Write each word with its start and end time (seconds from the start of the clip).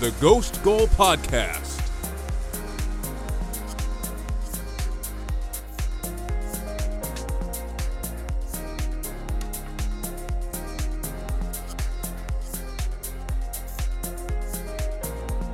The 0.00 0.12
Ghost 0.18 0.62
Goal 0.62 0.86
Podcast. 0.86 1.76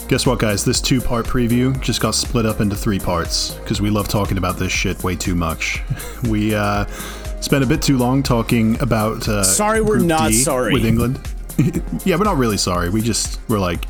Guess 0.07 0.25
what, 0.27 0.39
guys? 0.39 0.65
This 0.65 0.81
two 0.81 1.01
part 1.01 1.27
preview 1.27 1.79
just 1.81 2.01
got 2.01 2.15
split 2.15 2.47
up 2.47 2.61
into 2.61 2.77
three 2.77 3.01
parts 3.01 3.55
because 3.55 3.81
we 3.81 3.91
love 3.91 4.07
talking 4.07 4.39
about 4.39 4.59
this 4.59 4.71
shit 4.71 5.03
way 5.03 5.17
too 5.17 5.35
much. 5.35 5.83
We 6.31 6.55
uh, 6.55 6.87
spent 7.41 7.65
a 7.65 7.67
bit 7.67 7.83
too 7.83 7.99
long 7.99 8.23
talking 8.23 8.81
about. 8.81 9.29
Uh, 9.29 9.43
Sorry, 9.43 9.81
we're 9.81 9.97
Group 9.97 10.07
not 10.07 10.29
D 10.31 10.35
sorry. 10.35 10.73
With 10.73 10.85
England. 10.87 11.19
yeah, 12.05 12.15
we're 12.15 12.25
not 12.25 12.37
really 12.37 12.57
sorry. 12.57 12.91
We 12.91 13.03
just, 13.03 13.41
we're 13.49 13.59
like. 13.59 13.86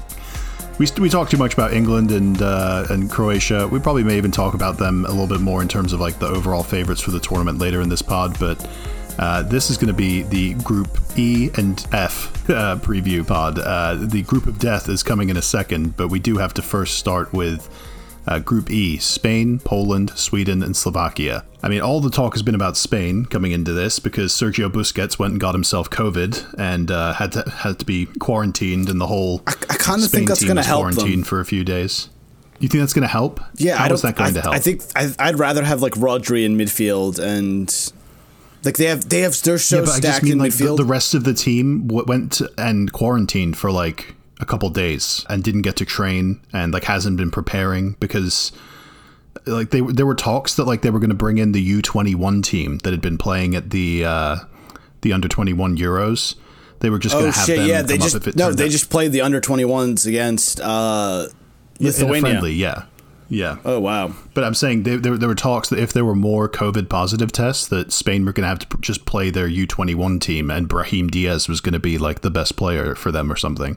We, 0.78 0.86
we 0.98 1.08
talked 1.08 1.30
too 1.30 1.38
much 1.38 1.54
about 1.54 1.72
England 1.72 2.10
and 2.10 2.42
uh, 2.42 2.86
and 2.90 3.10
Croatia. 3.10 3.66
We 3.66 3.80
probably 3.80 4.04
may 4.04 4.18
even 4.18 4.30
talk 4.30 4.52
about 4.52 4.76
them 4.76 5.06
a 5.06 5.08
little 5.08 5.26
bit 5.26 5.40
more 5.40 5.62
in 5.62 5.68
terms 5.68 5.94
of 5.94 6.00
like 6.00 6.18
the 6.18 6.26
overall 6.26 6.62
favorites 6.62 7.00
for 7.00 7.12
the 7.12 7.20
tournament 7.20 7.58
later 7.58 7.80
in 7.80 7.88
this 7.88 8.02
pod. 8.02 8.38
But 8.38 8.68
uh, 9.18 9.42
this 9.44 9.70
is 9.70 9.78
going 9.78 9.88
to 9.88 9.94
be 9.94 10.22
the 10.22 10.52
Group 10.62 10.88
E 11.16 11.48
and 11.56 11.82
F 11.92 12.50
uh, 12.50 12.76
preview 12.76 13.26
pod. 13.26 13.58
Uh, 13.58 13.94
the 13.94 14.20
Group 14.22 14.44
of 14.44 14.58
Death 14.58 14.90
is 14.90 15.02
coming 15.02 15.30
in 15.30 15.38
a 15.38 15.42
second, 15.42 15.96
but 15.96 16.08
we 16.08 16.18
do 16.18 16.36
have 16.36 16.52
to 16.54 16.62
first 16.62 16.98
start 16.98 17.32
with 17.32 17.70
uh, 18.26 18.38
Group 18.40 18.70
E 18.70 18.98
Spain, 18.98 19.58
Poland, 19.60 20.10
Sweden, 20.10 20.62
and 20.62 20.76
Slovakia. 20.76 21.44
I 21.62 21.68
mean, 21.68 21.80
all 21.80 22.00
the 22.00 22.10
talk 22.10 22.34
has 22.34 22.42
been 22.42 22.54
about 22.54 22.76
Spain 22.76 23.24
coming 23.24 23.52
into 23.52 23.72
this 23.72 23.98
because 23.98 24.32
Sergio 24.32 24.68
Busquets 24.70 25.18
went 25.18 25.32
and 25.32 25.40
got 25.40 25.54
himself 25.54 25.88
COVID 25.88 26.54
and 26.58 26.90
uh, 26.90 27.14
had 27.14 27.32
to 27.32 27.48
had 27.48 27.78
to 27.78 27.84
be 27.84 28.06
quarantined, 28.18 28.90
and 28.90 29.00
the 29.00 29.06
whole 29.06 29.42
kind 29.86 30.02
of 30.02 30.10
think 30.10 30.28
that's 30.28 30.44
going 30.44 30.56
to 30.56 30.62
help 30.62 30.82
quarantined 30.82 31.12
them. 31.18 31.22
for 31.24 31.40
a 31.40 31.44
few 31.44 31.64
days. 31.64 32.08
You 32.58 32.68
think 32.68 32.80
that's 32.82 32.94
going 32.94 33.02
to 33.02 33.08
help? 33.08 33.40
Yeah, 33.56 33.76
How 33.76 33.84
I 33.84 33.88
don't. 33.88 33.94
is 33.96 34.02
that 34.02 34.16
going 34.16 34.30
I, 34.30 34.32
to 34.32 34.40
help? 34.40 34.54
I 34.54 34.58
think 34.58 34.82
I, 34.96 35.14
I'd 35.18 35.38
rather 35.38 35.62
have 35.62 35.82
like 35.82 35.92
Rodri 35.94 36.44
in 36.44 36.56
midfield 36.56 37.18
and 37.18 37.92
like 38.64 38.76
they 38.78 38.86
have 38.86 39.08
they 39.08 39.20
have 39.20 39.40
they're 39.42 39.58
so 39.58 39.76
yeah, 39.76 39.82
but 39.82 39.88
I 39.90 40.00
just 40.00 40.02
stacked 40.02 40.22
mean 40.24 40.32
in 40.32 40.38
like 40.38 40.52
the, 40.54 40.64
midfield. 40.64 40.76
the 40.78 40.84
rest 40.84 41.14
of 41.14 41.24
the 41.24 41.34
team 41.34 41.86
w- 41.86 42.04
went 42.06 42.40
and 42.56 42.90
quarantined 42.92 43.56
for 43.56 43.70
like 43.70 44.14
a 44.40 44.46
couple 44.46 44.68
days 44.70 45.24
and 45.28 45.42
didn't 45.44 45.62
get 45.62 45.76
to 45.76 45.84
train 45.84 46.40
and 46.52 46.72
like 46.72 46.84
hasn't 46.84 47.16
been 47.16 47.30
preparing 47.30 47.92
because 48.00 48.52
like 49.46 49.70
they 49.70 49.80
there 49.82 50.06
were 50.06 50.14
talks 50.14 50.54
that 50.56 50.64
like 50.64 50.82
they 50.82 50.90
were 50.90 50.98
going 50.98 51.10
to 51.10 51.14
bring 51.16 51.38
in 51.38 51.52
the 51.52 51.80
U21 51.82 52.42
team 52.42 52.78
that 52.78 52.90
had 52.92 53.00
been 53.02 53.18
playing 53.18 53.54
at 53.54 53.70
the 53.70 54.04
uh 54.04 54.36
the 55.02 55.12
under 55.12 55.28
21 55.28 55.76
Euros. 55.76 56.34
They 56.80 56.90
were 56.90 56.98
just 56.98 57.14
going 57.14 57.28
oh 57.28 57.30
to 57.30 57.36
have 57.36 57.46
shit! 57.46 57.58
them 57.58 57.68
Yeah, 57.68 57.82
they 57.82 57.98
just 57.98 58.36
no, 58.36 58.52
they 58.52 58.66
out- 58.66 58.70
just 58.70 58.90
played 58.90 59.12
the 59.12 59.20
under 59.22 59.40
twenty 59.40 59.64
ones 59.64 60.06
against 60.06 60.60
uh, 60.60 61.28
Lithuania. 61.80 62.20
friendly, 62.20 62.52
yeah. 62.52 62.84
Yeah. 63.28 63.56
Oh 63.64 63.80
wow! 63.80 64.14
But 64.34 64.44
I'm 64.44 64.54
saying 64.54 64.84
there, 64.84 64.98
there, 64.98 65.16
there 65.16 65.28
were 65.28 65.34
talks 65.34 65.68
that 65.70 65.80
if 65.80 65.92
there 65.92 66.04
were 66.04 66.14
more 66.14 66.48
COVID 66.48 66.88
positive 66.88 67.32
tests, 67.32 67.66
that 67.68 67.92
Spain 67.92 68.24
were 68.24 68.32
going 68.32 68.44
to 68.44 68.48
have 68.48 68.60
to 68.60 68.78
just 68.78 69.04
play 69.04 69.30
their 69.30 69.48
U21 69.48 70.20
team, 70.20 70.48
and 70.50 70.68
Brahim 70.68 71.08
Diaz 71.08 71.48
was 71.48 71.60
going 71.60 71.72
to 71.72 71.80
be 71.80 71.98
like 71.98 72.20
the 72.20 72.30
best 72.30 72.56
player 72.56 72.94
for 72.94 73.10
them 73.10 73.32
or 73.32 73.36
something. 73.36 73.76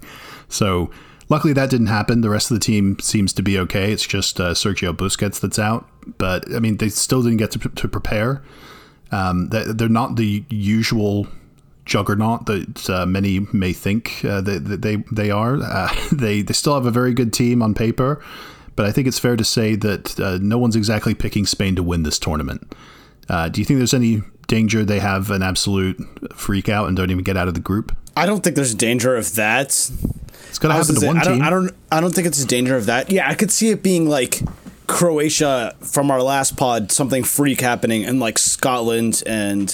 So 0.50 0.92
luckily 1.30 1.54
that 1.54 1.72
didn't 1.72 1.88
happen. 1.88 2.22
The 2.22 2.30
rest 2.30 2.52
of 2.52 2.56
the 2.60 2.64
team 2.64 3.00
seems 3.00 3.34
to 3.34 3.42
be 3.42 3.58
okay. 3.60 3.92
It's 3.92 4.06
just 4.06 4.40
uh, 4.40 4.54
Sergio 4.54 4.96
Busquets 4.96 5.40
that's 5.40 5.58
out. 5.60 5.88
But 6.20 6.54
I 6.54 6.60
mean, 6.60 6.78
they 6.78 6.90
still 6.90 7.24
didn't 7.24 7.38
get 7.38 7.52
to, 7.52 7.60
to 7.60 7.88
prepare. 7.88 8.44
Um, 9.12 9.50
they're 9.50 9.90
not 9.90 10.16
the 10.18 10.44
usual 10.50 11.28
juggernaut 11.90 12.46
that 12.46 12.90
uh, 12.90 13.06
many 13.06 13.40
may 13.52 13.74
think 13.74 14.24
uh, 14.24 14.40
that 14.42 14.66
that 14.66 14.82
they 14.82 14.98
they 15.12 15.32
are. 15.32 15.62
Uh, 15.62 15.94
they 16.12 16.42
they 16.42 16.54
still 16.54 16.76
have 16.76 16.86
a 16.86 16.92
very 16.92 17.14
good 17.14 17.34
team 17.34 17.62
on 17.62 17.74
paper, 17.74 18.24
but 18.76 18.86
I 18.86 18.92
think 18.92 19.08
it's 19.08 19.20
fair 19.20 19.36
to 19.36 19.44
say 19.44 19.76
that 19.76 20.18
uh, 20.20 20.38
no 20.42 20.58
one's 20.58 20.76
exactly 20.76 21.14
picking 21.14 21.46
Spain 21.46 21.76
to 21.76 21.84
win 21.84 22.04
this 22.04 22.18
tournament. 22.18 22.74
Uh, 23.28 23.50
do 23.50 23.60
you 23.60 23.66
think 23.66 23.80
there's 23.80 23.94
any 23.94 24.22
danger 24.48 24.84
they 24.84 25.00
have 25.00 25.30
an 25.30 25.44
absolute 25.44 26.00
freak 26.34 26.70
out 26.70 26.88
and 26.88 26.98
don't 26.98 27.12
even 27.12 27.24
get 27.24 27.38
out 27.38 27.48
of 27.48 27.54
the 27.54 27.60
group? 27.60 27.96
I 28.16 28.26
don't 28.26 28.44
think 28.44 28.56
there's 28.56 28.74
danger 28.74 29.16
of 29.16 29.36
that. 29.36 29.68
It's 29.68 30.58
going 30.58 30.74
to 30.74 30.80
happen 30.80 30.96
to 30.96 31.02
gonna 31.02 31.08
one 31.08 31.18
I 31.18 31.24
team. 31.24 31.42
I 31.42 31.50
don't. 31.50 31.76
I 31.92 32.02
don't 32.02 32.14
think 32.14 32.28
it's 32.28 32.42
a 32.44 32.48
danger 32.48 32.76
of 32.76 32.86
that. 32.88 33.12
Yeah, 33.12 33.30
I 33.30 33.36
could 33.36 33.52
see 33.52 33.70
it 33.70 33.84
being 33.84 34.08
like 34.08 34.42
Croatia 34.88 35.76
from 35.82 36.10
our 36.10 36.22
last 36.22 36.58
pod, 36.58 36.92
something 36.92 37.24
freak 37.24 37.62
happening, 37.62 38.04
and 38.04 38.20
like 38.20 38.38
Scotland 38.38 39.22
and 39.26 39.70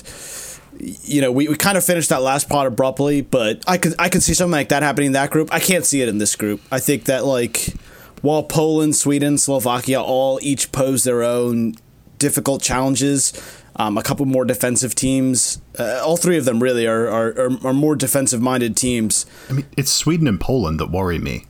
you 0.80 1.22
know, 1.22 1.32
we, 1.32 1.48
we 1.48 1.56
kind 1.56 1.78
of 1.78 1.84
finished 1.84 2.10
that 2.10 2.22
last 2.22 2.50
pod 2.50 2.68
abruptly, 2.68 3.22
but 3.22 3.64
I 3.68 3.78
could 3.78 3.94
I 4.00 4.10
could 4.10 4.24
see 4.24 4.34
something 4.34 4.52
like 4.52 4.70
that 4.70 4.84
happening 4.84 5.08
in 5.08 5.14
that 5.14 5.32
group. 5.32 5.50
I 5.52 5.60
can't 5.60 5.86
see 5.86 6.02
it 6.02 6.10
in 6.10 6.18
this 6.18 6.36
group. 6.36 6.62
I 6.72 6.80
think 6.80 7.06
that 7.06 7.26
like 7.26 7.74
while 8.22 8.44
Poland, 8.44 8.96
Sweden, 8.96 9.38
Slovakia 9.38 10.02
all 10.02 10.40
each 10.42 10.72
pose 10.72 11.04
their 11.04 11.24
own 11.24 11.76
difficult 12.18 12.62
challenges, 12.62 13.34
um, 13.76 13.98
a 13.98 14.04
couple 14.04 14.26
more 14.26 14.46
defensive 14.46 14.96
teams. 14.96 15.62
Uh, 15.78 16.02
all 16.04 16.18
three 16.18 16.38
of 16.38 16.46
them 16.46 16.62
really 16.62 16.88
are 16.88 17.08
are, 17.08 17.28
are, 17.40 17.68
are 17.68 17.74
more 17.74 17.96
defensive 17.96 18.42
minded 18.42 18.76
teams. 18.78 19.26
I 19.50 19.54
mean, 19.54 19.66
it's 19.78 19.92
Sweden 19.92 20.28
and 20.28 20.40
Poland 20.40 20.80
that 20.80 20.92
worry 20.92 21.20
me. 21.20 21.46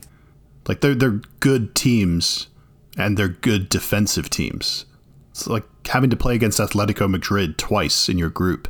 Like 0.67 0.81
they're 0.81 0.95
they're 0.95 1.21
good 1.39 1.75
teams, 1.75 2.47
and 2.97 3.17
they're 3.17 3.27
good 3.27 3.69
defensive 3.69 4.29
teams. 4.29 4.85
It's 5.31 5.47
like 5.47 5.63
having 5.87 6.09
to 6.09 6.15
play 6.15 6.35
against 6.35 6.59
Atletico 6.59 7.09
Madrid 7.09 7.57
twice 7.57 8.09
in 8.09 8.17
your 8.17 8.29
group. 8.29 8.67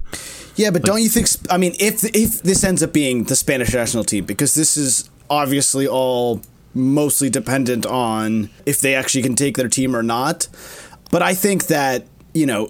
Yeah, 0.56 0.72
but 0.72 0.84
don't 0.84 1.02
you 1.02 1.10
think? 1.10 1.28
I 1.50 1.58
mean, 1.58 1.74
if 1.80 2.04
if 2.16 2.42
this 2.42 2.64
ends 2.64 2.82
up 2.82 2.94
being 2.94 3.26
the 3.26 3.36
Spanish 3.36 3.74
national 3.74 4.04
team, 4.04 4.26
because 4.26 4.54
this 4.54 4.78
is 4.78 5.10
obviously 5.30 5.88
all 5.88 6.42
mostly 6.74 7.30
dependent 7.30 7.86
on 7.86 8.50
if 8.66 8.82
they 8.82 8.96
actually 8.96 9.24
can 9.24 9.36
take 9.36 9.58
their 9.58 9.70
team 9.70 9.96
or 9.96 10.04
not. 10.04 10.48
But 11.12 11.22
I 11.22 11.34
think 11.34 11.68
that 11.68 12.06
you 12.34 12.46
know, 12.46 12.70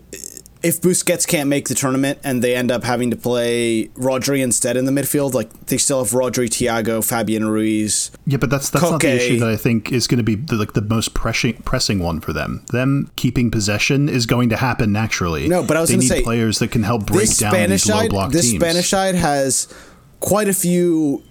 if 0.65 0.81
Busquets 0.81 1.27
can't 1.27 1.47
make 1.47 1.67
the 1.67 1.75
tournament 1.75 2.17
and 2.23 2.43
they 2.43 2.55
end 2.55 2.71
up 2.71 2.83
having 2.83 3.11
to 3.11 3.15
play 3.15 3.89
Rodri 3.89 4.41
instead 4.41 4.75
in 4.75 4.85
the 4.85 4.91
midfield, 4.91 5.35
like 5.35 5.67
they 5.67 5.77
still 5.77 6.03
have 6.03 6.11
Rodri, 6.11 6.47
Thiago, 6.47 7.07
Fabian 7.07 7.47
Ruiz. 7.47 8.09
Yeah, 8.25 8.37
but 8.37 8.49
that's 8.49 8.71
that's 8.71 8.83
not 8.83 8.99
the 8.99 9.15
issue 9.15 9.39
that 9.39 9.49
I 9.49 9.57
think 9.57 9.91
is 9.91 10.07
going 10.07 10.17
to 10.17 10.23
be 10.23 10.33
the, 10.33 10.55
like 10.55 10.73
the 10.73 10.81
most 10.81 11.13
pressing 11.13 11.53
pressing 11.61 11.99
one 11.99 12.19
for 12.19 12.33
them. 12.33 12.65
Them 12.71 13.11
keeping 13.15 13.51
possession 13.51 14.09
is 14.09 14.25
going 14.25 14.49
to 14.49 14.57
happen 14.57 14.91
naturally. 14.91 15.47
No, 15.47 15.63
but 15.63 15.77
I 15.77 15.81
was 15.81 15.89
they 15.89 15.97
gonna 15.97 16.07
say, 16.07 16.23
players 16.23 16.57
that 16.57 16.71
can 16.71 16.81
help 16.81 17.05
break 17.05 17.27
this 17.27 17.37
down 17.37 17.51
Spanish 17.51 17.83
these 17.83 17.93
low 17.93 18.01
side, 18.01 18.09
block 18.09 18.31
this 18.31 18.49
teams. 18.49 18.63
Spanish 18.63 18.89
side 18.89 19.13
has 19.13 19.71
quite 20.19 20.47
a 20.47 20.53
few 20.53 21.23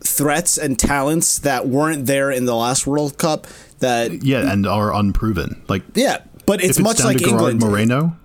threats 0.00 0.58
and 0.58 0.76
talents 0.76 1.38
that 1.38 1.68
weren't 1.68 2.06
there 2.06 2.32
in 2.32 2.46
the 2.46 2.56
last 2.56 2.84
World 2.88 3.16
Cup. 3.16 3.46
That 3.78 4.24
yeah, 4.24 4.50
and 4.52 4.66
are 4.66 4.92
unproven. 4.92 5.62
Like 5.68 5.84
yeah, 5.94 6.22
but 6.46 6.60
it's, 6.60 6.70
it's 6.70 6.80
much 6.80 6.98
like 6.98 7.18
to 7.18 7.24
Gerard 7.24 7.52
England. 7.52 7.60
Moreno. 7.60 8.16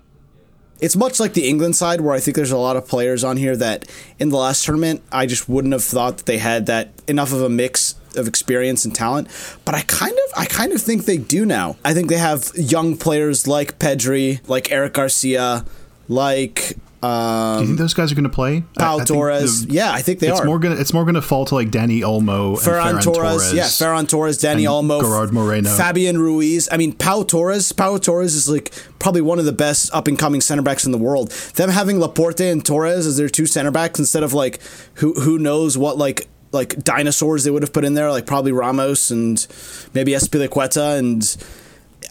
It's 0.80 0.96
much 0.96 1.20
like 1.20 1.34
the 1.34 1.48
England 1.48 1.76
side, 1.76 2.02
where 2.02 2.14
I 2.14 2.20
think 2.20 2.36
there's 2.36 2.52
a 2.52 2.58
lot 2.58 2.76
of 2.76 2.88
players 2.88 3.24
on 3.24 3.38
here 3.38 3.56
that 3.58 3.90
in 4.20 4.30
the 4.30 4.38
last 4.38 4.64
tournament 4.64 5.02
I 5.12 5.26
just 5.26 5.50
wouldn't 5.50 5.74
have 5.74 5.84
thought 5.84 6.18
that 6.18 6.26
they 6.26 6.38
had 6.38 6.68
that 6.68 6.90
enough 7.08 7.34
of 7.34 7.42
a 7.42 7.50
mix 7.50 7.96
of 8.16 8.28
experience 8.28 8.86
and 8.86 8.94
talent. 8.94 9.28
But 9.66 9.76
I 9.76 9.82
kind 9.82 10.14
of, 10.14 10.40
I 10.40 10.46
kind 10.46 10.74
of 10.74 10.82
think 10.82 11.06
they 11.06 11.18
do 11.18 11.46
now. 11.46 11.78
I 11.84 11.94
think 11.94 12.10
they 12.10 12.18
have 12.18 12.52
young 12.56 12.98
players 12.98 13.48
like 13.48 13.80
Pedri, 13.80 14.48
like 14.48 14.72
Eric 14.72 14.94
Garcia, 14.94 15.66
like 16.08 16.78
um, 17.04 17.58
Do 17.58 17.62
you 17.62 17.68
think 17.68 17.80
those 17.80 17.94
guys 17.94 18.12
are 18.12 18.16
going 18.16 18.24
to 18.24 18.30
play? 18.30 18.64
I- 18.78 18.96
I 18.98 19.04
Torres. 19.04 19.66
the- 19.68 19.74
yeah, 19.74 19.92
I 19.92 20.02
think 20.02 20.20
they 20.20 20.30
it's 20.30 20.40
are. 20.40 20.46
more 20.46 20.58
gonna 20.60 20.76
it's 20.76 20.94
more 20.94 21.06
gonna 21.06 21.22
fall 21.22 21.46
to 21.46 21.56
like 21.56 21.70
Danny 21.72 22.02
Olmo 22.02 22.50
and 22.50 22.58
Ferran 22.58 23.00
Ferran 23.00 23.04
Torres, 23.04 23.54
yeah, 23.54 23.64
Ferran 23.66 24.10
Torres, 24.10 24.38
Danny 24.40 24.64
Olmo, 24.66 25.02
Gerard 25.02 25.32
Moreno. 25.32 25.70
Fabian 25.70 26.18
Ruiz. 26.18 26.68
I 26.72 26.78
mean, 26.78 26.94
Pau 26.94 27.24
Torres. 27.24 27.72
Pau 27.72 27.98
Torres 27.98 28.34
is 28.36 28.50
like 28.50 28.74
probably 29.00 29.22
one 29.22 29.38
of 29.40 29.46
the 29.46 29.52
best 29.52 29.94
up 29.94 30.08
and 30.08 30.18
coming 30.18 30.42
center 30.42 30.62
backs 30.64 30.86
in 30.86 30.92
the 30.92 30.98
world. 30.98 31.30
Them 31.56 31.70
having 31.70 32.00
Laporte 32.00 32.42
and 32.42 32.66
Torres 32.66 33.06
as 33.06 33.18
their 33.18 33.30
two 33.30 33.46
center 33.46 33.72
backs 33.72 34.00
instead 34.00 34.24
of 34.24 34.34
like 34.34 34.60
who 34.96 35.14
who 35.14 35.38
knows 35.38 35.78
what 35.78 35.98
like 35.98 36.28
like 36.52 36.82
dinosaurs 36.84 37.44
they 37.44 37.52
would 37.52 37.62
have 37.62 37.74
put 37.74 37.86
in 37.86 37.94
there, 37.94 38.10
like 38.10 38.26
probably 38.26 38.52
Ramos 38.52 39.12
and 39.12 39.46
maybe 39.94 40.14
Azpilicueta 40.14 40.98
and. 40.98 41.38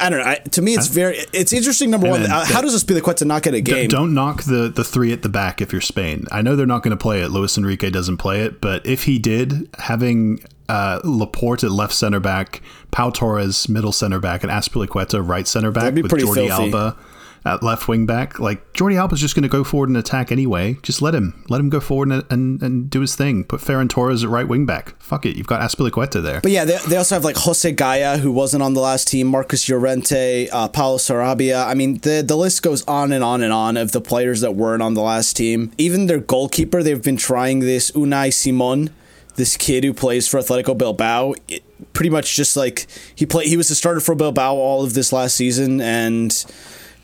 I 0.00 0.10
don't 0.10 0.20
know. 0.20 0.26
I, 0.26 0.36
to 0.36 0.62
me, 0.62 0.74
it's 0.74 0.88
very 0.88 1.18
it's 1.32 1.52
interesting. 1.52 1.90
Number 1.90 2.08
one, 2.10 2.22
uh, 2.22 2.44
how 2.44 2.60
the- 2.60 2.68
does 2.68 2.84
Azpilicueta 2.84 3.26
not 3.26 3.42
get 3.42 3.54
a 3.54 3.60
game? 3.60 3.88
Don't 3.88 4.14
knock 4.14 4.42
the 4.44 4.68
the 4.74 4.84
three 4.84 5.12
at 5.12 5.22
the 5.22 5.28
back 5.28 5.60
if 5.60 5.72
you're 5.72 5.80
Spain. 5.80 6.26
I 6.30 6.42
know 6.42 6.56
they're 6.56 6.66
not 6.66 6.82
going 6.82 6.96
to 6.96 7.02
play 7.02 7.22
it. 7.22 7.28
Luis 7.28 7.56
Enrique 7.56 7.90
doesn't 7.90 8.18
play 8.18 8.42
it, 8.42 8.60
but 8.60 8.84
if 8.86 9.04
he 9.04 9.18
did, 9.18 9.68
having 9.78 10.40
uh, 10.68 11.00
Laporte 11.04 11.64
at 11.64 11.70
left 11.70 11.94
center 11.94 12.20
back, 12.20 12.60
Pau 12.90 13.10
Torres 13.10 13.68
middle 13.68 13.92
center 13.92 14.18
back, 14.18 14.42
and 14.42 14.50
Azpilicueta 14.52 15.26
right 15.26 15.46
center 15.46 15.70
back 15.70 15.94
with 15.94 16.10
Jordi 16.10 16.34
filthy. 16.34 16.50
Alba 16.50 16.96
at 17.46 17.62
left 17.62 17.86
wing 17.86 18.06
back, 18.06 18.40
like 18.40 18.72
Jordi 18.72 18.96
Alba's 18.96 19.20
just 19.20 19.34
going 19.34 19.44
to 19.44 19.48
go 19.48 19.62
forward 19.62 19.88
and 19.88 19.96
attack 19.96 20.32
anyway. 20.32 20.76
Just 20.82 21.00
let 21.00 21.14
him 21.14 21.44
let 21.48 21.60
him 21.60 21.70
go 21.70 21.80
forward 21.80 22.10
and 22.10 22.24
and, 22.28 22.62
and 22.62 22.90
do 22.90 23.00
his 23.00 23.14
thing. 23.14 23.44
Put 23.44 23.60
Ferran 23.60 23.88
Torres 23.88 24.24
at 24.24 24.30
right 24.30 24.46
wing 24.46 24.66
back. 24.66 25.00
Fuck 25.00 25.24
it, 25.24 25.36
you've 25.36 25.46
got 25.46 25.60
Azpilicueta 25.60 26.22
there. 26.22 26.40
But 26.40 26.50
yeah, 26.50 26.64
they, 26.64 26.78
they 26.88 26.96
also 26.96 27.14
have 27.14 27.24
like 27.24 27.36
Jose 27.36 27.70
Gaya, 27.72 28.18
who 28.18 28.32
wasn't 28.32 28.62
on 28.62 28.74
the 28.74 28.80
last 28.80 29.08
team, 29.08 29.28
Marcos 29.28 29.68
Llorente, 29.68 30.48
uh, 30.48 30.68
Paulo 30.68 30.98
Sarabia. 30.98 31.66
I 31.66 31.74
mean, 31.74 31.98
the, 31.98 32.24
the 32.26 32.36
list 32.36 32.62
goes 32.62 32.84
on 32.86 33.12
and 33.12 33.22
on 33.22 33.42
and 33.42 33.52
on 33.52 33.76
of 33.76 33.92
the 33.92 34.00
players 34.00 34.40
that 34.40 34.56
weren't 34.56 34.82
on 34.82 34.94
the 34.94 35.02
last 35.02 35.36
team. 35.36 35.70
Even 35.78 36.06
their 36.06 36.20
goalkeeper, 36.20 36.82
they've 36.82 37.02
been 37.02 37.16
trying 37.16 37.60
this 37.60 37.92
Unai 37.92 38.32
Simon, 38.32 38.90
this 39.36 39.56
kid 39.56 39.84
who 39.84 39.94
plays 39.94 40.26
for 40.26 40.38
Atletico 40.38 40.76
Bilbao. 40.76 41.34
It, 41.48 41.62
pretty 41.92 42.10
much 42.10 42.34
just 42.34 42.56
like 42.56 42.86
he 43.14 43.24
played, 43.26 43.48
he 43.48 43.56
was 43.56 43.68
the 43.68 43.74
starter 43.74 44.00
for 44.00 44.14
Bilbao 44.14 44.54
all 44.54 44.82
of 44.82 44.94
this 44.94 45.12
last 45.12 45.36
season, 45.36 45.80
and 45.80 46.44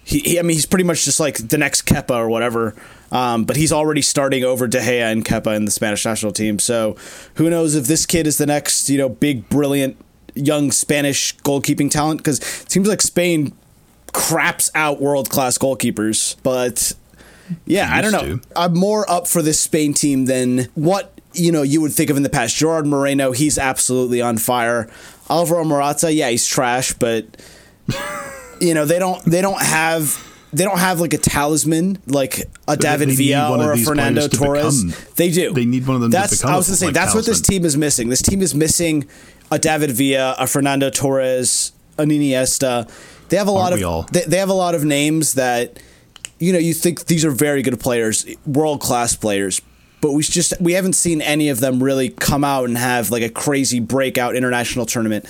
he, 0.04 0.20
he 0.20 0.38
I 0.38 0.42
mean, 0.42 0.56
he's 0.56 0.66
pretty 0.66 0.84
much 0.84 1.04
just 1.04 1.20
like 1.20 1.36
the 1.36 1.58
next 1.58 1.82
Kepa 1.82 2.14
or 2.14 2.28
whatever. 2.28 2.74
Um, 3.10 3.44
but 3.44 3.56
he's 3.56 3.72
already 3.72 4.02
starting 4.02 4.42
over 4.42 4.66
De 4.66 4.80
Gea 4.80 5.12
and 5.12 5.24
Kepa 5.24 5.54
in 5.54 5.66
the 5.66 5.70
Spanish 5.70 6.04
national 6.04 6.32
team. 6.32 6.58
So 6.58 6.96
who 7.34 7.50
knows 7.50 7.74
if 7.74 7.86
this 7.86 8.06
kid 8.06 8.26
is 8.26 8.38
the 8.38 8.46
next, 8.46 8.88
you 8.88 8.96
know, 8.96 9.10
big, 9.10 9.48
brilliant 9.50 9.96
young 10.34 10.72
Spanish 10.72 11.36
goalkeeping 11.38 11.90
talent? 11.90 12.20
Because 12.20 12.38
it 12.38 12.70
seems 12.70 12.88
like 12.88 13.02
Spain 13.02 13.52
craps 14.12 14.70
out 14.74 15.00
world 15.00 15.28
class 15.28 15.58
goalkeepers. 15.58 16.36
But 16.42 16.94
yeah, 17.66 17.94
I 17.94 18.00
don't 18.00 18.12
know. 18.12 18.38
To. 18.38 18.42
I'm 18.56 18.74
more 18.74 19.08
up 19.10 19.26
for 19.28 19.42
this 19.42 19.60
Spain 19.60 19.92
team 19.92 20.24
than 20.24 20.68
what 20.74 21.20
you 21.34 21.52
know 21.52 21.62
you 21.62 21.80
would 21.80 21.92
think 21.92 22.10
of 22.10 22.16
in 22.16 22.22
the 22.22 22.30
past. 22.30 22.56
Gerard 22.56 22.86
Moreno, 22.86 23.32
he's 23.32 23.58
absolutely 23.58 24.22
on 24.22 24.38
fire. 24.38 24.88
Alvaro 25.28 25.64
Morata, 25.64 26.12
yeah, 26.12 26.30
he's 26.30 26.46
trash, 26.46 26.92
but 26.94 27.26
you 28.62 28.74
know 28.74 28.84
they 28.84 28.98
don't 28.98 29.22
they 29.24 29.42
don't 29.42 29.60
have 29.60 30.28
they 30.52 30.64
don't 30.64 30.78
have 30.78 31.00
like 31.00 31.14
a 31.14 31.18
talisman 31.18 31.98
like 32.06 32.42
a 32.68 32.76
David 32.76 33.10
Villa 33.10 33.66
or 33.66 33.72
a 33.72 33.78
Fernando 33.78 34.28
to 34.28 34.36
Torres. 34.36 34.84
become- 34.84 35.04
they 35.16 35.30
do. 35.30 35.52
they 35.52 35.64
need 35.64 35.86
one 35.86 35.96
of 35.96 36.02
them 36.02 36.10
to 36.10 36.16
That's 36.16 36.44
I 36.44 36.56
was 36.56 36.68
gonna 36.68 36.76
say 36.76 36.86
like, 36.86 36.94
that's 36.94 37.14
what 37.14 37.26
this 37.26 37.40
team 37.40 37.64
is 37.64 37.76
missing. 37.76 38.08
This 38.08 38.22
team 38.22 38.42
is 38.42 38.54
missing 38.54 39.08
a 39.50 39.58
David 39.58 39.90
Villa, 39.90 40.34
a 40.38 40.46
Fernando 40.46 40.90
Torres, 40.90 41.72
an 41.98 42.10
Iniesta. 42.10 42.90
They 43.28 43.36
have 43.36 43.48
a 43.48 43.50
lot 43.50 43.72
Aren't 43.72 43.80
we 43.80 43.84
of 43.84 44.10
they, 44.12 44.22
they 44.22 44.36
have 44.38 44.50
a 44.50 44.54
lot 44.54 44.74
of 44.74 44.84
names 44.84 45.34
that 45.34 45.78
you 46.38 46.52
know 46.52 46.58
you 46.58 46.74
think 46.74 47.06
these 47.06 47.24
are 47.24 47.30
very 47.30 47.62
good 47.62 47.80
players, 47.80 48.26
world 48.46 48.80
class 48.80 49.16
players. 49.16 49.60
But 50.00 50.12
we 50.12 50.22
just 50.22 50.60
we 50.60 50.72
haven't 50.72 50.94
seen 50.94 51.22
any 51.22 51.48
of 51.48 51.60
them 51.60 51.82
really 51.82 52.10
come 52.10 52.44
out 52.44 52.64
and 52.64 52.76
have 52.76 53.10
like 53.10 53.22
a 53.22 53.28
crazy 53.28 53.80
breakout 53.80 54.36
international 54.36 54.84
tournament. 54.84 55.24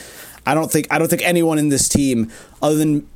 I 0.47 0.55
don't 0.55 0.71
think 0.71 0.89
I 0.91 0.99
don't 0.99 1.09
think 1.09 1.23
anyone 1.23 1.59
in 1.59 1.69
this 1.69 1.89
team 1.89 2.31
other 2.61 2.77
than 2.77 3.07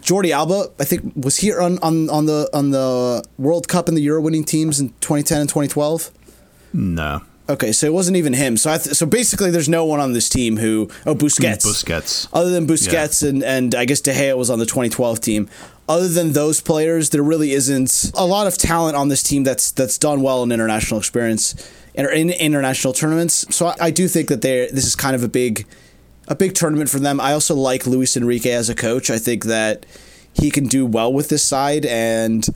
Jordi 0.00 0.30
Alba, 0.30 0.70
I 0.78 0.84
think 0.84 1.12
was 1.16 1.38
he 1.38 1.52
on, 1.52 1.78
on 1.78 2.10
on 2.10 2.26
the 2.26 2.48
on 2.52 2.70
the 2.70 3.24
World 3.38 3.68
Cup 3.68 3.88
and 3.88 3.96
the 3.96 4.02
Euro 4.02 4.20
winning 4.20 4.44
teams 4.44 4.80
in 4.80 4.88
2010 5.00 5.40
and 5.40 5.48
2012. 5.48 6.10
No, 6.72 7.22
Okay, 7.46 7.72
so 7.72 7.86
it 7.86 7.92
wasn't 7.92 8.16
even 8.16 8.32
him. 8.32 8.56
So 8.56 8.70
I 8.72 8.78
th- 8.78 8.96
so 8.96 9.04
basically, 9.04 9.50
there's 9.50 9.68
no 9.68 9.84
one 9.84 10.00
on 10.00 10.14
this 10.14 10.30
team 10.30 10.56
who 10.56 10.88
oh 11.04 11.14
Busquets, 11.14 11.64
Busquets. 11.66 12.26
other 12.32 12.50
than 12.50 12.66
Busquets 12.66 13.26
and 13.26 13.42
and 13.42 13.74
I 13.74 13.84
guess 13.84 14.00
De 14.00 14.12
Gea 14.14 14.36
was 14.36 14.48
on 14.48 14.58
the 14.58 14.64
2012 14.64 15.20
team. 15.20 15.48
Other 15.86 16.08
than 16.08 16.32
those 16.32 16.62
players, 16.62 17.10
there 17.10 17.22
really 17.22 17.52
isn't 17.52 18.10
a 18.14 18.24
lot 18.24 18.46
of 18.46 18.56
talent 18.56 18.96
on 18.96 19.08
this 19.08 19.22
team 19.22 19.44
that's 19.44 19.70
that's 19.72 19.98
done 19.98 20.22
well 20.22 20.42
in 20.42 20.52
international 20.52 20.98
experience 20.98 21.54
and 21.94 22.08
in 22.08 22.30
international 22.30 22.94
tournaments. 22.94 23.44
So 23.54 23.66
I, 23.66 23.74
I 23.78 23.90
do 23.90 24.08
think 24.08 24.28
that 24.28 24.40
they 24.40 24.70
this 24.72 24.86
is 24.86 24.96
kind 24.96 25.14
of 25.14 25.22
a 25.22 25.28
big 25.28 25.66
a 26.28 26.34
big 26.34 26.54
tournament 26.54 26.90
for 26.90 26.98
them. 26.98 27.20
I 27.20 27.32
also 27.32 27.54
like 27.54 27.86
Luis 27.86 28.16
Enrique 28.16 28.52
as 28.52 28.68
a 28.68 28.74
coach. 28.74 29.10
I 29.10 29.18
think 29.18 29.44
that 29.44 29.86
he 30.32 30.50
can 30.50 30.66
do 30.66 30.84
well 30.86 31.12
with 31.12 31.28
this 31.28 31.44
side, 31.44 31.86
and 31.86 32.46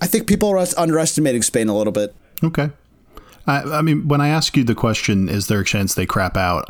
I 0.00 0.06
think 0.06 0.26
people 0.26 0.48
are 0.48 0.66
underestimating 0.76 1.42
Spain 1.42 1.68
a 1.68 1.76
little 1.76 1.92
bit. 1.92 2.14
Okay. 2.42 2.70
I, 3.46 3.62
I 3.62 3.82
mean, 3.82 4.08
when 4.08 4.20
I 4.20 4.28
ask 4.28 4.56
you 4.56 4.64
the 4.64 4.74
question, 4.74 5.28
is 5.28 5.46
there 5.46 5.60
a 5.60 5.64
chance 5.64 5.94
they 5.94 6.06
crap 6.06 6.36
out? 6.36 6.68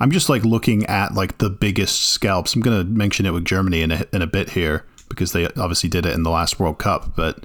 I'm 0.00 0.10
just 0.10 0.28
like 0.28 0.44
looking 0.44 0.86
at 0.86 1.14
like 1.14 1.38
the 1.38 1.50
biggest 1.50 2.06
scalps. 2.06 2.54
I'm 2.54 2.62
going 2.62 2.78
to 2.78 2.84
mention 2.84 3.26
it 3.26 3.32
with 3.32 3.44
Germany 3.44 3.82
in 3.82 3.92
a, 3.92 4.06
in 4.12 4.22
a 4.22 4.26
bit 4.26 4.50
here 4.50 4.86
because 5.08 5.32
they 5.32 5.46
obviously 5.46 5.90
did 5.90 6.06
it 6.06 6.14
in 6.14 6.22
the 6.22 6.30
last 6.30 6.58
World 6.58 6.78
Cup. 6.78 7.14
But 7.16 7.44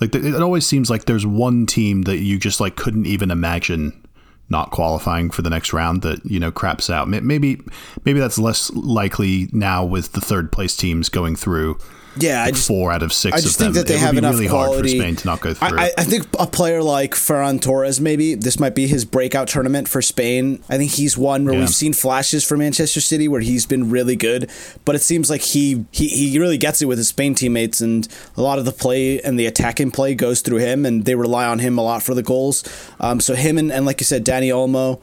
like 0.00 0.14
it 0.14 0.42
always 0.42 0.66
seems 0.66 0.90
like 0.90 1.06
there's 1.06 1.26
one 1.26 1.64
team 1.64 2.02
that 2.02 2.18
you 2.18 2.38
just 2.38 2.60
like 2.60 2.76
couldn't 2.76 3.06
even 3.06 3.30
imagine 3.30 4.05
not 4.48 4.70
qualifying 4.70 5.30
for 5.30 5.42
the 5.42 5.50
next 5.50 5.72
round 5.72 6.02
that 6.02 6.24
you 6.24 6.38
know 6.38 6.50
craps 6.50 6.88
out. 6.90 7.08
Maybe 7.08 7.60
maybe 8.04 8.20
that's 8.20 8.38
less 8.38 8.70
likely 8.72 9.48
now 9.52 9.84
with 9.84 10.12
the 10.12 10.20
third 10.20 10.52
place 10.52 10.76
teams 10.76 11.08
going 11.08 11.36
through. 11.36 11.78
Yeah, 12.18 12.42
I 12.44 12.50
just- 12.50 12.66
four 12.66 12.92
out 12.92 13.02
of 13.02 13.12
six 13.12 13.36
I 13.36 13.40
just 13.40 13.54
of 13.54 13.58
them. 13.58 13.74
think 13.74 13.86
that 13.86 13.92
they 13.92 13.98
it 13.98 14.00
have 14.00 14.12
be 14.12 14.18
enough 14.18 14.34
really 14.34 14.48
quality. 14.48 14.72
hard 14.74 14.82
for 14.84 14.88
Spain 14.88 15.16
to 15.16 15.26
not 15.26 15.40
go 15.40 15.54
through. 15.54 15.78
I, 15.78 15.90
I- 15.98 16.04
think 16.04 16.26
a 16.38 16.46
player 16.46 16.82
like 16.82 17.14
Ferran 17.14 17.60
Torres, 17.60 18.00
maybe 18.00 18.34
this 18.34 18.58
might 18.58 18.74
be 18.74 18.86
his 18.86 19.04
breakout 19.04 19.48
tournament 19.48 19.88
for 19.88 20.00
Spain. 20.00 20.62
I 20.68 20.76
think 20.78 20.92
he's 20.92 21.18
one 21.18 21.44
where 21.44 21.54
Yeah. 21.54 21.60
we've 21.60 21.68
seen 21.74 21.92
flashes 21.92 22.44
for 22.44 22.56
Manchester 22.56 23.00
City 23.00 23.28
where 23.28 23.40
he's 23.40 23.66
been 23.66 23.90
really 23.90 24.16
good, 24.16 24.50
but 24.84 24.94
it 24.94 25.02
seems 25.02 25.28
like 25.30 25.42
he, 25.42 25.84
he 25.90 26.08
he 26.08 26.38
really 26.38 26.58
gets 26.58 26.80
it 26.82 26.86
with 26.86 26.98
his 26.98 27.08
Spain 27.08 27.34
teammates, 27.34 27.80
and 27.80 28.08
a 28.36 28.42
lot 28.42 28.58
of 28.58 28.64
the 28.64 28.72
play 28.72 29.20
and 29.20 29.38
the 29.38 29.46
attacking 29.46 29.90
play 29.90 30.14
goes 30.14 30.40
through 30.40 30.58
him, 30.58 30.86
and 30.86 31.04
they 31.04 31.14
rely 31.14 31.44
on 31.46 31.58
him 31.58 31.76
a 31.78 31.82
lot 31.82 32.02
for 32.02 32.14
the 32.14 32.22
goals. 32.22 32.64
Um, 33.00 33.20
so 33.20 33.34
him 33.34 33.58
and, 33.58 33.70
and 33.72 33.84
like 33.86 34.00
you 34.00 34.04
said, 34.04 34.24
Danny 34.24 34.48
Olmo. 34.50 35.00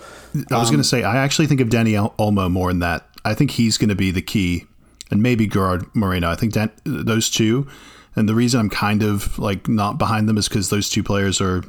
I 0.52 0.58
was 0.60 0.70
going 0.72 0.82
to 0.82 0.88
say, 0.88 1.04
I 1.04 1.18
actually 1.18 1.48
think 1.48 1.62
of 1.62 1.70
Danny 1.70 1.92
Olmo 1.94 2.50
more 2.50 2.72
in 2.72 2.80
that. 2.80 3.08
I 3.26 3.34
think 3.36 3.52
he's 3.52 3.78
going 3.78 3.90
to 3.90 3.96
be 3.96 4.12
the 4.12 4.22
key, 4.22 4.66
and 5.14 5.22
maybe 5.24 5.48
Gerard 5.48 5.86
Moreno. 5.96 6.30
I 6.30 6.36
think 6.36 6.54
Dan- 6.54 6.72
those 6.84 7.30
two. 7.30 7.68
And 8.16 8.28
the 8.28 8.36
reason 8.36 8.60
I'm 8.60 8.70
kind 8.70 9.02
of 9.04 9.40
like 9.40 9.68
not 9.70 9.98
behind 9.98 10.28
them 10.28 10.38
is 10.38 10.48
because 10.50 10.70
those 10.70 10.90
two 10.90 11.02
players 11.04 11.40
are, 11.42 11.64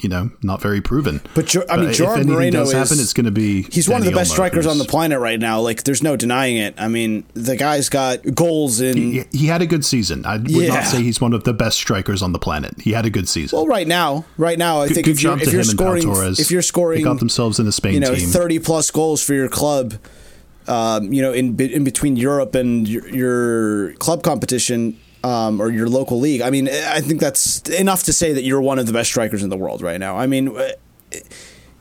you 0.00 0.08
know, 0.08 0.30
not 0.42 0.60
very 0.62 0.80
proven. 0.80 1.20
But 1.34 1.54
I 1.70 1.76
mean, 1.76 1.90
if 1.90 1.96
Gerard 1.96 2.18
anything 2.18 2.32
Moreno 2.34 2.58
does 2.60 2.68
is 2.68 2.74
happen, 2.74 3.00
it's 3.02 3.12
going 3.12 3.24
to 3.26 3.32
be 3.32 3.62
He's 3.70 3.88
one 3.88 4.00
of 4.00 4.04
the 4.06 4.12
best 4.12 4.30
Olmo, 4.30 4.34
strikers 4.34 4.66
on 4.66 4.78
the 4.78 4.84
planet 4.84 5.18
right 5.20 5.38
now. 5.40 5.60
Like, 5.60 5.82
there's 5.84 6.02
no 6.04 6.14
denying 6.16 6.56
it. 6.56 6.74
I 6.78 6.86
mean, 6.88 7.24
the 7.34 7.56
guy's 7.56 7.88
got 7.88 8.34
goals 8.34 8.80
in. 8.80 8.96
He, 8.96 9.24
he 9.32 9.46
had 9.46 9.60
a 9.62 9.66
good 9.66 9.84
season. 9.84 10.24
I 10.26 10.36
would 10.36 10.50
Yeah. 10.50 10.74
not 10.74 10.84
say 10.84 11.02
he's 11.02 11.20
one 11.20 11.32
of 11.32 11.42
the 11.44 11.52
best 11.52 11.78
strikers 11.78 12.22
on 12.22 12.32
the 12.32 12.38
planet. 12.40 12.80
He 12.80 12.92
had 12.92 13.04
a 13.06 13.10
good 13.10 13.28
season. 13.28 13.56
Well, 13.56 13.66
right 13.66 13.86
now, 13.88 14.24
right 14.36 14.58
now, 14.58 14.82
I 14.82 14.88
Good- 14.88 14.94
think 14.94 15.06
good 15.06 15.16
if 15.16 15.22
you're 15.22 15.34
if 15.36 15.44
to 15.44 15.50
you're 15.50 15.62
him 15.62 15.68
and 15.70 15.78
Pau 15.78 15.96
scoring 16.00 16.34
if 16.38 16.50
you're 16.50 16.62
scoring, 16.62 17.02
got 17.04 17.18
themselves 17.20 17.58
in 17.60 17.66
the 17.66 17.72
Spain 17.72 17.94
team. 17.94 18.02
you 18.02 18.08
know, 18.08 18.14
team. 18.16 18.28
thirty 18.28 18.58
plus 18.60 18.90
goals 18.92 19.22
for 19.22 19.34
your 19.34 19.48
club, 19.48 19.94
um, 20.66 21.12
you 21.12 21.22
know, 21.22 21.32
in 21.32 21.58
in 21.60 21.84
between 21.84 22.16
Europe 22.16 22.54
and 22.54 22.88
your, 22.88 23.08
your 23.08 23.92
club 23.94 24.22
competition. 24.22 24.98
Um, 25.22 25.58
or 25.58 25.70
your 25.70 25.88
local 25.88 26.20
league. 26.20 26.42
I 26.42 26.50
mean, 26.50 26.68
I 26.68 27.00
think 27.00 27.18
that's 27.18 27.60
enough 27.70 28.02
to 28.02 28.12
say 28.12 28.34
that 28.34 28.42
you're 28.42 28.60
one 28.60 28.78
of 28.78 28.84
the 28.84 28.92
best 28.92 29.08
strikers 29.08 29.42
in 29.42 29.48
the 29.48 29.56
world 29.56 29.80
right 29.80 29.98
now. 29.98 30.18
I 30.18 30.26
mean, 30.26 30.54
uh, 30.54 30.72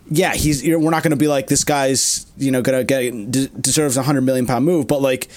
yeah, 0.10 0.34
he's. 0.34 0.63
We're 0.63 0.90
not 0.90 1.04
going 1.04 1.12
to 1.12 1.18
be 1.18 1.28
like 1.28 1.48
this 1.48 1.66
guy's. 1.66 2.25
You 2.38 2.52
know, 2.52 2.62
going 2.62 2.80
to 2.80 2.86
get 2.86 3.32
de- 3.32 3.50
deserves 3.50 3.98
a 3.98 4.04
hundred 4.04 4.22
million 4.22 4.46
pound 4.46 4.63
move, 4.63 4.88
but 4.88 5.02
like, 5.02 5.28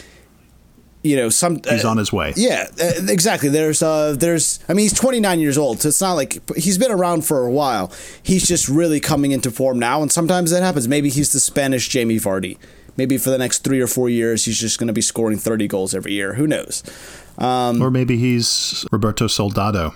you 1.02 1.16
know, 1.16 1.28
some 1.28 1.60
he's 1.68 1.84
uh, 1.84 1.90
on 1.90 1.96
his 1.96 2.12
way. 2.12 2.32
yeah, 2.36 2.68
uh, 2.80 2.92
exactly. 3.08 3.48
There's 3.48 3.82
uh 3.82 4.14
there's 4.18 4.60
I 4.68 4.72
mean 4.72 4.84
he's 4.84 4.92
29 4.92 5.40
years 5.40 5.56
old, 5.56 5.80
so 5.80 5.88
it's 5.88 6.00
not 6.00 6.14
like 6.14 6.40
he's 6.56 6.78
been 6.78 6.90
around 6.90 7.24
for 7.24 7.46
a 7.46 7.50
while. 7.50 7.92
He's 8.22 8.46
just 8.46 8.68
really 8.68 9.00
coming 9.00 9.30
into 9.30 9.50
form 9.50 9.78
now 9.78 10.02
and 10.02 10.10
sometimes 10.10 10.50
that 10.50 10.62
happens. 10.62 10.88
Maybe 10.88 11.08
he's 11.08 11.32
the 11.32 11.40
Spanish 11.40 11.88
Jamie 11.88 12.18
Vardy. 12.18 12.58
Maybe 12.96 13.18
for 13.18 13.30
the 13.30 13.38
next 13.38 13.62
3 13.64 13.80
or 13.80 13.86
4 13.86 14.08
years 14.08 14.44
he's 14.46 14.58
just 14.58 14.78
going 14.78 14.86
to 14.88 14.92
be 14.94 15.02
scoring 15.02 15.38
30 15.38 15.68
goals 15.68 15.94
every 15.94 16.12
year. 16.14 16.34
Who 16.34 16.46
knows? 16.46 16.82
Um, 17.38 17.82
Or 17.82 17.90
maybe 17.90 18.16
he's 18.16 18.86
Roberto 18.90 19.26
Soldado. 19.26 19.94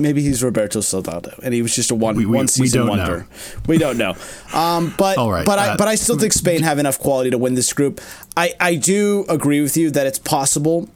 Maybe 0.00 0.22
he's 0.22 0.44
Roberto 0.44 0.80
Soldado, 0.80 1.32
and 1.42 1.52
he 1.52 1.60
was 1.60 1.74
just 1.74 1.90
a 1.90 1.94
one 1.96 2.14
We- 2.14 2.24
we- 2.24 2.36
one 2.36 2.46
season 2.46 2.82
don't 2.86 2.88
wonder. 2.90 3.26
We 3.66 3.78
don't 3.78 3.98
know, 3.98 4.14
um, 4.54 4.94
but 4.96 5.16
right, 5.28 5.44
but 5.44 5.58
I 5.58 5.70
uh, 5.70 5.76
but 5.76 5.88
I 5.88 5.96
still 5.96 6.16
think 6.16 6.32
Spain 6.32 6.62
have 6.62 6.78
enough 6.78 7.00
quality 7.00 7.30
to 7.30 7.38
win 7.38 7.54
this 7.56 7.72
group. 7.72 8.00
I, 8.36 8.54
I 8.60 8.76
do 8.76 9.24
agree 9.28 9.60
with 9.60 9.76
you 9.76 9.90
that 9.90 10.06
it's 10.06 10.20
possible, 10.20 10.88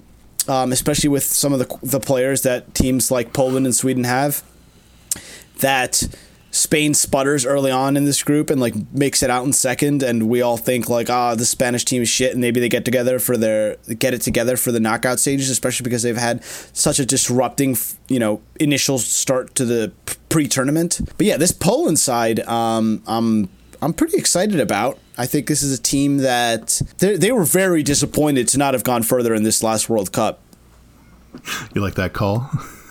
um, 0.46 0.70
especially 0.70 1.08
with 1.08 1.24
some 1.24 1.52
of 1.52 1.58
the 1.58 1.66
the 1.82 1.98
players 1.98 2.42
that 2.42 2.76
teams 2.76 3.10
like 3.10 3.32
Poland 3.32 3.66
and 3.66 3.74
Sweden 3.74 4.04
have, 4.04 4.44
that 5.58 6.06
Spain 6.52 6.92
sputters 6.92 7.46
early 7.46 7.70
on 7.70 7.96
in 7.96 8.04
this 8.04 8.22
group 8.22 8.50
and 8.50 8.60
like 8.60 8.74
makes 8.92 9.22
it 9.22 9.30
out 9.30 9.44
in 9.46 9.54
second, 9.54 10.02
and 10.02 10.28
we 10.28 10.42
all 10.42 10.58
think 10.58 10.86
like 10.86 11.08
ah 11.08 11.34
the 11.34 11.46
Spanish 11.46 11.82
team 11.82 12.02
is 12.02 12.10
shit, 12.10 12.32
and 12.32 12.42
maybe 12.42 12.60
they 12.60 12.68
get 12.68 12.84
together 12.84 13.18
for 13.18 13.38
their 13.38 13.76
get 13.98 14.12
it 14.12 14.20
together 14.20 14.58
for 14.58 14.70
the 14.70 14.78
knockout 14.78 15.18
stages, 15.18 15.48
especially 15.48 15.84
because 15.84 16.02
they've 16.02 16.14
had 16.14 16.44
such 16.44 16.98
a 16.98 17.06
disrupting 17.06 17.74
you 18.08 18.18
know 18.18 18.42
initial 18.60 18.98
start 18.98 19.54
to 19.54 19.64
the 19.64 19.92
pre 20.28 20.46
tournament. 20.46 21.00
But 21.16 21.26
yeah, 21.26 21.38
this 21.38 21.52
Poland 21.52 21.98
side, 21.98 22.40
um, 22.40 23.02
I'm 23.06 23.48
I'm 23.80 23.94
pretty 23.94 24.18
excited 24.18 24.60
about. 24.60 24.98
I 25.16 25.24
think 25.24 25.46
this 25.46 25.62
is 25.62 25.78
a 25.78 25.80
team 25.80 26.18
that 26.18 26.82
they 26.98 27.32
were 27.32 27.44
very 27.44 27.82
disappointed 27.82 28.46
to 28.48 28.58
not 28.58 28.74
have 28.74 28.84
gone 28.84 29.02
further 29.04 29.34
in 29.34 29.42
this 29.42 29.62
last 29.62 29.88
World 29.88 30.12
Cup. 30.12 30.40
You 31.74 31.80
like 31.80 31.94
that 31.94 32.12
call? 32.12 32.50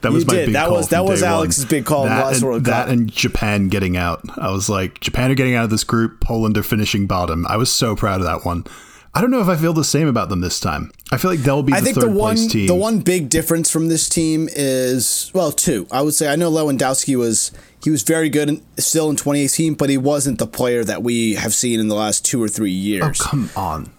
that 0.00 0.12
was 0.12 0.24
you 0.24 0.26
my 0.26 0.34
did. 0.34 0.46
big 0.46 0.52
that 0.54 0.66
call. 0.66 0.76
Was, 0.76 0.88
that 0.88 1.04
was 1.04 1.22
Alex's 1.22 1.64
one. 1.64 1.70
big 1.70 1.84
call 1.84 2.04
that 2.04 2.10
in 2.10 2.16
the 2.16 2.24
last 2.24 2.34
and, 2.36 2.44
World 2.44 2.64
that 2.64 2.84
Cup. 2.84 2.88
and 2.88 3.12
Japan 3.12 3.68
getting 3.68 3.96
out. 3.96 4.22
I 4.38 4.50
was 4.50 4.68
like, 4.68 5.00
Japan 5.00 5.30
are 5.30 5.34
getting 5.34 5.54
out 5.54 5.64
of 5.64 5.70
this 5.70 5.84
group. 5.84 6.20
Poland 6.20 6.56
are 6.58 6.62
finishing 6.62 7.06
bottom. 7.06 7.46
I 7.48 7.56
was 7.56 7.70
so 7.72 7.96
proud 7.96 8.20
of 8.20 8.26
that 8.26 8.44
one. 8.44 8.64
I 9.12 9.20
don't 9.20 9.32
know 9.32 9.40
if 9.40 9.48
I 9.48 9.56
feel 9.56 9.72
the 9.72 9.82
same 9.82 10.06
about 10.06 10.28
them 10.28 10.40
this 10.40 10.60
time. 10.60 10.92
I 11.10 11.16
feel 11.16 11.32
like 11.32 11.40
they'll 11.40 11.64
be. 11.64 11.72
The 11.72 11.78
I 11.78 11.80
think 11.80 11.96
third 11.96 12.04
the 12.04 12.16
one 12.16 12.36
the 12.36 12.74
one 12.74 13.00
big 13.00 13.28
difference 13.28 13.68
from 13.68 13.88
this 13.88 14.08
team 14.08 14.48
is 14.52 15.32
well, 15.34 15.50
two. 15.50 15.88
I 15.90 16.02
would 16.02 16.14
say 16.14 16.32
I 16.32 16.36
know 16.36 16.50
Lewandowski 16.50 17.16
was 17.16 17.50
he 17.82 17.90
was 17.90 18.04
very 18.04 18.28
good 18.28 18.48
in, 18.48 18.62
still 18.78 19.10
in 19.10 19.16
2018, 19.16 19.74
but 19.74 19.90
he 19.90 19.98
wasn't 19.98 20.38
the 20.38 20.46
player 20.46 20.84
that 20.84 21.02
we 21.02 21.34
have 21.34 21.54
seen 21.54 21.80
in 21.80 21.88
the 21.88 21.96
last 21.96 22.24
two 22.24 22.40
or 22.40 22.46
three 22.48 22.70
years. 22.70 23.20
Oh 23.20 23.24
come 23.24 23.50
on! 23.56 23.90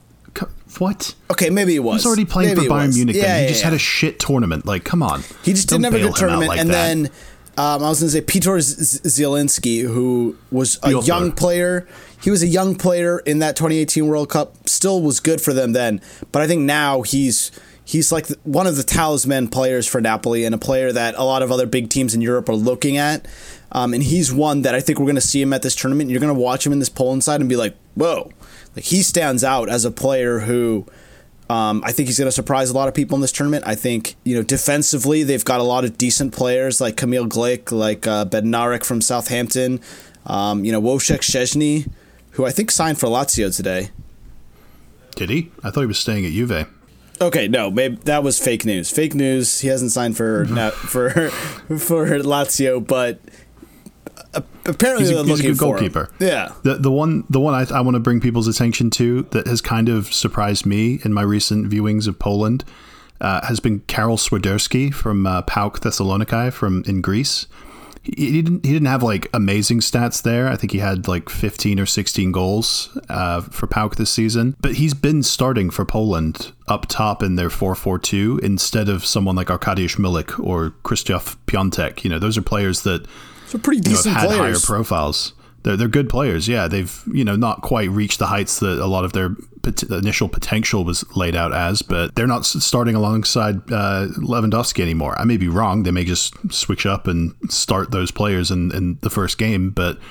What? 0.80 1.16
Okay, 1.32 1.50
maybe 1.50 1.74
he 1.74 1.80
was. 1.80 1.98
He's 2.02 2.06
already 2.06 2.26
playing 2.26 2.56
maybe 2.56 2.68
for 2.68 2.74
Bayern 2.74 2.88
was. 2.88 2.96
Munich. 2.96 3.16
Yeah, 3.16 3.24
then. 3.24 3.42
he 3.44 3.48
just 3.50 3.62
yeah. 3.62 3.66
had 3.66 3.74
a 3.74 3.80
shit 3.80 4.20
tournament. 4.20 4.66
Like, 4.66 4.84
come 4.84 5.04
on. 5.04 5.24
He 5.44 5.54
just 5.54 5.70
Don't 5.70 5.82
didn't 5.82 5.94
have 5.94 6.02
a 6.02 6.08
good 6.08 6.16
tournament, 6.16 6.50
like 6.50 6.60
and 6.60 6.70
that. 6.70 6.74
then 6.74 7.06
um, 7.58 7.84
I 7.84 7.90
was 7.90 8.00
going 8.00 8.08
to 8.08 8.18
say 8.18 8.22
Peter 8.22 8.52
Zielinski, 8.52 9.82
who 9.82 10.38
was 10.52 10.80
a 10.84 11.02
young 11.02 11.32
player. 11.32 11.88
He 12.22 12.32
was 12.32 12.44
a 12.44 12.48
young 12.48 12.76
player 12.76 13.20
in 13.20 13.40
that 13.40 13.56
2018 13.56 14.08
World 14.08 14.30
Cup. 14.30 14.70
Still 14.70 15.02
was 15.02 15.20
good 15.20 15.42
for 15.42 15.54
them 15.54 15.74
then, 15.74 16.02
but 16.32 16.42
I 16.42 16.48
think 16.48 16.62
now 16.62 17.02
he's 17.02 17.52
he's 17.84 18.12
like 18.12 18.28
one 18.44 18.68
of 18.68 18.78
the 18.78 18.84
talisman 18.84 19.50
players 19.50 19.86
for 19.86 20.00
Napoli 20.00 20.46
and 20.46 20.56
a 20.56 20.58
player 20.58 20.92
that 20.92 21.16
a 21.16 21.24
lot 21.24 21.44
of 21.44 21.52
other 21.52 21.66
big 21.66 21.90
teams 21.90 22.16
in 22.16 22.22
Europe 22.22 22.48
are 22.48 22.56
looking 22.56 22.98
at. 22.98 23.28
Um, 23.74 23.94
and 23.94 24.04
he's 24.04 24.34
one 24.34 24.64
that 24.64 24.76
I 24.76 24.82
think 24.82 25.00
we're 25.00 25.06
going 25.06 25.16
to 25.16 25.22
see 25.22 25.42
him 25.42 25.54
at 25.54 25.62
this 25.62 25.76
tournament. 25.76 26.10
You're 26.10 26.20
going 26.20 26.34
to 26.34 26.40
watch 26.40 26.66
him 26.66 26.74
in 26.74 26.80
this 26.80 26.90
Poland 26.90 27.24
side 27.24 27.40
and 27.40 27.50
be 27.50 27.56
like, 27.56 27.76
whoa, 27.96 28.32
like 28.76 28.86
he 28.86 29.02
stands 29.04 29.44
out 29.44 29.70
as 29.70 29.86
a 29.86 29.92
player 29.92 30.40
who. 30.40 30.86
Um, 31.50 31.84
I 31.86 31.92
think 31.92 32.08
he's 32.08 32.18
going 32.18 32.30
to 32.30 32.32
surprise 32.32 32.70
a 32.70 32.74
lot 32.74 32.88
of 32.88 32.94
people 32.94 33.16
in 33.16 33.22
this 33.22 33.34
tournament. 33.34 33.66
I 33.68 33.76
think 33.76 34.16
you 34.24 34.36
know 34.36 34.42
defensively 34.42 35.24
they've 35.24 35.44
got 35.44 35.60
a 35.60 35.64
lot 35.64 35.84
of 35.84 35.98
decent 35.98 36.34
players 36.34 36.80
like 36.80 36.96
Kamil 36.96 37.26
Glik, 37.28 37.74
like 37.74 38.08
uh, 38.08 38.24
Bednarek 38.24 38.86
from 38.86 39.02
Southampton, 39.02 39.82
um, 40.26 40.64
you 40.64 40.72
know 40.72 40.82
Wojciech 40.82 41.20
Szczesny, 41.20 41.92
who 42.32 42.46
I 42.46 42.52
think 42.52 42.72
signed 42.72 43.00
for 43.00 43.08
Lazio 43.08 43.54
today. 43.54 43.90
Did 45.18 45.30
he? 45.30 45.52
I 45.62 45.72
thought 45.72 45.82
he 45.82 45.88
was 45.88 46.00
staying 46.00 46.26
at 46.26 46.32
Juve. 46.32 46.68
Okay, 47.20 47.50
no, 47.50 47.70
maybe 47.70 47.98
that 48.06 48.24
was 48.24 48.40
fake 48.40 48.64
news. 48.64 48.90
Fake 48.90 49.14
news. 49.14 49.60
He 49.60 49.68
hasn't 49.68 49.92
signed 49.92 50.16
for 50.16 50.46
Mm-hmm. 50.46 50.88
for 50.88 51.10
for 51.78 52.06
Lazio, 52.20 52.80
but 52.86 53.20
apparently 54.66 55.06
He's 55.08 55.18
a, 55.18 55.24
he's 55.24 55.40
a 55.40 55.44
good 55.44 55.58
for 55.58 55.66
him. 55.66 55.72
goalkeeper. 55.72 56.10
Yeah, 56.20 56.54
The 56.64 56.76
the 56.76 56.92
one 56.92 57.24
the 57.30 57.40
one 57.40 57.54
I, 57.54 57.66
I 57.76 57.82
want 57.82 57.96
to 57.96 58.00
bring 58.00 58.20
people's 58.22 58.48
attention 58.48 58.90
to 58.92 59.24
that 59.32 59.48
has 59.48 59.62
kind 59.62 59.90
of 59.90 60.14
surprised 60.14 60.66
me 60.66 61.00
in 61.04 61.14
my 61.14 61.22
recent 61.24 61.70
viewings 61.70 62.08
of 62.08 62.18
Poland 62.20 62.64
uh, 63.20 63.46
has 63.46 63.60
been 63.60 63.82
Karol 63.82 64.18
Swiderski 64.18 64.94
from 64.94 65.28
uh, 65.28 65.42
PAOK 65.44 65.80
Thessaloniki 65.82 66.52
from 66.52 66.84
in 66.88 67.02
Greece. 67.02 67.48
He, 68.04 68.14
he 68.32 68.42
didn't 68.42 68.66
he 68.66 68.72
didn't 68.74 68.88
have 68.88 69.04
like 69.04 69.30
amazing 69.34 69.80
stats 69.80 70.24
there. 70.24 70.48
I 70.48 70.56
think 70.56 70.72
he 70.72 70.80
had 70.80 71.08
like 71.08 71.30
15 71.30 71.80
or 71.80 71.86
16 71.86 72.32
goals 72.32 72.98
uh, 73.10 73.42
for 73.42 73.68
PAOK 73.68 73.96
this 73.98 74.10
season, 74.10 74.56
but 74.60 74.74
he's 74.76 74.96
been 74.96 75.22
starting 75.22 75.70
for 75.70 75.86
Poland 75.86 76.52
up 76.68 76.88
top 76.88 77.22
in 77.22 77.36
their 77.36 77.50
4-4-2 77.50 78.40
instead 78.40 78.90
of 78.90 79.06
someone 79.06 79.36
like 79.36 79.48
Arkadiusz 79.48 79.98
Milik 79.98 80.44
or 80.44 80.72
Krzysztof 80.84 81.38
Piątek. 81.46 82.04
You 82.04 82.10
know, 82.10 82.18
those 82.18 82.38
are 82.40 82.42
players 82.42 82.82
that 82.82 83.06
so 83.52 83.60
pretty 83.60 83.78
you 83.78 83.96
know, 83.96 83.98
decent 83.98 84.16
have 84.16 84.30
had 84.30 84.38
players. 84.38 84.66
higher 84.66 84.76
profiles. 84.76 85.34
They're, 85.64 85.78
they're 85.78 85.88
good 85.88 86.10
players. 86.10 86.48
Yeah, 86.48 86.68
they've 86.68 87.04
you 87.14 87.24
know 87.24 87.36
not 87.36 87.62
quite 87.62 87.90
reached 87.90 88.20
the 88.20 88.28
heights 88.28 88.60
that 88.60 88.80
a 88.80 88.88
lot 88.88 89.06
of 89.06 89.14
their 89.14 89.36
pot- 89.62 89.84
initial 89.84 90.28
potential 90.28 90.84
was 90.84 91.06
laid 91.16 91.36
out 91.36 91.54
as, 91.54 91.82
but 91.82 92.16
they're 92.16 92.28
not 92.28 92.46
starting 92.46 92.96
alongside 92.96 93.58
uh, 93.72 94.08
Lewandowski 94.18 94.80
anymore. 94.82 95.20
I 95.20 95.26
may 95.26 95.38
be 95.38 95.48
wrong. 95.48 95.84
They 95.84 95.92
may 95.92 96.06
just 96.06 96.34
switch 96.52 96.86
up 96.86 97.08
and 97.08 97.36
start 97.50 97.92
those 97.92 98.10
players 98.12 98.50
in, 98.50 98.74
in 98.76 98.98
the 99.02 99.10
first 99.10 99.38
game. 99.38 99.70
But 99.70 100.02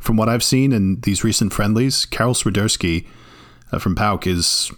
from 0.00 0.16
what 0.16 0.28
I've 0.28 0.44
seen 0.44 0.72
in 0.72 1.00
these 1.00 1.24
recent 1.24 1.52
friendlies, 1.52 2.04
Karol 2.06 2.34
Swiderski 2.34 3.06
uh, 3.72 3.78
from 3.78 3.96
PAOK 3.96 4.26
is. 4.26 4.70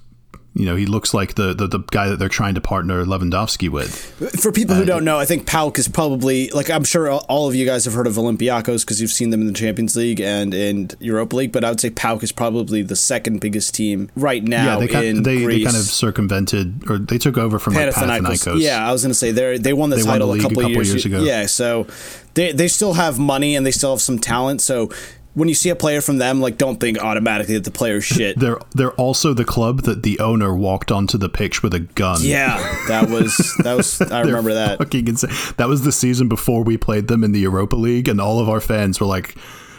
You 0.57 0.67
know, 0.67 0.77
he 0.77 0.87
looks 0.87 1.13
like 1.13 1.35
the, 1.35 1.53
the, 1.53 1.67
the 1.67 1.81
guy 1.81 2.09
that 2.09 2.21
they're 2.21 2.29
trying 2.29 2.55
to 2.55 2.61
partner 2.61 3.05
Lewandowski 3.05 3.69
with. 3.69 3.93
For 4.41 4.53
people 4.53 4.77
who 4.77 4.83
Uh, 4.83 4.87
don't 4.87 5.05
know, 5.05 5.19
I 5.19 5.25
think 5.25 5.49
PAOK 5.49 5.79
is 5.81 5.89
probably 5.89 6.49
like 6.51 6.71
I'm 6.71 6.85
sure 6.85 7.11
all 7.11 7.49
of 7.49 7.57
you 7.57 7.67
guys 7.67 7.85
have 7.87 7.95
heard 7.95 8.07
of 8.07 8.15
Olympiacos 8.15 8.83
because 8.83 9.01
you've 9.01 9.11
seen 9.11 9.31
them 9.31 9.41
in 9.41 9.49
the 9.49 9.53
Champions 9.53 9.97
League 9.97 10.21
and 10.21 10.55
in 10.55 10.91
Europa 11.01 11.35
League. 11.35 11.51
But 11.51 11.65
I 11.65 11.71
would 11.71 11.81
say 11.81 11.91
PAOK 11.91 12.23
is 12.23 12.31
probably 12.31 12.83
the 12.83 12.95
second 12.95 13.41
biggest 13.41 13.75
team 13.75 14.11
right 14.15 14.45
now 14.45 14.65
yeah, 14.75 14.79
they 14.79 14.87
kind, 14.87 15.07
in 15.07 15.23
they, 15.25 15.43
Greece. 15.43 15.59
they 15.59 15.65
kind 15.65 15.77
of 15.77 15.83
circumvented 15.83 16.89
or 16.89 16.99
they 16.99 17.19
took 17.19 17.37
over 17.37 17.59
from 17.59 17.75
like 17.75 17.91
Panathinaikos. 17.93 18.61
Yeah, 18.61 18.89
I 18.89 18.93
was 18.93 19.03
going 19.03 19.11
to 19.11 19.15
say 19.19 19.33
they 19.33 19.59
they 19.59 19.73
won 19.73 19.91
the 19.91 19.97
They 19.97 20.03
won 20.05 20.13
title 20.13 20.33
the 20.35 20.39
a, 20.39 20.43
couple 20.43 20.61
a 20.61 20.63
couple 20.63 20.75
years, 20.77 20.89
years 20.91 21.05
ago. 21.05 21.21
Yeah, 21.25 21.47
so 21.47 21.89
they 22.35 22.53
they 22.53 22.69
still 22.69 22.95
have 22.95 23.19
money 23.19 23.57
and 23.57 23.67
they 23.67 23.73
still 23.73 23.91
have 23.91 24.01
some 24.03 24.21
talent. 24.21 24.63
So 24.63 24.91
when 25.35 25.49
you 25.49 25.55
see 25.55 25.69
a 25.69 25.77
player 25.77 26.01
from 26.01 26.19
them, 26.19 26.41
like 26.41 26.57
don't 26.59 26.79
think 26.81 26.99
automatically 26.99 27.55
that 27.55 27.65
the 27.65 27.71
player's 27.71 28.05
shit. 28.05 28.39
They're 28.41 28.59
they're 28.75 28.93
also 28.93 29.35
the 29.35 29.45
club 29.45 29.83
that 29.83 30.03
the 30.03 30.19
owner 30.21 30.55
walked 30.55 30.91
onto 30.93 31.19
the 31.19 31.29
pitch 31.29 31.63
with 31.63 31.75
a 31.75 31.81
gun. 31.81 32.19
yeah, 32.23 32.57
that 32.89 33.11
was 33.11 33.55
that 33.63 33.77
was 33.77 34.01
I 34.01 34.21
remember 34.21 34.55
that. 34.55 34.79
Fucking 34.79 35.09
insane. 35.09 35.31
That 35.57 35.69
was 35.69 35.83
the 35.83 35.93
season 35.93 36.29
before 36.29 36.63
we 36.65 36.77
played 36.77 37.09
them 37.09 37.23
in 37.25 37.33
the 37.33 37.41
Europa 37.41 37.77
League, 37.77 38.09
and 38.09 38.21
all 38.21 38.39
of 38.41 38.49
our 38.49 38.61
fans 38.61 39.01
were 39.01 39.07
like, 39.07 39.37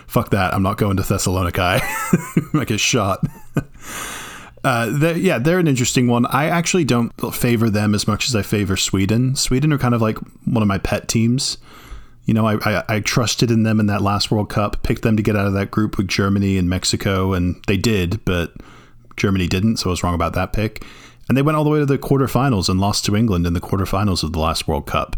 "Fuck 0.07 0.29
that! 0.31 0.53
I'm 0.53 0.63
not 0.63 0.77
going 0.77 0.97
to 0.97 1.03
Thessaloniki." 1.03 2.53
like 2.53 2.69
a 2.71 2.77
shot. 2.77 3.25
Uh, 4.63 4.87
they're- 4.91 5.17
yeah, 5.17 5.37
they're 5.37 5.59
an 5.59 5.67
interesting 5.67 6.07
one. 6.07 6.25
I 6.27 6.47
actually 6.47 6.85
don't 6.85 7.11
favor 7.33 7.69
them 7.69 7.93
as 7.93 8.07
much 8.07 8.27
as 8.27 8.35
I 8.35 8.41
favor 8.41 8.75
Sweden. 8.75 9.35
Sweden 9.35 9.71
are 9.71 9.77
kind 9.77 9.93
of 9.93 10.01
like 10.01 10.17
one 10.45 10.63
of 10.63 10.67
my 10.67 10.79
pet 10.79 11.07
teams. 11.07 11.57
You 12.25 12.33
know, 12.33 12.47
I, 12.47 12.57
I, 12.65 12.83
I 12.89 12.99
trusted 13.01 13.51
in 13.51 13.63
them 13.63 13.79
in 13.79 13.85
that 13.85 14.01
last 14.01 14.31
World 14.31 14.49
Cup, 14.49 14.81
picked 14.83 15.03
them 15.03 15.15
to 15.17 15.23
get 15.23 15.35
out 15.35 15.45
of 15.45 15.53
that 15.53 15.69
group 15.71 15.97
with 15.97 16.07
Germany 16.07 16.57
and 16.57 16.67
Mexico, 16.69 17.33
and 17.33 17.55
they 17.67 17.77
did, 17.77 18.23
but 18.25 18.53
Germany 19.15 19.47
didn't, 19.47 19.77
so 19.77 19.89
I 19.89 19.91
was 19.91 20.03
wrong 20.03 20.15
about 20.15 20.33
that 20.33 20.51
pick. 20.51 20.83
And 21.27 21.37
they 21.37 21.41
went 21.41 21.55
all 21.57 21.63
the 21.63 21.69
way 21.69 21.79
to 21.79 21.85
the 21.85 21.97
quarterfinals 21.97 22.67
and 22.69 22.79
lost 22.79 23.05
to 23.05 23.15
England 23.15 23.45
in 23.47 23.53
the 23.53 23.61
quarterfinals 23.61 24.23
of 24.23 24.33
the 24.33 24.39
last 24.39 24.67
World 24.67 24.85
Cup. 24.87 25.15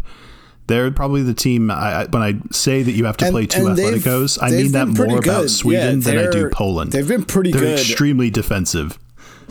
They're 0.66 0.90
probably 0.90 1.22
the 1.22 1.32
team. 1.34 1.70
I, 1.70 2.04
when 2.10 2.22
I 2.22 2.34
say 2.50 2.82
that 2.82 2.92
you 2.92 3.06
have 3.06 3.16
to 3.18 3.24
And- 3.26 3.32
play 3.32 3.46
two 3.46 3.62
Atleticos, 3.62 4.38
I 4.42 4.50
mean 4.50 4.72
that 4.72 4.88
more 4.88 5.18
about. 5.18 5.48
Sweden 5.48 6.02
Yeah, 6.02 6.12
than 6.12 6.26
I 6.28 6.30
do 6.30 6.50
Poland. 6.50 6.92
they've 6.92 7.08
been 7.08 7.24
pretty 7.24 7.52
They're 7.52 7.60
good. 7.62 7.78
extremely 7.78 8.28
defensive, 8.28 8.98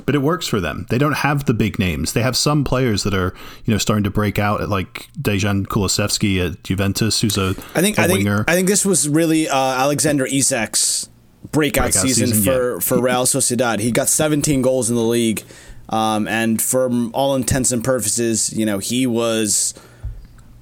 but 0.05 0.15
it 0.15 0.19
works 0.19 0.47
for 0.47 0.59
them. 0.59 0.85
They 0.89 0.97
don't 0.97 1.17
have 1.17 1.45
the 1.45 1.53
big 1.53 1.79
names. 1.79 2.13
They 2.13 2.21
have 2.21 2.37
some 2.37 2.63
players 2.63 3.03
that 3.03 3.13
are 3.13 3.33
you 3.65 3.73
know 3.73 3.77
starting 3.77 4.03
to 4.03 4.09
break 4.09 4.39
out, 4.39 4.61
at 4.61 4.69
like 4.69 5.09
Dejan 5.19 5.65
Kulusevski 5.65 6.45
at 6.45 6.63
Juventus, 6.63 7.21
who's 7.21 7.37
a 7.37 7.55
I 7.75 7.81
think 7.81 7.97
a 7.97 8.01
I 8.01 8.07
think 8.07 8.19
winger. 8.19 8.45
I 8.47 8.53
think 8.53 8.67
this 8.67 8.85
was 8.85 9.09
really 9.09 9.49
uh, 9.49 9.55
Alexander 9.55 10.25
Isak's 10.25 11.09
breakout, 11.51 11.85
Breakout 11.85 12.01
season, 12.01 12.27
season, 12.27 12.43
for 12.43 12.73
yeah. 12.73 12.79
for 12.79 13.01
Real 13.01 13.25
Sociedad. 13.25 13.79
He 13.79 13.91
got 13.91 14.07
17 14.07 14.61
goals 14.61 14.89
in 14.89 14.95
the 14.95 15.03
league, 15.03 15.43
um, 15.89 16.27
and 16.27 16.61
for 16.61 16.89
all 17.13 17.35
intents 17.35 17.71
and 17.71 17.83
purposes, 17.83 18.53
you 18.53 18.65
know, 18.65 18.79
he 18.79 19.07
was 19.07 19.73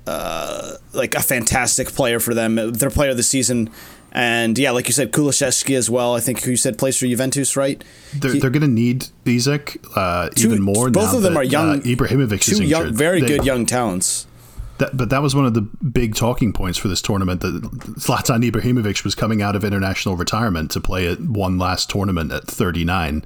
uh, 0.08 0.76
like 0.94 1.16
a 1.16 1.22
fantastic 1.22 1.88
player 1.90 2.20
for 2.20 2.34
them. 2.34 2.56
Their 2.56 2.90
player 2.90 3.12
of 3.12 3.18
the 3.18 3.24
season. 3.24 3.70
And 4.18 4.58
yeah, 4.58 4.72
like 4.72 4.88
you 4.88 4.94
said, 4.94 5.12
Kulusevski 5.12 5.76
as 5.76 5.90
well. 5.90 6.16
I 6.16 6.22
think 6.22 6.46
you 6.46 6.56
said 6.56 6.78
plays 6.78 6.96
for 6.96 7.06
Juventus, 7.06 7.58
right? 7.58 7.84
They're, 8.14 8.32
He- 8.32 8.40
they're 8.40 8.50
going 8.50 8.62
to 8.62 8.68
need 8.70 9.08
Isak 9.26 9.78
uh, 9.94 10.30
two- 10.30 10.48
even 10.48 10.62
more. 10.62 10.90
Both 10.90 11.14
of 11.14 11.22
them 11.22 11.34
that, 11.34 11.40
are 11.40 11.44
young. 11.44 11.80
Uh, 11.80 11.84
Ibrahimovic 11.84 12.50
is 12.50 12.60
two 12.60 12.64
young, 12.64 12.94
very 12.94 13.20
They- 13.20 13.28
good 13.28 13.46
young 13.46 13.66
talents. 13.66 14.26
That, 14.78 14.96
but 14.96 15.10
that 15.10 15.22
was 15.22 15.36
one 15.36 15.46
of 15.46 15.54
the 15.54 15.62
big 15.62 16.16
talking 16.16 16.54
points 16.54 16.78
for 16.78 16.88
this 16.88 17.02
tournament 17.02 17.42
that 17.42 17.62
Zlatan 18.00 18.50
Ibrahimovic 18.50 19.04
was 19.04 19.16
coming 19.16 19.42
out 19.42 19.56
of 19.56 19.66
international 19.66 20.16
retirement 20.16 20.72
to 20.72 20.80
play 20.82 21.08
at 21.08 21.20
one 21.20 21.58
last 21.58 21.90
tournament 21.90 22.32
at 22.32 22.46
39. 22.46 23.24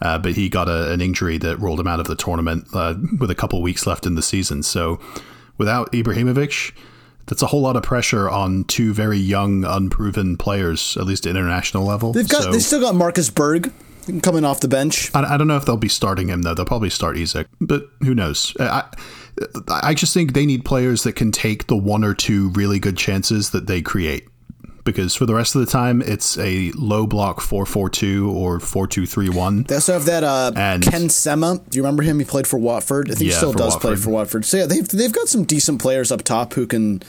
Uh, 0.00 0.18
but 0.18 0.32
he 0.32 0.48
got 0.48 0.66
a, 0.68 0.90
an 0.92 1.00
injury 1.02 1.36
that 1.38 1.58
ruled 1.58 1.78
him 1.80 1.86
out 1.86 2.00
of 2.00 2.06
the 2.06 2.16
tournament 2.16 2.66
uh, 2.74 2.94
with 3.20 3.30
a 3.30 3.34
couple 3.34 3.60
weeks 3.60 3.86
left 3.86 4.06
in 4.06 4.14
the 4.16 4.22
season. 4.22 4.62
So 4.62 4.98
without 5.58 5.92
Ibrahimovic, 5.92 6.72
that's 7.32 7.40
a 7.42 7.46
whole 7.46 7.62
lot 7.62 7.76
of 7.76 7.82
pressure 7.82 8.28
on 8.28 8.64
two 8.64 8.92
very 8.92 9.16
young, 9.16 9.64
unproven 9.64 10.36
players, 10.36 10.98
at 10.98 11.06
least 11.06 11.24
at 11.26 11.30
international 11.30 11.82
level. 11.86 12.12
They've 12.12 12.28
got 12.28 12.42
So- 12.42 12.52
they 12.52 12.58
still 12.58 12.80
got 12.82 12.94
Marcus 12.94 13.30
Berg 13.30 13.72
coming 14.22 14.44
off 14.44 14.60
the 14.60 14.68
bench. 14.68 15.10
I, 15.14 15.22
I 15.34 15.36
don't 15.38 15.46
know 15.48 15.56
if 15.56 15.64
they'll 15.64 15.78
be 15.78 15.88
starting 15.88 16.28
him 16.28 16.42
though. 16.42 16.52
They'll 16.52 16.66
probably 16.66 16.90
start 16.90 17.16
Isak, 17.16 17.46
but 17.58 17.84
who 18.02 18.14
knows? 18.14 18.54
I 18.60 18.84
I 19.70 19.94
just 19.94 20.12
think 20.12 20.34
they 20.34 20.44
need 20.44 20.66
players 20.66 21.04
that 21.04 21.14
can 21.14 21.32
take 21.32 21.68
the 21.68 21.76
one 21.76 22.04
or 22.04 22.12
two 22.12 22.50
really 22.50 22.78
good 22.78 22.98
chances 22.98 23.48
that 23.50 23.66
they 23.66 23.80
create. 23.80 24.28
Because 24.84 25.14
for 25.14 25.26
the 25.26 25.34
rest 25.34 25.54
of 25.54 25.60
the 25.64 25.70
time, 25.70 26.02
it's 26.02 26.36
a 26.38 26.72
low 26.72 27.06
block 27.06 27.40
four 27.40 27.64
four 27.64 27.88
two 27.88 28.30
or 28.30 28.58
four 28.58 28.86
two 28.88 29.06
three 29.06 29.28
one. 29.28 29.62
They 29.64 29.76
also 29.76 29.92
have 29.92 30.06
that 30.06 30.24
uh, 30.24 30.52
And- 30.56 30.82
Ken 30.82 31.08
Sema. 31.08 31.60
Do 31.68 31.76
you 31.76 31.82
remember 31.82 32.02
him? 32.02 32.18
He 32.18 32.24
played 32.24 32.46
for 32.46 32.58
Watford. 32.58 33.10
I 33.10 33.14
think 33.14 33.30
he 33.30 33.30
still 33.30 33.52
does 33.52 33.76
play 33.76 33.94
for 33.96 34.10
Watford. 34.10 34.44
So 34.44 34.56
yeah, 34.56 34.66
they've 34.66 34.86
they've 34.88 35.12
got 35.12 35.28
some 35.28 35.44
decent 35.44 35.80
players 35.80 36.10
up 36.10 36.22
top 36.22 36.54
who 36.54 36.66
can 36.66 37.02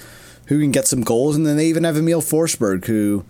who 0.48 0.60
can 0.60 0.72
get 0.72 0.88
some 0.88 1.01
goals, 1.01 1.36
and 1.36 1.46
then 1.48 1.58
they 1.58 1.68
even 1.68 1.84
have 1.84 1.98
Emil 1.98 2.22
Forsberg 2.22 2.86
who 2.86 3.25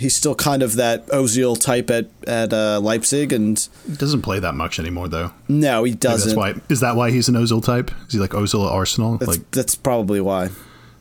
He's 0.00 0.16
still 0.16 0.34
kind 0.34 0.62
of 0.62 0.76
that 0.76 1.06
Ozil 1.08 1.60
type 1.60 1.90
at 1.90 2.08
at 2.26 2.54
uh, 2.54 2.80
Leipzig, 2.80 3.34
and 3.34 3.58
He 3.86 3.96
doesn't 3.96 4.22
play 4.22 4.38
that 4.38 4.54
much 4.54 4.78
anymore, 4.78 5.08
though. 5.08 5.32
no, 5.46 5.84
he 5.84 5.92
doesn't. 5.94 6.30
That's 6.34 6.36
why. 6.38 6.54
Is 6.70 6.80
that 6.80 6.96
why 6.96 7.10
he's 7.10 7.28
an 7.28 7.34
Ozil 7.34 7.62
type? 7.62 7.90
Is 8.06 8.14
he 8.14 8.18
like 8.18 8.30
Ozil 8.30 8.64
at 8.66 8.72
Arsenal? 8.72 9.18
That's, 9.18 9.36
like, 9.36 9.50
that's 9.50 9.74
probably 9.74 10.22
why. 10.22 10.48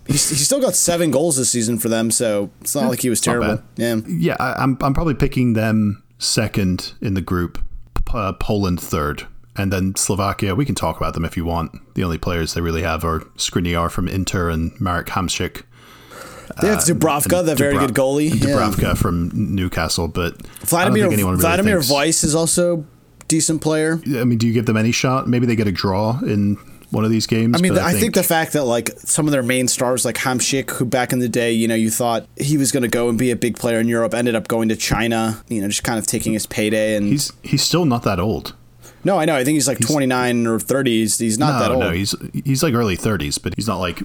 He's, 0.10 0.30
he 0.30 0.36
still 0.38 0.60
got 0.60 0.76
seven 0.76 1.12
goals 1.12 1.38
this 1.38 1.50
season 1.50 1.78
for 1.78 1.88
them, 1.88 2.10
so 2.12 2.50
it's 2.62 2.74
not 2.76 2.90
like 2.90 3.02
he 3.02 3.10
was 3.10 3.22
terrible. 3.22 3.62
Yeah. 3.78 3.98
yeah, 4.08 4.36
I, 4.40 4.54
I'm 4.64 4.78
I'm 4.82 4.94
probably 4.94 5.14
picking 5.14 5.54
them 5.54 6.02
second 6.18 6.94
in 7.02 7.14
the 7.14 7.22
group, 7.22 7.60
P- 7.96 8.04
uh, 8.14 8.34
Poland 8.34 8.82
third, 8.82 9.28
and 9.56 9.72
then 9.72 9.96
Slovakia. 9.96 10.56
We 10.56 10.66
can 10.66 10.76
talk 10.76 10.98
about 10.98 11.14
them 11.14 11.24
if 11.26 11.38
you 11.38 11.46
want. 11.46 11.72
The 11.94 12.04
only 12.04 12.18
players 12.18 12.54
they 12.56 12.62
really 12.62 12.82
have 12.82 13.06
are 13.06 13.20
Skriniar 13.38 13.90
from 13.92 14.08
Inter 14.08 14.50
and 14.50 14.72
Marek 14.82 15.08
Hamsik. 15.08 15.64
They 16.62 16.68
have 16.70 16.80
Dubravka, 16.80 17.46
the 17.46 17.56
very 17.56 17.78
good 17.78 17.94
goalie. 17.94 18.30
Yeah. 18.32 18.56
Dubravka 18.56 18.98
from 18.98 19.30
Newcastle, 19.34 20.08
but 20.08 20.42
Vladimir 20.66 21.08
really 21.08 21.24
Vladimir 21.38 21.76
thinks- 21.82 21.92
Weiss 21.92 22.24
is 22.24 22.34
also 22.36 22.86
decent 23.28 23.62
player. 23.62 24.02
I 24.08 24.24
mean, 24.24 24.40
do 24.40 24.48
you 24.48 24.54
give 24.54 24.66
them 24.66 24.76
any 24.76 24.92
shot? 24.92 25.28
Maybe 25.30 25.46
they 25.46 25.56
get 25.56 25.68
a 25.68 25.72
draw 25.72 26.20
in 26.22 26.58
one 26.92 27.06
of 27.06 27.12
these 27.12 27.28
games. 27.28 27.58
I 27.58 27.62
mean, 27.62 27.74
but 27.74 27.84
I, 27.84 27.94
think, 27.94 28.16
the 28.16 28.24
fact 28.24 28.54
that 28.54 28.64
like 28.64 28.90
some 29.00 29.28
of 29.28 29.32
their 29.32 29.44
main 29.44 29.68
stars, 29.68 30.06
like 30.06 30.16
Hamsik, 30.16 30.72
who 30.72 30.86
back 30.86 31.14
in 31.14 31.20
the 31.20 31.30
day, 31.30 31.52
you 31.52 31.68
know, 31.68 31.76
you 31.76 31.90
thought 31.90 32.28
he 32.36 32.58
was 32.58 32.72
going 32.72 32.84
to 32.84 32.90
go 32.90 33.10
and 33.10 33.18
be 33.18 33.32
a 33.32 33.36
big 33.36 33.58
player 33.58 33.80
in 33.80 33.88
Europe, 33.88 34.14
ended 34.14 34.36
up 34.36 34.48
going 34.48 34.70
to 34.70 34.76
China. 34.76 35.44
You 35.48 35.62
know, 35.62 35.68
just 35.68 35.84
kind 35.84 36.00
of 36.00 36.08
taking 36.08 36.34
his 36.34 36.46
payday. 36.46 36.96
And 36.96 37.08
he's 37.08 37.32
he's 37.44 37.64
still 37.64 37.86
not 37.86 38.04
that 38.04 38.20
old. 38.20 38.56
No, 39.04 39.18
I 39.18 39.26
know. 39.26 39.36
I 39.36 39.44
think 39.44 39.56
he's 39.56 39.68
like 39.68 39.80
29 39.80 40.48
or 40.48 40.60
30. 40.60 40.92
He's, 40.92 41.18
he's 41.20 41.38
not 41.38 41.54
no, 41.54 41.60
that 41.60 41.72
old. 41.72 41.80
no, 41.80 41.92
he's 41.92 42.16
he's 42.46 42.64
like 42.64 42.74
early 42.74 42.96
thirties, 42.96 43.38
but 43.38 43.54
he's 43.56 43.68
not 43.68 43.78
like 43.78 44.02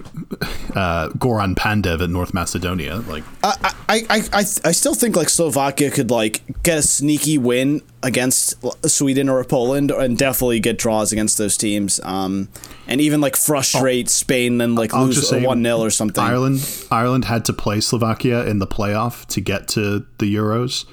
uh, 0.75 1.09
Goran 1.09 1.55
Pandev 1.55 2.01
at 2.01 2.09
North 2.09 2.33
Macedonia. 2.33 2.97
Like, 3.07 3.23
I, 3.43 3.73
I, 3.89 4.01
I, 4.09 4.17
I, 4.33 4.39
I 4.39 4.71
still 4.71 4.93
think 4.93 5.15
like 5.15 5.29
Slovakia 5.29 5.91
could 5.91 6.11
like 6.11 6.41
get 6.63 6.77
a 6.77 6.81
sneaky 6.81 7.37
win 7.37 7.81
against 8.03 8.55
Sweden 8.87 9.29
or 9.29 9.43
Poland, 9.43 9.91
and 9.91 10.17
definitely 10.17 10.59
get 10.59 10.77
draws 10.77 11.11
against 11.11 11.37
those 11.37 11.57
teams. 11.57 11.99
Um, 12.03 12.49
and 12.87 13.01
even 13.01 13.21
like 13.21 13.35
frustrate 13.35 14.09
Spain 14.09 14.61
and 14.61 14.75
like 14.75 14.93
I'll 14.93 15.05
lose 15.05 15.31
one 15.31 15.63
0 15.63 15.79
or 15.79 15.89
something. 15.89 16.23
Ireland 16.23 16.87
Ireland 16.91 17.25
had 17.25 17.45
to 17.45 17.53
play 17.53 17.81
Slovakia 17.81 18.45
in 18.45 18.59
the 18.59 18.67
playoff 18.67 19.25
to 19.27 19.41
get 19.41 19.67
to 19.69 20.05
the 20.19 20.33
Euros. 20.33 20.85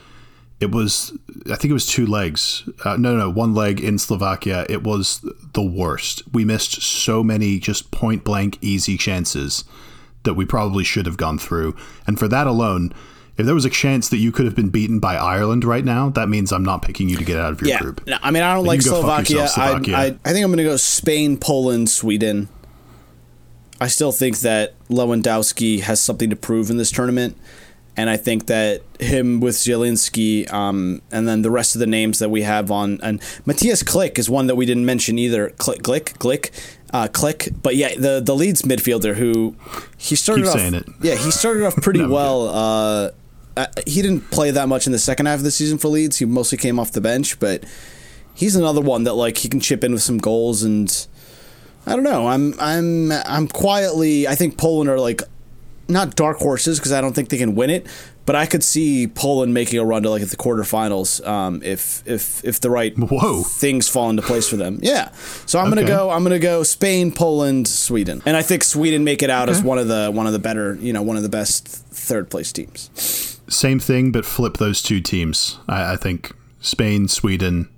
It 0.63 0.71
was, 0.71 1.13
I 1.51 1.57
think 1.57 1.71
it 1.71 1.73
was 1.75 1.87
two 1.87 2.07
legs. 2.07 2.63
Uh, 2.85 2.97
no, 2.97 3.17
no, 3.17 3.29
one 3.29 3.53
leg 3.53 3.81
in 3.81 3.99
Slovakia. 3.99 4.65
It 4.71 4.85
was 4.85 5.21
the 5.55 5.63
worst. 5.63 6.23
We 6.33 6.45
missed 6.45 6.81
so 6.83 7.25
many 7.25 7.59
just 7.59 7.91
point 7.91 8.23
blank 8.23 8.59
easy 8.61 8.97
chances 8.97 9.65
that 10.23 10.35
we 10.35 10.45
probably 10.47 10.85
should 10.85 11.05
have 11.07 11.17
gone 11.17 11.37
through. 11.39 11.75
And 12.07 12.17
for 12.17 12.29
that 12.29 12.47
alone, 12.47 12.93
if 13.37 13.45
there 13.47 13.57
was 13.57 13.65
a 13.65 13.71
chance 13.71 14.09
that 14.11 14.19
you 14.19 14.31
could 14.31 14.45
have 14.47 14.55
been 14.55 14.69
beaten 14.69 15.01
by 15.01 15.17
Ireland 15.17 15.65
right 15.65 15.85
now, 15.85 16.11
that 16.11 16.29
means 16.29 16.53
I'm 16.53 16.63
not 16.63 16.83
picking 16.83 17.09
you 17.09 17.17
to 17.17 17.25
get 17.25 17.39
out 17.39 17.51
of 17.53 17.61
your 17.61 17.71
Yeah, 17.71 17.81
group. 17.81 18.07
no, 18.07 18.19
I 18.23 18.31
mean, 18.31 18.45
I 18.45 18.55
don't 18.55 18.65
Like, 18.65 18.79
like 18.79 18.85
you 18.85 18.91
go 18.93 19.03
fuck 19.03 19.27
Slovakia. 19.27 19.37
yourself, 19.43 19.69
Slovakia. 19.83 19.97
I, 19.97 20.01
I, 20.03 20.07
I 20.25 20.33
think 20.33 20.45
I'm 20.45 20.51
going 20.53 20.59
to 20.59 20.65
go 20.65 20.77
Spain, 20.77 21.37
Poland, 21.39 21.91
Sweden. 21.91 22.49
I 23.81 23.89
still 23.89 24.13
think 24.13 24.39
that 24.41 24.75
Lewandowski 24.89 25.81
has 25.81 25.99
something 26.01 26.31
to 26.31 26.37
prove 26.37 26.71
in 26.71 26.77
this 26.77 26.93
tournament. 26.93 27.37
And 27.95 28.09
I 28.09 28.17
think 28.17 28.47
that 28.47 28.81
him 29.01 29.41
with 29.41 29.55
Zielinski, 29.55 30.51
um, 30.51 31.03
and 31.11 31.29
then 31.29 31.43
the 31.43 31.51
rest 31.51 31.75
of 31.75 31.81
the 31.81 31.87
names 31.87 32.21
that 32.21 32.31
we 32.31 32.41
have 32.43 32.71
on, 32.71 32.99
and 33.03 33.21
Matthias 33.45 33.83
Klick 33.83 34.19
is 34.19 34.31
one 34.31 34.47
that 34.47 34.55
we 34.57 34.65
didn't 34.65 34.87
mention 34.87 35.19
either. 35.19 35.51
Klick, 35.59 35.83
Glick, 35.83 36.17
Glick, 36.17 36.51
uh, 36.95 37.09
Klick. 37.09 37.51
But 37.63 37.77
yeah, 37.77 37.95
the 37.95 38.23
the 38.25 38.35
Leeds 38.35 38.63
midfielder 38.63 39.17
who 39.17 39.57
he 39.99 40.17
started 40.17 40.45
Keep 40.45 40.55
off. 40.55 40.59
saying 40.61 40.75
it. 40.75 40.87
Yeah, 41.03 41.17
he 41.17 41.31
started 41.31 41.67
off 41.67 41.77
pretty 41.77 42.01
No, 42.03 42.09
well. 42.09 42.49
Uh, 42.49 43.11
uh, 43.55 43.67
he 43.87 44.01
didn't 44.01 44.31
play 44.31 44.51
that 44.51 44.67
much 44.69 44.87
in 44.87 44.93
the 44.93 44.99
second 44.99 45.27
half 45.27 45.41
of 45.41 45.45
the 45.45 45.51
season 45.51 45.77
for 45.77 45.89
Leeds. 45.89 46.19
He 46.19 46.25
mostly 46.25 46.57
came 46.57 46.79
off 46.79 46.93
the 46.93 47.03
bench, 47.03 47.39
but 47.39 47.63
he's 48.35 48.57
another 48.57 48.81
one 48.81 49.05
that 49.05 49.13
like 49.13 49.37
he 49.37 49.49
can 49.51 49.61
chip 49.61 49.85
in 49.85 49.93
with 49.93 50.03
some 50.03 50.17
goals 50.17 50.63
and 50.63 51.07
I 51.87 51.95
don't 51.95 52.05
know. 52.05 52.29
I'm 52.29 52.55
I'm 52.59 53.13
I'm 53.13 53.49
quietly 53.49 54.27
I 54.27 54.35
think 54.37 54.57
Poland 54.57 54.89
are 54.89 54.99
like 54.99 55.21
not 55.93 56.17
dark 56.17 56.39
horses 56.39 56.79
because 56.79 56.93
I 56.93 57.01
don't 57.01 57.13
think 57.13 57.29
they 57.29 57.39
can 57.39 57.55
win 57.55 57.71
it, 57.71 57.87
but 58.25 58.37
I 58.37 58.47
could 58.47 58.65
see 58.65 59.07
Poland 59.07 59.55
making 59.55 59.79
a 59.79 59.85
run 59.85 60.03
to 60.03 60.11
like 60.11 60.23
at 60.23 60.29
the 60.29 60.37
quarterfinals 60.37 61.27
um, 61.27 61.63
if 61.63 62.03
if 62.07 62.45
if 62.45 62.61
the 62.61 62.71
right 62.71 62.97
Whoa. 62.97 63.43
things 63.43 63.89
fall 63.89 64.11
into 64.11 64.23
place 64.23 64.49
for 64.49 64.57
them. 64.57 64.79
Yeah. 64.83 65.11
So 65.47 65.59
I'm 65.59 65.69
gonna 65.69 65.85
go. 65.85 66.11
I'm 66.11 66.23
gonna 66.23 66.39
go 66.39 66.63
Spain, 66.63 67.13
Poland, 67.13 67.69
Sweden, 67.69 68.23
and 68.25 68.37
I 68.37 68.43
think 68.43 68.65
Sweden 68.65 69.05
make 69.05 69.23
it 69.23 69.31
out 69.31 69.49
as 69.49 69.63
one 69.63 69.79
of 69.79 69.89
the 69.89 70.11
one 70.11 70.27
of 70.27 70.33
the 70.33 70.39
better 70.39 70.75
you 70.77 70.93
know 70.93 71.03
one 71.03 71.17
of 71.17 71.23
the 71.23 71.29
best 71.29 71.69
third 71.69 72.31
place 72.31 72.53
teams. 72.53 72.91
Same 73.49 73.79
thing, 73.79 74.13
but 74.13 74.25
flip 74.25 74.57
those 74.57 74.83
two 74.83 75.01
teams. 75.01 75.59
I, 75.69 75.93
I 75.93 75.97
think 75.97 76.33
Spain, 76.61 77.09
Sweden, 77.09 77.69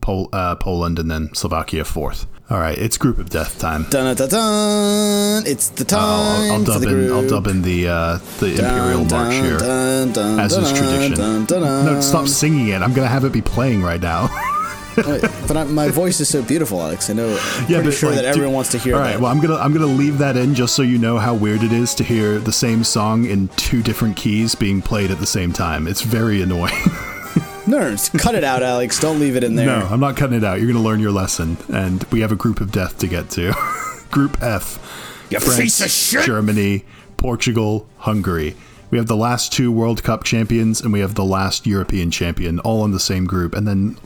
Pol- 0.00 0.28
uh, 0.32 0.56
Poland, 0.56 0.98
and 0.98 1.10
then 1.10 1.34
Slovakia 1.34 1.84
fourth. 1.84 2.26
All 2.52 2.58
right, 2.60 2.76
it's 2.76 2.98
group 2.98 3.16
of 3.16 3.30
death 3.30 3.58
time. 3.58 3.86
Dun 3.88 4.14
dun 4.14 4.28
dun! 4.28 5.46
It's 5.46 5.70
the 5.70 5.86
time 5.86 6.00
I'll, 6.02 6.52
I'll 6.52 6.58
for 6.60 6.66
dub 6.66 6.80
the 6.82 6.88
in. 6.88 6.94
group. 6.94 7.12
I'll 7.12 7.26
dub 7.26 7.46
in 7.46 7.62
the 7.62 7.88
uh, 7.88 8.18
the 8.40 8.50
imperial 8.50 9.06
Dun, 9.06 9.24
march 9.24 9.34
here, 9.42 9.56
dun, 9.56 10.12
dun, 10.12 10.38
as 10.38 10.54
is 10.54 10.70
tradition. 10.70 11.16
dun, 11.16 11.46
dun, 11.46 11.62
dun. 11.62 11.86
No, 11.86 12.00
stop 12.02 12.28
singing 12.28 12.68
it. 12.68 12.82
I'm 12.82 12.92
gonna 12.92 13.08
have 13.08 13.24
it 13.24 13.32
be 13.32 13.40
playing 13.40 13.82
right 13.82 14.02
now. 14.02 14.28
But 14.94 15.56
I, 15.56 15.64
my 15.64 15.88
voice 15.88 16.20
is 16.20 16.28
so 16.28 16.42
beautiful, 16.42 16.78
Alex. 16.78 17.08
I 17.08 17.14
know. 17.14 17.34
I'm 17.60 17.64
pretty 17.66 17.92
sure 17.92 18.10
like, 18.10 18.16
that 18.18 18.26
everyone 18.26 18.52
wants 18.52 18.72
to 18.72 18.78
hear 18.78 18.96
All 18.96 19.00
right, 19.00 19.12
that. 19.12 19.20
well, 19.20 19.32
I'm 19.32 19.40
gonna 19.40 19.56
I'm 19.56 19.72
gonna 19.72 19.86
leave 19.86 20.18
that 20.18 20.36
in 20.36 20.54
just 20.54 20.76
so 20.76 20.82
you 20.82 20.98
know 20.98 21.16
how 21.16 21.32
weird 21.34 21.62
it 21.62 21.72
is 21.72 21.94
to 21.94 22.04
hear 22.04 22.38
the 22.38 22.52
same 22.52 22.84
song 22.84 23.24
in 23.24 23.48
two 23.56 23.82
different 23.82 24.18
keys 24.18 24.54
being 24.54 24.82
played 24.82 25.10
at 25.10 25.18
the 25.18 25.26
same 25.26 25.50
time. 25.50 25.88
It's 25.88 26.02
very 26.02 26.42
annoying. 26.42 26.74
no, 27.66 27.78
no, 27.78 27.90
just 27.90 28.12
cut 28.18 28.34
it 28.34 28.44
out, 28.44 28.62
Alex. 28.62 28.98
Don't 28.98 29.20
leave 29.20 29.36
it 29.36 29.44
in 29.44 29.54
there. 29.54 29.66
No, 29.66 29.86
I'm 29.86 30.00
not 30.00 30.16
cutting 30.16 30.36
it 30.36 30.44
out. 30.44 30.58
You're 30.58 30.70
going 30.70 30.82
to 30.82 30.88
learn 30.88 31.00
your 31.00 31.12
lesson, 31.12 31.56
and 31.68 32.02
we 32.04 32.20
have 32.20 32.32
a 32.32 32.36
group 32.36 32.60
of 32.60 32.72
death 32.72 32.98
to 32.98 33.06
get 33.06 33.30
to. 33.30 33.52
group 34.10 34.42
F: 34.42 35.26
You 35.30 35.38
piece 35.38 35.80
of 35.80 35.90
shit. 35.90 36.24
Germany, 36.24 36.84
Portugal, 37.16 37.88
Hungary. 37.98 38.56
We 38.90 38.98
have 38.98 39.06
the 39.06 39.16
last 39.16 39.52
two 39.52 39.72
World 39.72 40.02
Cup 40.02 40.24
champions, 40.24 40.80
and 40.80 40.92
we 40.92 41.00
have 41.00 41.14
the 41.14 41.24
last 41.24 41.66
European 41.66 42.10
champion, 42.10 42.58
all 42.60 42.84
in 42.84 42.90
the 42.90 43.00
same 43.00 43.24
group, 43.24 43.54
and 43.54 43.66
then 43.66 43.96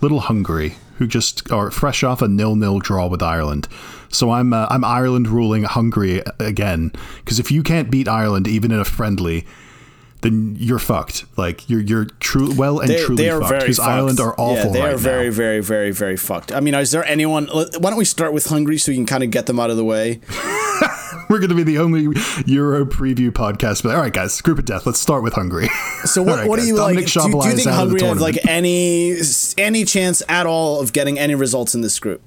little 0.00 0.20
Hungary, 0.20 0.74
who 0.98 1.06
just 1.06 1.50
are 1.50 1.70
fresh 1.70 2.02
off 2.02 2.20
a 2.20 2.28
nil-nil 2.28 2.80
draw 2.80 3.06
with 3.06 3.22
Ireland. 3.22 3.66
So 4.10 4.32
I'm 4.32 4.52
uh, 4.52 4.66
I'm 4.68 4.84
Ireland 4.84 5.28
ruling 5.28 5.62
Hungary 5.62 6.22
again, 6.38 6.92
because 7.18 7.38
if 7.38 7.50
you 7.50 7.62
can't 7.62 7.90
beat 7.90 8.08
Ireland 8.08 8.46
even 8.46 8.72
in 8.72 8.80
a 8.80 8.84
friendly. 8.84 9.46
Then 10.30 10.56
you're 10.58 10.78
fucked. 10.78 11.24
Like 11.36 11.68
you're 11.70 11.80
you're 11.80 12.04
true 12.04 12.52
well 12.54 12.80
and 12.80 12.90
They, 12.90 13.04
truly 13.04 13.24
they 13.24 13.30
are 13.30 13.40
fucked 13.40 13.60
because. 13.60 13.78
Ireland 13.78 14.18
are 14.20 14.32
awful 14.38 14.54
Yeah, 14.54 14.68
they 14.72 14.80
right 14.80 14.94
are 14.94 14.96
very, 14.96 15.26
now. 15.26 15.32
very, 15.36 15.60
very, 15.60 15.90
very 15.92 16.16
fucked. 16.16 16.50
I 16.52 16.60
mean, 16.60 16.74
is 16.74 16.90
there 16.90 17.04
anyone? 17.04 17.46
Why 17.48 17.66
don't 17.90 17.96
we 17.96 18.04
start 18.04 18.32
with 18.32 18.46
Hungary 18.46 18.78
so 18.78 18.90
we 18.92 18.96
can 18.96 19.06
kind 19.06 19.22
of 19.22 19.30
get 19.30 19.46
them 19.46 19.60
out 19.60 19.70
of 19.70 19.76
the 19.76 19.84
way? 19.84 20.20
We're 21.28 21.38
going 21.38 21.50
to 21.50 21.56
be 21.56 21.62
the 21.64 21.78
only 21.78 22.02
Euro 22.46 22.84
preview 22.84 23.30
podcast. 23.30 23.82
But 23.82 23.94
all 23.94 24.00
right, 24.00 24.12
guys, 24.12 24.40
group 24.40 24.58
of 24.58 24.64
death. 24.64 24.86
Let's 24.86 25.00
start 25.00 25.22
with 25.22 25.32
Hungary. 25.34 25.68
So 26.04 26.22
what, 26.24 26.38
right, 26.40 26.48
what 26.48 26.60
do 26.60 26.66
you 26.66 26.76
like? 26.76 26.96
Do, 26.96 27.04
do 27.04 27.20
you 27.20 27.30
think 27.30 27.44
out 27.44 27.52
of 27.58 27.64
the 27.64 27.72
Hungary 27.72 28.02
have 28.02 28.20
like 28.20 28.46
any 28.46 29.16
any 29.58 29.84
chance 29.84 30.22
at 30.28 30.46
all 30.46 30.80
of 30.80 30.92
getting 30.92 31.18
any 31.18 31.34
results 31.34 31.74
in 31.74 31.80
this 31.80 31.98
group 31.98 32.20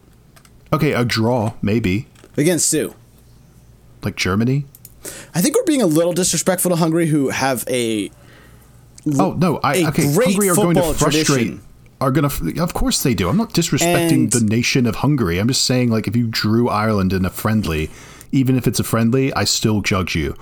Okay, 0.74 0.94
a 0.94 1.04
draw 1.06 1.54
maybe, 1.62 2.08
against 2.38 2.68
Sue? 2.70 2.94
like 4.04 4.16
Germany. 4.16 4.66
I 5.36 5.42
think 5.42 5.56
we're 5.56 5.64
being 5.66 5.82
a 5.82 5.88
little 5.88 6.14
disrespectful 6.14 6.70
to 6.72 6.76
Hungary, 6.78 7.08
who 7.08 7.30
have 7.30 7.64
a 7.70 8.12
Oh 9.18 9.34
no, 9.34 9.60
I 9.64 9.86
okay. 9.88 10.12
Hungary 10.14 10.50
are 10.50 10.56
going 10.56 10.76
to 10.76 10.94
frustrate. 10.94 11.26
tradition. 11.26 11.62
Are 12.02 12.12
going 12.12 12.30
to, 12.30 12.62
of 12.64 12.74
course 12.74 13.04
they 13.04 13.14
do. 13.14 13.28
I'm 13.28 13.36
not 13.38 13.54
disrespecting 13.54 14.12
And- 14.12 14.32
the 14.32 14.40
nation 14.42 14.86
of 14.86 14.96
Hungary. 14.96 15.38
I'm 15.38 15.50
just 15.50 15.66
saying, 15.66 15.90
like, 15.90 16.08
if 16.08 16.16
you 16.16 16.28
drew 16.28 16.70
Ireland 16.70 17.12
in 17.12 17.26
a 17.26 17.30
friendly, 17.30 17.90
even 18.32 18.56
if 18.56 18.68
it's 18.68 18.80
a 18.80 18.86
friendly, 18.86 19.34
I 19.34 19.44
still 19.44 19.82
judge 19.82 20.16
you. 20.16 20.34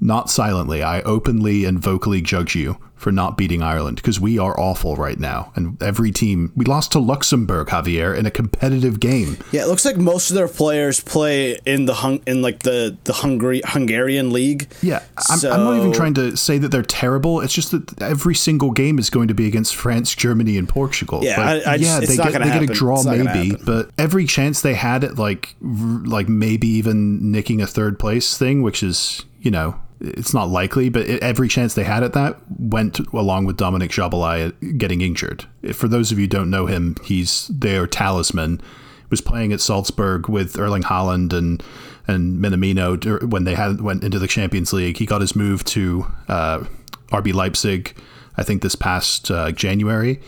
Not 0.00 0.30
silently, 0.30 0.82
I 0.82 1.00
openly 1.02 1.64
and 1.64 1.78
vocally 1.78 2.20
judge 2.20 2.54
you 2.54 2.76
for 2.96 3.12
not 3.12 3.36
beating 3.36 3.62
Ireland 3.62 3.96
because 3.96 4.18
we 4.18 4.38
are 4.38 4.58
awful 4.58 4.96
right 4.96 5.18
now. 5.18 5.52
And 5.54 5.80
every 5.82 6.10
team, 6.10 6.50
we 6.56 6.64
lost 6.64 6.92
to 6.92 6.98
Luxembourg, 6.98 7.68
Javier, 7.68 8.16
in 8.16 8.24
a 8.26 8.30
competitive 8.30 9.00
game. 9.00 9.36
Yeah, 9.52 9.64
it 9.64 9.68
looks 9.68 9.84
like 9.84 9.96
most 9.98 10.30
of 10.30 10.36
their 10.36 10.48
players 10.48 11.00
play 11.00 11.58
in 11.66 11.84
the 11.86 11.94
hung 11.94 12.20
in 12.26 12.40
like 12.42 12.60
the 12.60 12.96
the 13.04 13.12
Hungary 13.14 13.60
Hungarian 13.64 14.32
league. 14.32 14.68
Yeah, 14.82 15.02
I'm, 15.30 15.38
I'm 15.52 15.64
not 15.64 15.76
even 15.78 15.92
trying 15.92 16.14
to 16.14 16.36
say 16.36 16.56
that 16.58 16.68
they're 16.68 16.82
terrible. 16.82 17.40
It's 17.40 17.52
just 17.54 17.70
that 17.72 18.00
every 18.02 18.34
single 18.34 18.70
game 18.70 18.98
is 18.98 19.08
going 19.10 19.28
to 19.28 19.34
be 19.34 19.46
against 19.46 19.74
France, 19.76 20.14
Germany, 20.14 20.56
and 20.58 20.68
Portugal. 20.68 21.20
Yeah, 21.22 21.38
Like, 21.40 21.66
I- 21.66 21.72
I 21.74 21.78
just- 21.78 21.90
yeah, 21.90 21.98
it's 22.00 22.08
they 22.08 22.16
not 22.16 22.32
get 22.32 22.42
they 22.42 22.50
get 22.50 22.62
a 22.62 22.66
draw 22.66 22.96
It's 22.96 23.04
not 23.06 23.16
gonna 23.18 23.34
maybe, 23.34 23.56
but 23.64 23.90
every 23.98 24.26
chance 24.26 24.60
they 24.62 24.74
had 24.74 25.04
at 25.04 25.16
like 25.18 25.54
like 25.60 26.28
maybe 26.28 26.68
even 26.68 27.30
nicking 27.32 27.60
a 27.62 27.66
third 27.66 27.98
place 27.98 28.36
thing, 28.38 28.62
which 28.62 28.82
is 28.82 29.22
you 29.40 29.50
know 29.50 29.76
it's 30.00 30.34
not 30.34 30.48
likely, 30.48 30.88
but 30.88 31.06
every 31.06 31.48
chance 31.48 31.74
they 31.74 31.84
had 31.84 32.02
at 32.02 32.12
that 32.12 32.38
went 32.58 32.98
along 33.12 33.46
with 33.46 33.56
Dominic 33.56 33.90
Jabalai 33.90 34.78
getting 34.78 35.00
injured. 35.00 35.44
For 35.72 35.88
those 35.88 36.12
of 36.12 36.18
you 36.18 36.26
don't 36.26 36.50
know 36.50 36.66
him, 36.66 36.96
he's 37.04 37.48
their 37.48 37.86
talisman. 37.86 38.60
Was 39.08 39.20
playing 39.20 39.52
at 39.52 39.60
Salzburg 39.60 40.28
with 40.28 40.58
Erling 40.58 40.82
Haaland 40.82 41.32
and 41.32 41.62
and 42.08 42.38
Minamino 42.38 43.22
when 43.30 43.44
they 43.44 43.54
had 43.54 43.80
went 43.80 44.04
into 44.04 44.18
the 44.18 44.26
Champions 44.26 44.72
League. 44.72 44.98
He 44.98 45.06
got 45.06 45.20
his 45.20 45.34
move 45.36 45.64
to 45.66 46.06
uh, 46.28 46.64
RB 47.08 47.32
Leipzig, 47.32 47.96
I 48.36 48.42
think 48.42 48.62
this 48.62 48.74
past 48.74 49.30
uh, 49.30 49.52
January, 49.52 50.20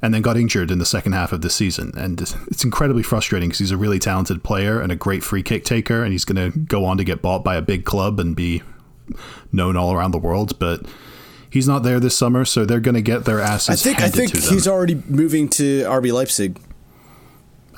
and 0.00 0.14
then 0.14 0.22
got 0.22 0.36
injured 0.36 0.70
in 0.70 0.78
the 0.78 0.86
second 0.86 1.12
half 1.12 1.32
of 1.32 1.42
the 1.42 1.50
season. 1.50 1.92
And 1.96 2.20
it's 2.20 2.64
incredibly 2.64 3.02
frustrating 3.02 3.48
because 3.48 3.58
he's 3.58 3.70
a 3.70 3.76
really 3.76 3.98
talented 3.98 4.42
player 4.42 4.80
and 4.80 4.90
a 4.90 4.96
great 4.96 5.22
free 5.22 5.42
kick 5.42 5.64
taker, 5.64 6.02
and 6.02 6.12
he's 6.12 6.24
going 6.24 6.52
to 6.52 6.58
go 6.58 6.84
on 6.84 6.96
to 6.98 7.04
get 7.04 7.22
bought 7.22 7.44
by 7.44 7.56
a 7.56 7.62
big 7.62 7.84
club 7.84 8.18
and 8.18 8.34
be 8.34 8.62
known 9.52 9.76
all 9.76 9.92
around 9.92 10.10
the 10.12 10.18
world. 10.18 10.58
But 10.58 10.86
he's 11.50 11.68
not 11.68 11.82
there 11.82 12.00
this 12.00 12.16
summer, 12.16 12.44
so 12.44 12.64
they're 12.64 12.80
going 12.80 12.94
to 12.94 13.02
get 13.02 13.24
their 13.24 13.40
asses. 13.40 13.68
I 13.70 13.74
think 13.76 14.00
I 14.00 14.08
think 14.08 14.34
he's 14.36 14.66
already 14.68 15.02
moving 15.08 15.48
to 15.50 15.82
RB 15.84 16.12
Leipzig. 16.12 16.58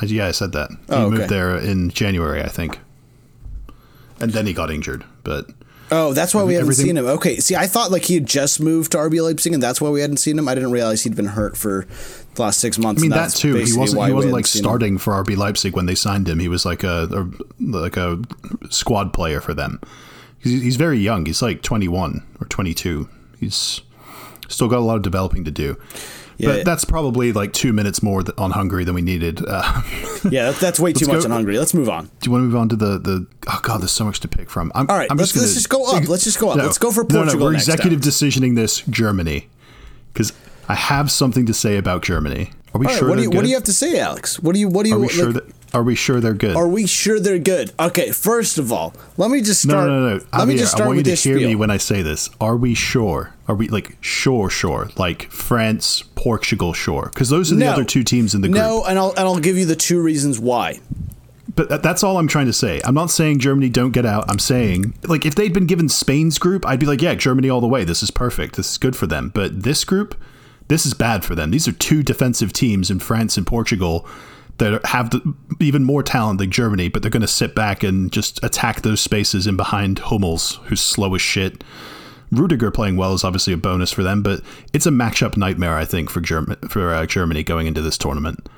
Uh, 0.03 0.07
Yeah, 0.07 0.27
I 0.27 0.33
said 0.33 0.53
that. 0.53 0.71
He 0.71 0.77
Oh, 0.91 1.07
okay. 1.07 1.17
moved 1.19 1.29
there 1.31 1.57
in 1.57 1.91
January, 1.91 2.43
I 2.43 2.49
think. 2.49 2.79
And 4.21 4.33
then 4.33 4.47
he 4.47 4.53
got 4.53 4.71
injured. 4.71 5.05
But 5.25 5.47
Oh, 5.91 6.13
that's 6.15 6.35
why 6.35 6.43
we 6.43 6.55
haven't 6.55 6.73
seen 6.75 6.97
him. 6.97 7.07
Okay, 7.07 7.37
see, 7.39 7.55
I 7.55 7.67
thought 7.67 7.91
like 7.91 8.05
he 8.05 8.15
had 8.15 8.27
just 8.27 8.59
moved 8.59 8.93
to 8.93 8.99
RB 8.99 9.23
Leipzig, 9.23 9.53
and 9.53 9.63
that's 9.63 9.81
why 9.81 9.91
we 9.91 10.01
hadn't 10.01 10.17
seen 10.17 10.39
him. 10.39 10.49
I 10.49 10.55
didn't 10.55 10.71
realize 10.73 11.03
he'd 11.03 11.15
been 11.15 11.27
hurt 11.27 11.57
for 11.57 11.87
the 12.35 12.43
last 12.43 12.59
six 12.59 12.79
months. 12.79 13.01
I 13.01 13.03
mean 13.03 13.11
that 13.11 13.31
too. 13.33 13.55
He 13.55 13.77
wasn't 13.77 14.05
he 14.07 14.13
wasn't 14.13 14.33
like 14.33 14.47
seen 14.47 14.61
him. 14.61 14.65
starting 14.65 14.99
for 14.99 15.13
RB 15.23 15.37
Leipzig 15.37 15.77
when 15.77 15.87
they 15.87 15.95
signed 15.95 16.29
him. 16.29 16.39
He 16.39 16.49
was 16.49 16.65
like 16.65 16.85
a, 16.85 17.05
a 17.13 17.63
like 17.63 17.97
a 17.99 18.19
squad 18.71 19.13
player 19.13 19.41
for 19.41 19.53
them. 19.55 19.79
He's, 20.45 20.63
he's 20.63 20.77
very 20.77 20.99
young. 20.99 21.27
He's 21.27 21.43
like 21.43 21.63
21 21.63 22.23
or 22.41 22.47
22. 22.47 23.09
He's 23.41 23.81
still 24.49 24.69
got 24.69 24.79
a 24.79 24.87
lot 24.87 24.97
of 24.97 25.03
developing 25.03 25.45
to 25.45 25.51
do. 25.51 25.77
Yeah. 26.37 26.49
But 26.49 26.65
that's 26.65 26.85
probably 26.85 27.33
like 27.33 27.53
two 27.53 27.73
minutes 27.73 28.03
more 28.03 28.23
on 28.39 28.51
Hungary 28.53 28.85
than 28.85 28.95
we 28.95 29.03
needed. 29.03 29.41
Uh, 29.47 29.83
Yeah, 30.31 30.51
that, 30.53 30.57
that's 30.61 30.81
way 30.81 30.93
too 30.95 31.07
much 31.07 31.19
go- 31.21 31.25
on 31.27 31.31
Hungary. 31.33 31.59
Let's 31.59 31.75
move 31.75 31.89
on. 31.91 32.07
do 32.07 32.11
you 32.23 32.33
want 32.33 32.43
to 32.43 32.47
move 32.47 32.57
on 32.57 32.69
to 32.71 32.77
the 32.77 32.99
the? 32.99 33.27
Oh 33.47 33.61
god, 33.63 33.83
there's 33.83 33.91
so 33.91 34.07
much 34.07 34.21
to 34.21 34.29
pick 34.29 34.49
from. 34.49 34.73
I'm, 34.75 34.89
All 34.89 34.97
right, 34.97 35.07
I'm 35.11 35.19
let's- 35.19 35.33
gonna- 35.33 35.43
let's 35.43 35.55
just 35.55 35.69
go 35.69 35.85
up. 35.95 36.09
Let's 36.09 36.25
just 36.25 36.39
go 36.41 36.49
up. 36.51 36.57
Let's 36.57 36.79
go 36.79 36.91
for 36.91 37.05
Portugal. 37.05 37.27
No, 37.27 37.39
no, 37.39 37.45
we're 37.45 37.55
executive 37.55 38.01
time. 38.01 38.11
decisioning 38.11 38.57
this 38.57 38.81
Germany 38.89 39.49
because 40.15 40.33
I 40.67 40.75
have 40.75 41.11
something 41.13 41.45
to 41.47 41.53
say 41.55 41.77
about 41.77 42.03
Germany. 42.03 42.51
Are 42.75 42.79
we 42.81 42.87
All 42.87 42.93
right, 42.93 42.99
sure? 42.99 43.09
what 43.09 43.17
do 43.17 43.23
you 43.23 43.31
what 43.31 43.43
do 43.45 43.49
you 43.49 43.55
have 43.55 43.65
to 43.65 43.73
say, 43.73 43.99
Alex? 44.01 44.41
What 44.41 44.53
do 44.55 44.59
you 44.61 44.69
what 44.69 44.83
do 44.83 44.89
you 44.91 44.97
Are 44.97 44.99
we 44.99 45.07
like, 45.07 45.15
sure 45.15 45.33
that? 45.33 45.45
Are 45.73 45.83
we 45.83 45.95
sure 45.97 46.21
they're 46.21 46.35
good? 46.35 46.55
Are 46.57 46.69
we 46.69 46.87
sure 46.87 47.19
they're 47.19 47.39
good? 47.39 47.73
Okay, 47.81 48.13
first 48.13 48.59
of 48.59 48.73
all, 48.73 48.95
let 49.17 49.31
me 49.31 49.41
just 49.43 49.63
start. 49.63 49.89
no, 49.89 50.09
no, 50.09 50.17
no. 50.19 50.25
Let 50.37 50.47
me 50.47 50.57
just 50.57 50.71
start 50.73 50.85
I 50.85 50.87
want 50.87 50.99
you 50.99 51.05
to 51.05 51.11
hear 51.11 51.37
spiel. 51.37 51.49
me 51.49 51.55
when 51.57 51.71
I 51.71 51.79
say 51.79 52.03
this. 52.03 52.31
Are 52.41 52.57
we 52.57 52.75
sure? 52.75 53.35
Are 53.49 53.55
we 53.57 53.69
like 53.69 53.97
sure, 54.01 54.49
sure, 54.51 54.91
like 54.97 55.31
France, 55.31 56.03
Portugal, 56.15 56.73
sure? 56.73 57.11
Because 57.13 57.29
those 57.29 57.51
are 57.51 57.57
the 57.57 57.61
No. 57.65 57.73
other 57.73 57.85
two 57.85 58.05
teams 58.05 58.35
in 58.35 58.41
the 58.41 58.49
group. 58.49 58.59
No, 58.59 58.85
and 58.85 58.99
I'll 58.99 59.11
and 59.11 59.21
I'll 59.21 59.39
give 59.41 59.57
you 59.59 59.67
the 59.67 59.77
two 59.77 60.01
reasons 60.01 60.39
why. 60.39 60.81
But 61.57 61.83
that's 61.83 62.03
all 62.03 62.19
I'm 62.19 62.27
trying 62.29 62.47
to 62.47 62.53
say. 62.53 62.81
I'm 62.85 62.95
not 62.95 63.11
saying 63.11 63.39
Germany 63.39 63.69
don't 63.69 63.93
get 63.93 64.05
out. 64.07 64.25
I'm 64.29 64.39
saying 64.41 64.95
like 65.05 65.25
if 65.27 65.35
they'd 65.37 65.53
been 65.53 65.67
given 65.67 65.89
Spain's 65.89 66.39
group, 66.39 66.67
I'd 66.67 66.81
be 66.81 66.87
like, 66.87 67.03
yeah, 67.03 67.15
Germany 67.15 67.49
all 67.51 67.61
the 67.61 67.69
way. 67.69 67.85
This 67.85 68.03
is 68.03 68.11
perfect. 68.11 68.57
This 68.57 68.73
is 68.73 68.79
good 68.79 68.97
for 68.97 69.07
them. 69.07 69.31
But 69.35 69.63
this 69.65 69.85
group, 69.85 70.17
this 70.69 70.87
is 70.87 70.95
bad 70.95 71.25
for 71.25 71.35
them. 71.35 71.51
These 71.51 71.69
are 71.69 71.73
two 71.73 72.03
defensive 72.03 72.53
teams 72.53 72.91
in 72.91 72.99
France 72.99 73.37
and 73.37 73.47
Portugal 73.47 74.07
that 74.59 74.85
have 74.87 75.11
the, 75.11 75.35
even 75.61 75.85
more 75.85 76.03
talent 76.03 76.39
than 76.39 76.51
Germany, 76.51 76.89
but 76.89 77.03
they're 77.03 77.11
going 77.11 77.21
to 77.23 77.27
sit 77.27 77.55
back 77.55 77.83
and 77.83 78.13
just 78.13 78.43
attack 78.45 78.83
those 78.83 79.01
spaces 79.01 79.47
in 79.47 79.57
behind 79.57 79.99
Hummels, 79.99 80.61
who's 80.65 80.81
slow 80.81 81.15
as 81.15 81.23
shit. 81.23 81.65
Rudiger 82.31 82.71
playing 82.71 82.97
well 82.97 83.15
is 83.15 83.25
obviously 83.25 83.53
a 83.53 83.57
bonus 83.57 83.93
for 83.93 84.03
them, 84.03 84.23
but 84.23 84.43
it's 84.73 84.87
a 84.87 84.91
matchup 84.91 85.37
nightmare, 85.37 85.77
I 85.77 85.85
think, 85.85 86.11
for 86.11 86.21
German 86.21 86.57
for 86.69 86.93
uh, 86.93 87.07
Germany 87.07 87.43
going 87.43 87.67
into 87.67 87.81
this 87.81 87.99
tournament. 87.99 88.49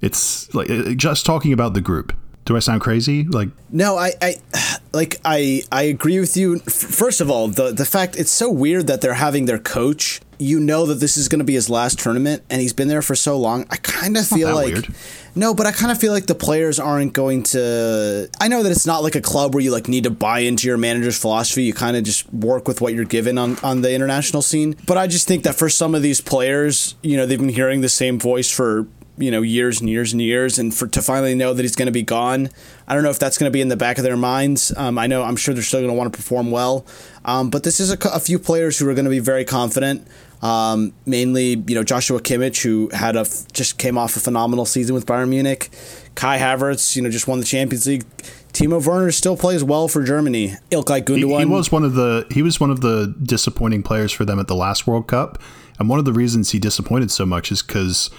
It's 0.00 0.52
like 0.54 0.70
uh, 0.70 0.94
just 0.94 1.26
talking 1.26 1.52
about 1.52 1.74
the 1.74 1.80
group. 1.80 2.16
Do 2.44 2.56
I 2.56 2.58
sound 2.58 2.80
crazy? 2.80 3.24
Like 3.24 3.50
No, 3.70 3.96
I, 3.96 4.12
I 4.20 4.36
like 4.92 5.20
I 5.24 5.62
I 5.70 5.82
agree 5.82 6.20
with 6.20 6.36
you. 6.36 6.58
First 6.60 7.20
of 7.20 7.30
all, 7.30 7.48
the 7.48 7.72
the 7.72 7.84
fact 7.84 8.16
it's 8.16 8.30
so 8.30 8.50
weird 8.50 8.86
that 8.86 9.00
they're 9.00 9.14
having 9.14 9.46
their 9.46 9.58
coach. 9.58 10.20
You 10.42 10.58
know 10.58 10.86
that 10.86 10.96
this 10.96 11.16
is 11.16 11.28
going 11.28 11.38
to 11.38 11.44
be 11.44 11.54
his 11.54 11.70
last 11.70 12.00
tournament, 12.00 12.42
and 12.50 12.60
he's 12.60 12.72
been 12.72 12.88
there 12.88 13.02
for 13.02 13.14
so 13.14 13.38
long. 13.38 13.64
I 13.70 13.76
kind 13.76 14.16
of 14.16 14.26
feel 14.26 14.52
like 14.54 14.72
weird. 14.72 14.88
no, 15.36 15.54
but 15.54 15.66
I 15.66 15.72
kind 15.72 15.92
of 15.92 15.98
feel 15.98 16.12
like 16.12 16.26
the 16.26 16.34
players 16.34 16.80
aren't 16.80 17.12
going 17.12 17.44
to. 17.44 18.28
I 18.40 18.48
know 18.48 18.62
that 18.62 18.72
it's 18.72 18.86
not 18.86 19.02
like 19.02 19.14
a 19.14 19.20
club 19.20 19.54
where 19.54 19.62
you 19.62 19.70
like 19.70 19.86
need 19.86 20.04
to 20.04 20.10
buy 20.10 20.40
into 20.40 20.66
your 20.66 20.78
manager's 20.78 21.18
philosophy. 21.18 21.62
You 21.62 21.74
kind 21.74 21.96
of 21.96 22.02
just 22.02 22.32
work 22.34 22.66
with 22.66 22.80
what 22.80 22.92
you're 22.92 23.04
given 23.04 23.38
on 23.38 23.56
on 23.60 23.82
the 23.82 23.94
international 23.94 24.42
scene. 24.42 24.76
But 24.86 24.98
I 24.98 25.06
just 25.06 25.28
think 25.28 25.44
that 25.44 25.54
for 25.54 25.68
some 25.68 25.94
of 25.94 26.02
these 26.02 26.20
players, 26.20 26.96
you 27.02 27.16
know, 27.16 27.24
they've 27.24 27.38
been 27.38 27.48
hearing 27.48 27.80
the 27.80 27.88
same 27.88 28.18
voice 28.18 28.50
for 28.50 28.88
you 29.18 29.30
know 29.30 29.42
years 29.42 29.80
and 29.80 29.90
years 29.90 30.12
and 30.12 30.22
years 30.22 30.58
and 30.58 30.74
for 30.74 30.86
to 30.86 31.02
finally 31.02 31.34
know 31.34 31.52
that 31.52 31.62
he's 31.62 31.76
going 31.76 31.86
to 31.86 31.92
be 31.92 32.02
gone 32.02 32.48
i 32.88 32.94
don't 32.94 33.02
know 33.02 33.10
if 33.10 33.18
that's 33.18 33.36
going 33.36 33.46
to 33.46 33.52
be 33.52 33.60
in 33.60 33.68
the 33.68 33.76
back 33.76 33.98
of 33.98 34.04
their 34.04 34.16
minds 34.16 34.72
um, 34.78 34.98
i 34.98 35.06
know 35.06 35.22
i'm 35.22 35.36
sure 35.36 35.52
they're 35.52 35.62
still 35.62 35.80
going 35.80 35.90
to 35.90 35.94
want 35.94 36.10
to 36.10 36.16
perform 36.16 36.50
well 36.50 36.86
um, 37.24 37.50
but 37.50 37.62
this 37.62 37.78
is 37.78 37.92
a, 37.92 37.98
a 38.08 38.18
few 38.18 38.38
players 38.38 38.78
who 38.78 38.88
are 38.88 38.94
going 38.94 39.04
to 39.04 39.10
be 39.10 39.18
very 39.18 39.44
confident 39.44 40.06
um, 40.42 40.92
mainly 41.06 41.62
you 41.66 41.74
know 41.74 41.84
joshua 41.84 42.20
kimmich 42.20 42.62
who 42.62 42.90
had 42.92 43.16
a 43.16 43.20
f- 43.20 43.50
just 43.52 43.78
came 43.78 43.96
off 43.96 44.16
a 44.16 44.20
phenomenal 44.20 44.64
season 44.64 44.94
with 44.94 45.06
bayern 45.06 45.28
munich 45.28 45.70
kai 46.14 46.38
havertz 46.38 46.96
you 46.96 47.02
know 47.02 47.10
just 47.10 47.28
won 47.28 47.38
the 47.38 47.44
champions 47.44 47.86
league 47.86 48.04
timo 48.52 48.84
werner 48.84 49.10
still 49.10 49.36
plays 49.36 49.64
well 49.64 49.88
for 49.88 50.02
germany 50.02 50.54
ilkay 50.70 50.96
he, 50.96 51.02
gundogan 51.02 51.38
he 51.38 51.44
was 51.46 51.72
one 51.72 51.84
of 51.84 51.94
the 51.94 52.26
he 52.30 52.42
was 52.42 52.60
one 52.60 52.70
of 52.70 52.80
the 52.80 53.14
disappointing 53.22 53.82
players 53.82 54.12
for 54.12 54.24
them 54.24 54.38
at 54.38 54.48
the 54.48 54.54
last 54.54 54.86
World 54.86 55.06
Cup, 55.06 55.40
and 55.78 55.88
one 55.88 55.98
of 55.98 56.04
the 56.04 56.12
reasons 56.12 56.50
he 56.50 56.58
disappointed 56.58 57.10
so 57.10 57.24
much 57.26 57.50
is 57.52 57.62
because 57.62 58.10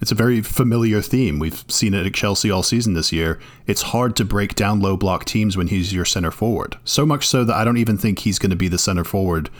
it's 0.00 0.12
a 0.12 0.14
very 0.14 0.40
familiar 0.42 1.02
theme. 1.02 1.38
We've 1.38 1.64
seen 1.68 1.94
it 1.94 2.06
at 2.06 2.14
Chelsea 2.14 2.50
all 2.50 2.62
season 2.62 2.94
this 2.94 3.12
year. 3.12 3.38
It's 3.66 3.82
hard 3.82 4.16
to 4.16 4.24
break 4.24 4.54
down 4.54 4.80
low 4.80 4.96
block 4.96 5.24
teams 5.24 5.56
when 5.56 5.68
he's 5.68 5.92
your 5.92 6.04
center 6.04 6.30
forward. 6.30 6.78
So 6.84 7.04
much 7.04 7.26
so 7.26 7.44
that 7.44 7.54
I 7.54 7.64
don't 7.64 7.76
even 7.76 7.98
think 7.98 8.20
he's 8.20 8.38
going 8.38 8.50
to 8.50 8.56
be 8.56 8.68
the 8.68 8.78
center 8.78 9.04
forward. 9.04 9.50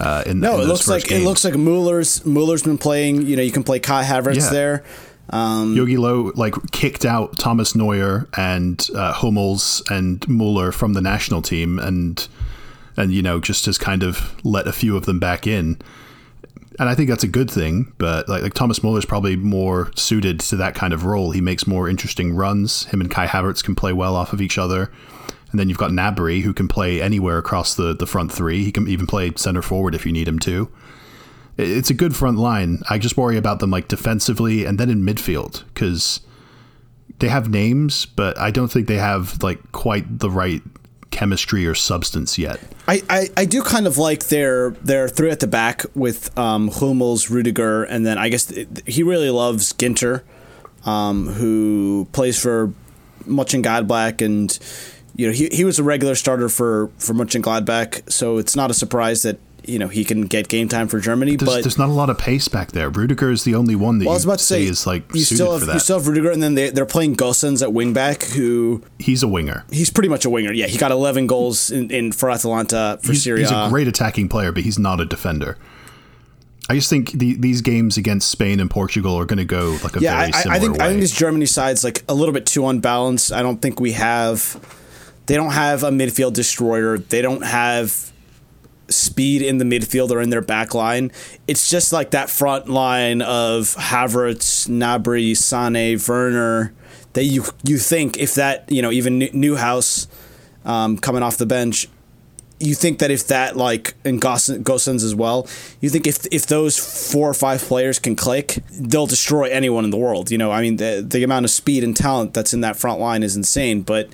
Uh, 0.00 0.22
in 0.26 0.40
no 0.40 0.54
in 0.56 0.60
it 0.62 0.66
looks 0.66 0.88
like 0.88 1.04
games. 1.04 1.22
it 1.22 1.24
looks 1.26 1.44
like 1.44 1.54
Mueller's 1.54 2.24
Mueller's 2.24 2.62
been 2.62 2.78
playing 2.78 3.22
you 3.26 3.36
know 3.36 3.42
you 3.42 3.52
can 3.52 3.62
play 3.62 3.78
kai 3.78 4.02
havertz 4.02 4.36
Yeah. 4.36 4.50
there 4.50 4.84
um, 5.32 5.76
Yogi 5.76 5.96
Low 5.96 6.32
like 6.34 6.54
kicked 6.72 7.04
out 7.04 7.38
Thomas 7.38 7.76
Neuer 7.76 8.26
and 8.36 8.84
uh, 8.96 9.12
Hummels 9.12 9.80
and 9.88 10.26
Mueller 10.28 10.72
from 10.72 10.94
the 10.94 11.00
national 11.00 11.40
team, 11.40 11.78
and 11.78 12.26
and 12.96 13.12
you 13.12 13.22
know 13.22 13.38
just 13.38 13.66
has 13.66 13.78
kind 13.78 14.02
of 14.02 14.34
let 14.44 14.66
a 14.66 14.72
few 14.72 14.96
of 14.96 15.04
them 15.06 15.20
back 15.20 15.46
in. 15.46 15.78
And 16.80 16.88
I 16.88 16.96
think 16.96 17.10
that's 17.10 17.22
a 17.22 17.28
good 17.28 17.48
thing, 17.50 17.92
but 17.98 18.28
like, 18.28 18.42
like 18.42 18.54
Thomas 18.54 18.82
Muller's 18.82 19.04
probably 19.04 19.36
more 19.36 19.92
suited 19.94 20.40
to 20.40 20.56
that 20.56 20.74
kind 20.74 20.92
of 20.92 21.04
role. 21.04 21.30
He 21.30 21.40
makes 21.42 21.64
more 21.66 21.88
interesting 21.88 22.34
runs. 22.34 22.86
Him 22.86 23.00
and 23.00 23.08
Kai 23.10 23.26
Havertz 23.28 23.62
can 23.62 23.74
play 23.76 23.92
well 23.92 24.16
off 24.16 24.32
of 24.32 24.40
each 24.40 24.58
other. 24.58 24.90
And 25.50 25.58
then 25.58 25.68
you've 25.68 25.78
got 25.78 25.90
Gnabry 25.90 26.42
who 26.42 26.52
can 26.52 26.68
play 26.68 27.02
anywhere 27.02 27.38
across 27.38 27.74
the, 27.74 27.94
the 27.94 28.06
front 28.06 28.32
three. 28.32 28.64
He 28.64 28.72
can 28.72 28.86
even 28.88 29.06
play 29.06 29.32
center 29.36 29.62
forward 29.62 29.94
if 29.94 30.06
you 30.06 30.12
need 30.12 30.28
him 30.28 30.38
to. 30.40 30.70
It's 31.56 31.90
a 31.90 31.94
good 31.94 32.16
front 32.16 32.38
line. 32.38 32.80
I 32.88 32.98
just 32.98 33.16
worry 33.16 33.36
about 33.36 33.58
them 33.58 33.70
like 33.70 33.88
defensively 33.88 34.64
and 34.64 34.78
then 34.78 34.88
in 34.88 35.02
midfield 35.02 35.64
because 35.74 36.20
they 37.18 37.28
have 37.28 37.50
names, 37.50 38.06
but 38.06 38.38
I 38.38 38.50
don't 38.50 38.68
think 38.68 38.86
they 38.86 38.96
have 38.96 39.42
like 39.42 39.72
quite 39.72 40.20
the 40.20 40.30
right 40.30 40.62
chemistry 41.10 41.66
or 41.66 41.74
substance 41.74 42.38
yet. 42.38 42.60
I, 42.88 43.02
I, 43.10 43.28
I 43.36 43.44
do 43.44 43.62
kind 43.62 43.86
of 43.86 43.98
like 43.98 44.28
their 44.28 44.70
their 44.70 45.08
three 45.08 45.30
at 45.30 45.40
the 45.40 45.46
back 45.46 45.84
with 45.94 46.36
um, 46.38 46.68
Hummels, 46.68 47.30
Rudiger, 47.30 47.84
and 47.84 48.06
then 48.06 48.16
I 48.16 48.28
guess 48.28 48.46
th- 48.46 48.68
he 48.86 49.02
really 49.02 49.30
loves 49.30 49.72
Ginter, 49.72 50.22
um, 50.84 51.26
who 51.26 52.08
plays 52.12 52.40
for 52.40 52.72
Mönchengladbach, 53.26 54.24
and 54.24 54.58
you 55.16 55.26
know 55.26 55.32
he, 55.32 55.48
he 55.52 55.64
was 55.64 55.78
a 55.78 55.82
regular 55.82 56.14
starter 56.14 56.48
for 56.48 56.90
for 56.98 57.14
Mönchengladbach, 57.14 58.10
so 58.10 58.38
it's 58.38 58.56
not 58.56 58.70
a 58.70 58.74
surprise 58.74 59.22
that 59.22 59.38
you 59.64 59.78
know 59.78 59.88
he 59.88 60.04
can 60.04 60.22
get 60.22 60.48
game 60.48 60.68
time 60.68 60.88
for 60.88 60.98
Germany. 61.00 61.36
There's, 61.36 61.50
but 61.50 61.62
there's 61.62 61.78
not 61.78 61.88
a 61.88 61.92
lot 61.92 62.08
of 62.10 62.18
pace 62.18 62.48
back 62.48 62.72
there. 62.72 62.88
Rudiger 62.88 63.30
is 63.30 63.44
the 63.44 63.54
only 63.54 63.74
one 63.74 63.98
that 63.98 64.06
well, 64.06 64.14
I 64.14 64.16
was 64.16 64.24
you 64.24 64.30
about 64.30 64.38
to 64.38 64.44
say, 64.44 64.64
is 64.64 64.86
like 64.86 65.02
you 65.14 65.20
suited 65.20 65.34
still 65.36 65.52
have 65.52 65.60
for 65.60 65.66
that. 65.66 65.74
you 65.74 65.80
still 65.80 65.98
have 65.98 66.06
Rudiger, 66.08 66.30
and 66.30 66.42
then 66.42 66.54
they 66.54 66.70
they're 66.70 66.86
playing 66.86 67.16
Gosens 67.16 67.62
at 67.62 67.68
wingback, 67.68 68.34
who 68.34 68.82
he's 68.98 69.22
a 69.22 69.28
winger. 69.28 69.64
he's 69.70 69.90
pretty 69.90 70.08
much 70.08 70.24
a 70.24 70.30
winger. 70.30 70.52
Yeah, 70.52 70.66
he 70.66 70.78
got 70.78 70.90
11 70.90 71.26
goals 71.26 71.70
in, 71.70 71.90
in 71.90 72.12
for 72.12 72.30
Atalanta 72.30 72.98
for 73.02 73.12
He's, 73.12 73.22
Serie 73.22 73.42
A. 73.42 73.46
he's 73.46 73.50
a 73.52 73.68
great 73.68 73.88
attacking 73.88 74.28
player, 74.28 74.52
but 74.52 74.62
he's 74.62 74.78
not 74.78 75.00
a 75.00 75.04
defender. 75.04 75.58
I 76.70 76.74
just 76.76 76.88
think 76.88 77.10
the, 77.10 77.34
these 77.34 77.62
games 77.62 77.96
against 77.96 78.30
Spain 78.30 78.60
and 78.60 78.70
Portugal 78.70 79.16
are 79.16 79.24
going 79.24 79.38
to 79.38 79.44
go 79.44 79.76
like 79.82 79.96
a 79.96 80.00
yeah, 80.00 80.20
very 80.20 80.32
I- 80.32 80.40
similar 80.42 80.56
I 80.56 80.60
think 80.60 80.78
way. 80.78 80.84
I 80.84 80.88
think 80.88 81.00
this 81.00 81.10
Germany 81.16 81.46
side's 81.46 81.82
like 81.82 82.04
a 82.08 82.14
little 82.14 82.32
bit 82.32 82.46
too 82.46 82.64
unbalanced. 82.66 83.32
I 83.32 83.42
don't 83.42 83.60
think 83.60 83.80
we 83.80 83.92
have. 83.92 84.56
They 85.30 85.36
don't 85.36 85.52
have 85.52 85.84
a 85.84 85.90
midfield 85.90 86.32
destroyer. 86.32 86.98
They 86.98 87.22
don't 87.22 87.44
have 87.44 88.10
speed 88.88 89.42
in 89.42 89.58
the 89.58 89.64
midfield 89.64 90.10
or 90.10 90.20
in 90.20 90.30
their 90.30 90.40
back 90.40 90.74
line. 90.74 91.12
It's 91.46 91.70
just 91.70 91.92
like 91.92 92.10
that 92.10 92.28
front 92.28 92.68
line 92.68 93.22
of 93.22 93.76
Havertz, 93.76 94.66
Gnabry, 94.66 95.36
Sane, 95.36 96.00
Werner. 96.08 96.74
That 97.12 97.26
you 97.26 97.44
you 97.62 97.78
think 97.78 98.18
if 98.18 98.34
that 98.34 98.72
you 98.72 98.82
know 98.82 98.90
even 98.90 99.18
New- 99.18 99.30
Neuhaus 99.30 100.08
um, 100.64 100.98
coming 100.98 101.22
off 101.22 101.36
the 101.36 101.46
bench, 101.46 101.86
you 102.58 102.74
think 102.74 102.98
that 102.98 103.12
if 103.12 103.28
that 103.28 103.56
like 103.56 103.94
and 104.04 104.20
Gosens 104.20 105.04
as 105.04 105.14
well, 105.14 105.46
you 105.80 105.90
think 105.90 106.08
if 106.08 106.26
if 106.32 106.44
those 106.48 106.76
four 106.76 107.30
or 107.30 107.34
five 107.34 107.62
players 107.62 108.00
can 108.00 108.16
click, 108.16 108.64
they'll 108.72 109.06
destroy 109.06 109.48
anyone 109.48 109.84
in 109.84 109.90
the 109.90 109.96
world. 109.96 110.32
You 110.32 110.38
know, 110.38 110.50
I 110.50 110.60
mean 110.60 110.78
the 110.78 111.06
the 111.08 111.22
amount 111.22 111.44
of 111.44 111.52
speed 111.52 111.84
and 111.84 111.96
talent 111.96 112.34
that's 112.34 112.52
in 112.52 112.62
that 112.62 112.74
front 112.74 112.98
line 112.98 113.22
is 113.22 113.36
insane. 113.36 113.82
But 113.82 114.10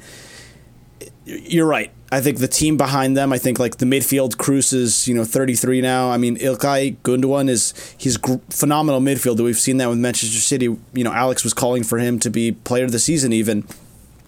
you're 1.26 1.66
right. 1.66 1.90
I 2.12 2.20
think 2.20 2.38
the 2.38 2.46
team 2.48 2.76
behind 2.76 3.16
them, 3.16 3.32
I 3.32 3.38
think 3.38 3.58
like 3.58 3.78
the 3.78 3.84
midfield, 3.84 4.36
Kroos 4.36 4.72
is, 4.72 5.08
you 5.08 5.14
know, 5.14 5.24
33 5.24 5.80
now. 5.80 6.08
I 6.10 6.16
mean, 6.18 6.36
Ilkay 6.38 6.98
Gundogan 7.02 7.48
is, 7.48 7.74
he's 7.98 8.16
gr- 8.16 8.36
phenomenal 8.48 9.00
midfielder. 9.00 9.42
We've 9.42 9.58
seen 9.58 9.78
that 9.78 9.88
with 9.88 9.98
Manchester 9.98 10.38
City. 10.38 10.66
You 10.66 11.04
know, 11.04 11.12
Alex 11.12 11.42
was 11.42 11.52
calling 11.52 11.82
for 11.82 11.98
him 11.98 12.20
to 12.20 12.30
be 12.30 12.52
player 12.52 12.84
of 12.84 12.92
the 12.92 13.00
season 13.00 13.32
even. 13.32 13.64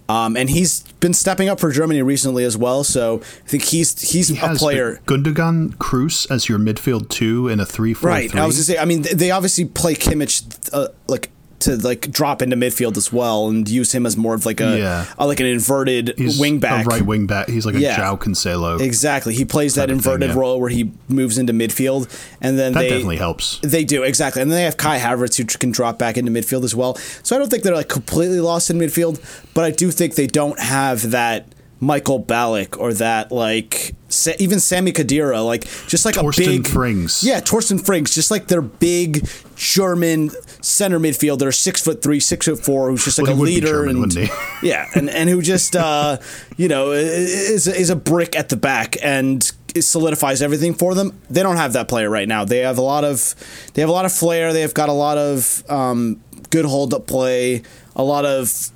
Um, 0.09 0.37
and 0.37 0.49
he's 0.51 0.81
been 1.01 1.13
stepping 1.15 1.49
up 1.51 1.61
for 1.61 1.71
Germany 1.71 2.01
recently 2.03 2.43
as 2.43 2.57
well. 2.57 2.83
So 2.83 3.21
I 3.21 3.49
think 3.49 3.63
he's 3.65 4.01
he's 4.11 4.29
He 4.29 4.39
a 4.39 4.55
player. 4.55 5.01
Gundogan, 5.07 5.77
Kroos 5.77 6.29
as 6.31 6.49
your 6.49 6.59
midfield 6.59 7.11
two 7.11 7.47
in 7.49 7.61
a 7.61 7.67
three 7.67 7.93
four 7.93 8.09
Right. 8.09 8.31
three. 8.31 8.41
I 8.41 8.47
was 8.47 8.57
gonna 8.57 8.65
say. 8.65 8.79
I 8.79 8.87
mean, 8.87 9.03
they 9.03 9.31
obviously 9.31 9.67
play 9.67 9.95
Kimmich 9.95 10.71
uh, 10.73 10.89
like 11.09 11.31
to 11.61 11.77
like 11.77 12.11
drop 12.11 12.41
into 12.43 12.55
midfield 12.57 12.97
as 12.97 13.13
well 13.13 13.49
and 13.49 13.69
use 13.69 13.93
him 13.93 14.07
as 14.07 14.17
more 14.17 14.35
of 14.35 14.47
like 14.47 14.61
a, 14.61 14.79
Yeah. 14.79 15.05
a- 15.19 15.27
like 15.27 15.41
an 15.41 15.47
inverted 15.47 16.15
He's 16.17 16.39
wing 16.39 16.61
back. 16.61 16.87
a 16.87 16.89
right 16.89 17.03
wing 17.03 17.27
back. 17.27 17.49
He's 17.49 17.67
like 17.67 17.75
a 17.75 17.81
Yeah. 17.81 17.97
João 17.97 18.19
Cancelo. 18.19 18.81
Exactly. 18.81 19.35
He 19.35 19.45
plays 19.45 19.75
that 19.75 19.85
of 19.85 19.89
thing, 19.89 19.97
inverted 19.99 20.31
yeah. 20.31 20.37
role 20.37 20.61
where 20.61 20.71
he 20.71 20.93
moves 21.09 21.37
into 21.39 21.53
midfield, 21.53 22.09
and 22.41 22.59
then 22.59 22.73
That 22.75 22.81
they 22.81 22.89
definitely 22.91 23.17
helps. 23.17 23.59
They 23.63 23.85
do 23.85 24.03
exactly, 24.05 24.43
and 24.43 24.51
then 24.51 24.59
they 24.59 24.65
have 24.65 24.77
Kai 24.77 24.99
Havertz 24.99 25.37
who 25.37 25.45
can 25.45 25.71
drop 25.73 25.99
back 25.99 26.17
into 26.17 26.31
midfield 26.31 26.65
as 26.65 26.75
well. 26.75 26.97
So 27.23 27.35
I 27.35 27.39
don't 27.39 27.49
think 27.51 27.63
they're 27.65 27.75
like 27.75 27.89
completely 27.89 28.41
lost 28.41 28.71
in 28.71 28.79
midfield, 28.79 29.21
but 29.55 29.65
I 29.65 29.71
do 29.71 29.91
think 29.91 30.15
they 30.15 30.27
don't 30.29 30.59
have 30.61 31.11
that 31.11 31.47
Michael 31.81 32.23
Ballack 32.23 32.79
or 32.79 32.93
that 32.95 33.31
like 33.31 33.95
Sa- 34.09 34.33
even 34.39 34.59
Sami 34.59 34.93
Khedira, 34.93 35.45
like 35.45 35.65
just 35.87 36.05
like 36.05 36.15
Torsten 36.15 36.43
a 36.43 36.47
big 36.47 36.63
Torsten 36.63 36.73
Frings. 36.73 37.25
Yeah, 37.25 37.41
Torsten 37.41 37.79
Frings, 37.81 38.15
just 38.15 38.31
like 38.31 38.49
their 38.49 38.63
big 38.63 39.29
German 39.55 40.31
center 40.63 40.99
midfielder, 40.99 41.55
six 41.55 41.83
foot 41.83 42.03
three, 42.03 42.19
six 42.21 42.47
foot 42.47 42.65
four, 42.65 42.91
who's 42.91 43.05
just 43.05 43.19
like 43.19 43.29
Well, 43.29 43.37
a 43.37 43.43
leader 43.43 43.67
German, 43.67 44.03
and 44.05 44.17
yeah, 44.63 44.89
and 44.95 45.11
and 45.11 45.29
who 45.29 45.43
just 45.43 45.77
uh, 45.77 46.19
you 46.57 46.69
know 46.69 46.93
is 46.93 47.67
is 47.67 47.91
a 47.91 47.97
brick 47.97 48.35
at 48.35 48.49
the 48.49 48.57
back 48.57 48.97
and 49.03 49.51
it 49.75 49.83
solidifies 49.83 50.41
everything 50.43 50.75
for 50.75 50.95
them. 50.95 51.21
They 51.29 51.43
don't 51.43 51.57
have 51.57 51.75
that 51.75 51.89
player 51.89 52.09
right 52.09 52.27
now. 52.27 52.45
They 52.45 52.59
have 52.61 52.79
a 52.79 52.83
lot 52.83 53.05
of 53.05 53.35
they 53.75 53.83
have 53.83 53.91
a 53.91 53.93
lot 53.93 54.05
of 54.07 54.13
flair. 54.13 54.53
They've 54.53 54.73
got 54.73 54.89
a 54.89 54.93
lot 54.95 55.19
of 55.19 55.63
um, 55.71 56.23
good 56.51 56.65
hold 56.65 56.95
up 56.95 57.07
play, 57.07 57.63
a 57.95 58.03
lot 58.03 58.25
of 58.25 58.71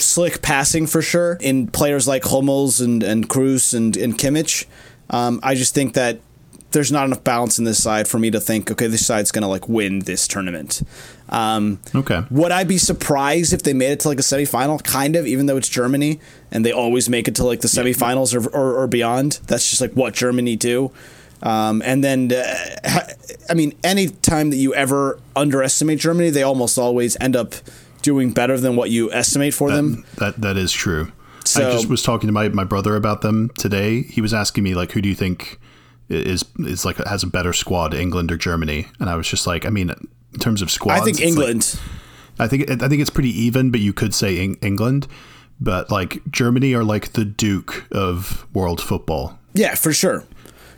slick 0.00 0.42
passing 0.42 0.86
for 0.86 1.02
sure 1.02 1.36
in 1.40 1.66
players 1.68 2.06
like 2.08 2.24
Hummels 2.24 2.80
and 2.80 3.02
and 3.02 3.28
Kroos 3.28 3.74
and 3.74 3.96
and 3.96 4.16
Kimmich. 4.18 4.66
Um, 5.10 5.40
I 5.42 5.54
just 5.54 5.74
think 5.74 5.94
that 5.94 6.20
there's 6.70 6.92
not 6.92 7.06
enough 7.06 7.24
balance 7.24 7.58
in 7.58 7.64
this 7.64 7.82
side 7.82 8.06
for 8.06 8.18
me 8.18 8.30
to 8.30 8.38
think, 8.40 8.70
okay, 8.70 8.86
this 8.88 9.06
side's 9.06 9.32
gonna 9.32 9.48
like 9.48 9.68
win 9.68 10.00
this 10.00 10.28
tournament. 10.28 10.82
Um, 11.30 11.80
Okay. 11.94 12.22
Would 12.30 12.52
I 12.52 12.64
be 12.64 12.76
surprised 12.78 13.52
if 13.54 13.62
they 13.62 13.72
made 13.72 13.92
it 13.92 14.00
to 14.00 14.08
like 14.08 14.18
a 14.18 14.22
semifinal? 14.22 14.82
Kind 14.82 15.16
of, 15.16 15.26
even 15.26 15.46
though 15.46 15.56
it's 15.56 15.68
Germany 15.68 16.20
and 16.52 16.64
they 16.66 16.72
always 16.72 17.08
make 17.08 17.26
it 17.26 17.34
to 17.36 17.44
like 17.44 17.60
the 17.60 17.68
semifinals 17.68 18.34
or, 18.34 18.48
or, 18.50 18.82
or 18.82 18.86
beyond. 18.86 19.40
That's 19.46 19.68
just 19.68 19.80
like 19.80 19.92
what 19.92 20.12
Germany 20.14 20.56
do. 20.56 20.90
Um, 21.42 21.82
and 21.84 22.02
then, 22.02 22.32
uh, 22.32 23.00
I 23.48 23.54
mean, 23.54 23.72
any 23.84 24.08
time 24.08 24.50
that 24.50 24.56
you 24.56 24.74
ever 24.74 25.18
underestimate 25.36 26.00
Germany, 26.00 26.30
they 26.30 26.42
almost 26.42 26.78
always 26.78 27.16
end 27.20 27.36
up 27.36 27.54
doing 28.02 28.32
better 28.32 28.58
than 28.58 28.76
what 28.76 28.90
you 28.90 29.12
estimate 29.12 29.54
for 29.54 29.70
them. 29.70 30.04
That 30.16 30.40
that 30.40 30.56
is 30.56 30.72
true. 30.72 31.12
So- 31.44 31.66
I 31.68 31.72
just 31.72 31.88
was 31.88 32.02
talking 32.02 32.26
to 32.28 32.32
my, 32.32 32.48
my 32.50 32.64
brother 32.64 32.94
about 32.96 33.22
them 33.22 33.50
today. 33.58 34.02
He 34.02 34.20
was 34.20 34.34
asking 34.34 34.64
me 34.64 34.74
like, 34.74 34.92
who 34.92 35.00
do 35.00 35.08
you 35.08 35.14
think 35.14 35.58
is 36.08 36.44
is 36.58 36.84
like 36.84 36.96
has 37.06 37.22
a 37.22 37.26
better 37.26 37.52
squad, 37.52 37.94
England 37.94 38.30
or 38.32 38.36
Germany? 38.36 38.86
And 39.00 39.08
I 39.08 39.16
was 39.16 39.26
just 39.28 39.46
like, 39.46 39.64
I 39.66 39.70
mean, 39.70 39.90
in 39.90 40.38
terms 40.40 40.62
of 40.62 40.70
squads, 40.70 41.00
I 41.00 41.04
think 41.04 41.20
it's 41.20 41.36
like- 41.36 41.48
England. 41.48 41.80
I 42.40 42.46
think 42.46 42.70
I 42.70 42.88
think 42.88 43.00
it's 43.00 43.10
pretty 43.10 43.30
even, 43.30 43.70
but 43.70 43.80
you 43.80 43.92
could 43.92 44.14
say 44.14 44.38
Eng- 44.38 44.58
England. 44.62 45.06
But 45.60 45.90
like 45.90 46.22
Germany 46.30 46.72
are 46.74 46.84
like 46.84 47.14
the 47.14 47.24
Duke 47.24 47.84
of 47.90 48.46
world 48.54 48.80
football. 48.80 49.38
yeah, 49.54 49.74
for 49.74 49.92
sure. 49.92 50.24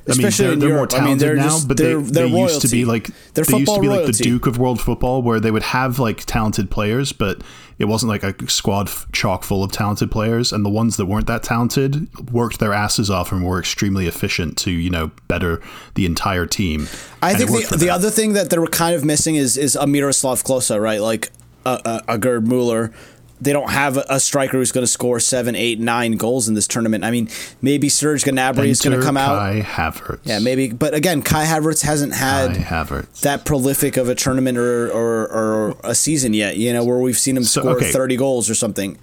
I 0.09 0.13
mean, 0.17 0.27
Especially 0.27 0.47
they're, 0.47 0.57
they're 0.57 0.69
more 0.71 0.79
Europe. 0.79 0.95
I 0.95 1.05
mean, 1.05 1.19
talented 1.19 1.37
now, 1.37 1.45
just, 1.45 1.69
but 1.69 1.77
they're, 1.77 2.01
they, 2.01 2.23
they 2.23 2.27
used 2.27 2.63
to 2.63 2.69
be 2.69 2.85
like 2.85 3.11
they're 3.35 3.45
they 3.45 3.59
used 3.59 3.75
to 3.75 3.81
be 3.81 3.89
like 3.89 4.07
the. 4.07 4.13
Duke 4.13 4.47
of 4.47 4.59
world 4.59 4.81
football, 4.81 5.23
where 5.23 5.41
they 5.41 5.51
would 5.51 5.63
have 5.63 5.99
like 5.99 6.25
talented 6.25 6.71
players, 6.71 7.13
but 7.13 7.43
it 7.79 7.85
wasn't 7.85 8.09
like 8.09 8.23
a 8.23 8.49
squad 8.51 8.89
f- 8.89 9.07
chock 9.13 9.43
full 9.45 9.63
of 9.63 9.73
talented 9.73 10.11
players. 10.11 10.53
And 10.53 10.65
the 10.65 10.71
ones 10.71 10.97
that 10.97 11.07
weren't 11.07 11.27
that 11.27 11.43
talented 11.43 12.09
worked 12.33 12.61
their 12.61 12.73
asses 12.73 13.11
off 13.11 13.31
and 13.31 13.45
were 13.45 13.59
extremely 13.59 14.07
efficient 14.07 14.57
to 14.59 14.71
you 14.71 14.89
know 14.91 15.11
better 15.29 15.61
the 15.95 16.07
entire 16.07 16.47
team. 16.47 16.89
I 17.21 17.33
And 17.33 17.39
think 17.39 17.69
the, 17.69 17.77
the 17.77 17.91
other 17.91 18.11
thing 18.11 18.33
that 18.33 18.49
they 18.49 18.59
were 18.59 18.69
kind 18.69 18.95
of 18.95 19.05
missing 19.05 19.37
is 19.37 19.59
is 19.59 19.77
a 19.77 19.87
Miroslav 19.87 20.43
Klose, 20.45 20.81
right? 20.81 21.01
Like 21.01 21.31
uh, 21.67 21.79
uh, 21.85 22.01
a 22.09 22.19
Gerd 22.19 22.49
Mueller. 22.49 22.93
They 23.41 23.53
don't 23.53 23.71
have 23.71 23.97
a, 23.97 24.21
striker 24.21 24.59
who's 24.59 24.71
going 24.71 24.83
to 24.83 24.91
score 24.91 25.19
seven, 25.19 25.57
eight, 25.57 25.81
nine 25.81 26.13
goals 26.13 26.47
in 26.47 26.55
this 26.55 26.69
tournament. 26.69 27.05
I 27.05 27.11
mean, 27.11 27.29
maybe 27.63 27.89
Serge 27.89 28.25
Gnabry 28.25 28.67
is 28.69 28.83
going 28.83 28.99
to 28.99 29.05
come 29.05 29.17
out. 29.17 29.39
Kai 29.39 29.63
Havertz. 29.63 30.21
Yeah, 30.25 30.41
maybe. 30.41 30.71
But 30.73 30.93
again, 30.93 31.23
Kai 31.23 31.47
Havertz 31.47 31.83
hasn't 31.83 32.15
had 32.15 32.51
Havertz. 32.51 33.21
that 33.23 33.47
prolific 33.47 33.97
of 33.97 34.09
a 34.09 34.15
tournament 34.15 34.59
or, 34.59 34.89
or, 34.91 35.29
or 35.29 35.77
a 35.83 35.95
season 35.95 36.35
yet. 36.35 36.59
You 36.59 36.73
know, 36.75 36.85
where 36.85 36.99
we've 36.99 37.19
seen 37.19 37.37
him 37.37 37.45
So, 37.45 37.63
score 37.63 37.77
okay. 37.77 37.91
thirty 37.93 38.17
goals 38.17 38.51
or 38.51 38.55
something. 38.55 38.99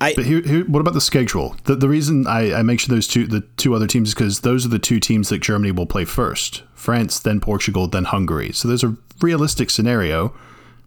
I 0.00 0.14
But 0.14 0.24
here, 0.24 0.40
here, 0.40 0.64
what 0.64 0.80
about 0.80 0.94
the 0.94 1.00
schedule? 1.00 1.54
The, 1.64 1.76
the 1.76 1.88
reason 1.88 2.26
I, 2.26 2.54
I 2.54 2.62
mention 2.62 2.92
those 2.92 3.06
two, 3.06 3.26
the 3.26 3.42
two 3.56 3.74
other 3.74 3.86
teams, 3.86 4.08
is 4.08 4.14
because 4.14 4.40
those 4.40 4.66
are 4.66 4.68
the 4.68 4.78
two 4.78 4.98
teams 5.00 5.28
that 5.28 5.40
Germany 5.42 5.70
will 5.70 5.86
play 5.86 6.04
first: 6.04 6.62
France, 6.74 7.20
then 7.20 7.40
Portugal, 7.40 7.86
then 7.86 8.04
Hungary. 8.04 8.52
So 8.52 8.68
there's 8.68 8.84
a 8.84 8.96
realistic 9.20 9.70
scenario. 9.70 10.34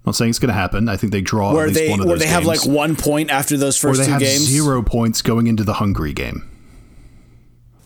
I'm 0.06 0.10
not 0.12 0.15
saying 0.15 0.30
it's 0.30 0.39
going 0.39 0.50
to 0.50 0.54
happen. 0.54 0.88
I 0.88 0.98
think 0.98 1.12
they 1.12 1.22
draw 1.22 1.52
where 1.52 1.63
at 1.63 1.70
least 1.70 1.80
they 1.80 1.89
one 1.89 2.00
of 2.00 2.06
where 2.06 2.18
they 2.20 2.28
have 2.28 2.46
like 2.46 2.63
one 2.63 2.96
point 2.96 3.32
after 3.32 3.58
those 3.58 3.76
first 3.76 4.00
they 4.00 4.06
two 4.06 4.12
have 4.12 4.22
games. 4.22 4.41
zero 4.41 4.84
points 4.84 5.24
going 5.24 5.48
into 5.48 5.63
the 5.63 5.74
Hungary 5.74 6.13
game. 6.13 6.48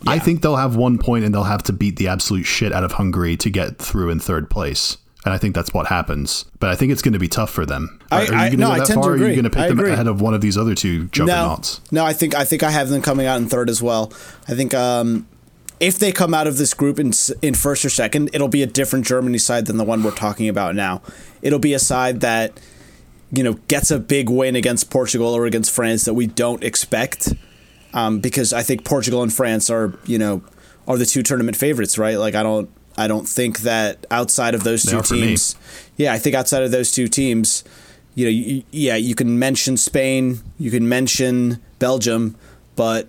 I 0.05 0.19
think 0.19 0.41
they'll 0.41 0.57
have 0.57 0.75
one 0.75 0.97
point 0.97 1.23
and 1.23 1.33
they'll 1.33 1.43
have 1.43 1.63
to 1.63 1.73
beat 1.73 1.95
the 1.95 2.09
absolute 2.09 2.43
shit 2.43 2.73
out 2.73 2.83
of 2.83 2.93
Hungary 2.93 3.37
to 3.37 3.49
get 3.49 3.77
through 3.77 4.09
in 4.09 4.19
third 4.19 4.49
place. 4.49 4.97
And 5.25 5.33
I 5.33 5.37
think 5.37 5.55
that's 5.55 5.73
what 5.73 5.87
happens. 5.87 6.45
But 6.59 6.69
I 6.69 6.75
think 6.75 6.91
it's 6.91 7.01
going 7.01 7.13
to 7.13 7.19
be 7.19 7.27
tough 7.27 7.49
for 7.51 7.65
them. 7.65 7.99
I- 8.11 8.17
are 8.17 8.21
you 8.23 8.27
going 8.27 8.51
to 8.51 8.57
no, 8.57 8.75
go 8.75 8.85
that 8.85 8.93
far? 8.93 9.09
Or 9.11 9.13
are 9.13 9.17
you 9.17 9.31
going 9.31 9.43
to 9.43 9.49
pick 9.49 9.59
I 9.59 9.67
them 9.69 9.79
agree. 9.79 9.91
ahead 9.91 10.07
of 10.07 10.21
one 10.21 10.33
of 10.33 10.41
these 10.41 10.57
other 10.57 10.75
two 10.75 11.05
juggernauts? 11.07 11.81
No, 11.91 12.01
no, 12.01 12.07
I 12.07 12.13
think 12.13 12.35
I 12.35 12.43
think 12.45 12.63
I 12.63 12.71
have 12.71 12.89
them 12.89 13.01
coming 13.01 13.27
out 13.27 13.37
in 13.37 13.47
third 13.47 13.69
as 13.69 13.81
well. 13.81 14.11
I 14.47 14.55
think 14.55 14.73
um, 14.73 15.27
if 15.79 15.97
they 15.97 16.11
come 16.11 16.33
out 16.33 16.47
of 16.47 16.57
this 16.57 16.73
group 16.73 16.99
in 16.99 17.13
in 17.41 17.53
first 17.53 17.85
or 17.85 17.89
second, 17.89 18.29
it'll 18.33 18.47
be 18.47 18.63
a 18.63 18.67
different 18.67 19.05
Germany 19.05 19.37
side 19.37 19.65
than 19.65 19.77
the 19.77 19.83
one 19.83 20.03
we're 20.03 20.11
talking 20.11 20.49
about 20.49 20.75
now. 20.75 21.01
It'll 21.41 21.59
be 21.59 21.73
a 21.73 21.79
side 21.79 22.21
that 22.21 22.59
you 23.31 23.43
know 23.43 23.53
gets 23.67 23.91
a 23.91 23.99
big 23.99 24.29
win 24.29 24.55
against 24.55 24.89
Portugal 24.89 25.33
or 25.33 25.45
against 25.45 25.71
France 25.71 26.05
that 26.05 26.13
we 26.13 26.27
don't 26.27 26.63
expect, 26.63 27.33
um, 27.93 28.19
because 28.19 28.51
I 28.53 28.63
think 28.63 28.83
Portugal 28.83 29.23
and 29.23 29.31
France 29.31 29.69
are 29.69 29.97
you 30.05 30.17
know 30.17 30.43
are 30.87 30.97
the 30.97 31.05
two 31.05 31.23
tournament 31.23 31.55
favorites, 31.55 31.97
right? 31.97 32.17
Like 32.17 32.35
I 32.35 32.43
don't 32.43 32.69
I 32.97 33.07
don't 33.07 33.27
think 33.27 33.59
that 33.59 34.05
outside 34.11 34.55
of 34.55 34.63
those 34.63 34.83
two 34.83 35.01
teams, 35.01 35.55
yeah, 35.95 36.11
I 36.11 36.19
think 36.19 36.35
outside 36.35 36.63
of 36.63 36.71
those 36.71 36.91
two 36.91 37.07
teams, 37.07 37.63
you 38.15 38.25
know, 38.25 38.31
you, 38.31 38.63
yeah, 38.71 38.95
you 38.97 39.15
can 39.15 39.39
mention 39.39 39.77
Spain, 39.77 40.39
you 40.57 40.71
can 40.71 40.89
mention 40.89 41.61
Belgium, 41.79 42.35
but 42.75 43.07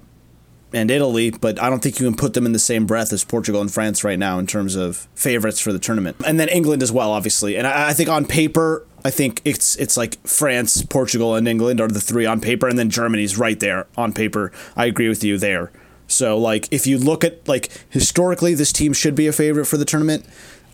and 0.72 0.90
Italy, 0.90 1.30
but 1.30 1.60
I 1.60 1.68
don't 1.68 1.82
think 1.82 1.98
you 1.98 2.06
can 2.06 2.16
put 2.16 2.34
them 2.34 2.46
in 2.46 2.52
the 2.52 2.58
same 2.58 2.86
breath 2.86 3.12
as 3.12 3.24
Portugal 3.24 3.60
and 3.60 3.72
France 3.72 4.04
right 4.04 4.18
now 4.18 4.38
in 4.38 4.46
terms 4.46 4.76
of 4.76 5.08
favorites 5.14 5.60
for 5.60 5.72
the 5.72 5.78
tournament. 5.78 6.16
And 6.26 6.38
then 6.38 6.48
England 6.48 6.82
as 6.82 6.92
well, 6.92 7.10
obviously. 7.10 7.56
And 7.56 7.66
I, 7.66 7.90
I 7.90 7.92
think 7.92 8.08
on 8.08 8.24
paper, 8.24 8.86
I 9.04 9.10
think 9.10 9.40
it's 9.44 9.76
it's 9.76 9.96
like 9.96 10.24
France, 10.26 10.82
Portugal, 10.82 11.34
and 11.34 11.48
England 11.48 11.80
are 11.80 11.88
the 11.88 12.00
three 12.00 12.26
on 12.26 12.40
paper, 12.40 12.68
and 12.68 12.78
then 12.78 12.90
Germany's 12.90 13.38
right 13.38 13.58
there 13.58 13.86
on 13.96 14.12
paper. 14.12 14.52
I 14.76 14.86
agree 14.86 15.08
with 15.08 15.24
you 15.24 15.38
there. 15.38 15.72
So 16.06 16.36
like 16.36 16.68
if 16.70 16.86
you 16.86 16.98
look 16.98 17.24
at 17.24 17.46
like 17.48 17.70
historically, 17.88 18.54
this 18.54 18.72
team 18.72 18.92
should 18.92 19.14
be 19.14 19.26
a 19.26 19.32
favorite 19.32 19.66
for 19.66 19.76
the 19.76 19.84
tournament. 19.84 20.26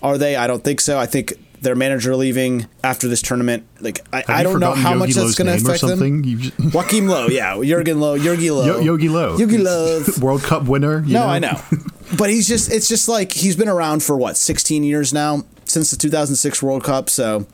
Are 0.02 0.18
they? 0.18 0.36
I 0.36 0.46
don't 0.46 0.62
think 0.62 0.80
so. 0.80 0.98
I 0.98 1.06
think 1.06 1.34
their 1.66 1.74
manager 1.74 2.14
leaving 2.14 2.66
after 2.84 3.08
this 3.08 3.20
tournament. 3.20 3.66
Like 3.80 4.06
I, 4.12 4.22
I 4.28 4.42
don't 4.44 4.60
know 4.60 4.72
how 4.72 4.94
much 4.94 5.10
Yogi 5.10 5.20
that's 5.20 5.34
going 5.36 5.48
to 5.48 5.54
affect 5.70 5.82
them. 5.82 6.22
just- 6.38 6.58
Joachim 6.74 7.08
Low, 7.08 7.26
yeah, 7.26 7.60
Jurgen 7.62 7.98
Low, 8.00 8.14
Yogi 8.14 8.50
Low, 8.52 8.64
Yo- 8.66 8.80
Yogi 8.80 9.08
Low. 9.08 9.36
Yogi 9.36 9.58
Löw. 9.58 10.18
World 10.22 10.42
Cup 10.42 10.64
winner. 10.64 11.02
you 11.04 11.12
No, 11.14 11.26
I 11.26 11.40
know. 11.40 11.60
but 12.16 12.30
he's 12.30 12.46
just 12.46 12.70
it's 12.72 12.88
just 12.88 13.08
like 13.08 13.32
he's 13.32 13.56
been 13.56 13.68
around 13.68 14.02
for 14.04 14.16
what, 14.16 14.36
16 14.36 14.84
years 14.84 15.12
now 15.12 15.42
since 15.64 15.90
the 15.90 15.96
2006 15.96 16.62
World 16.62 16.84
Cup, 16.84 17.10
so 17.10 17.46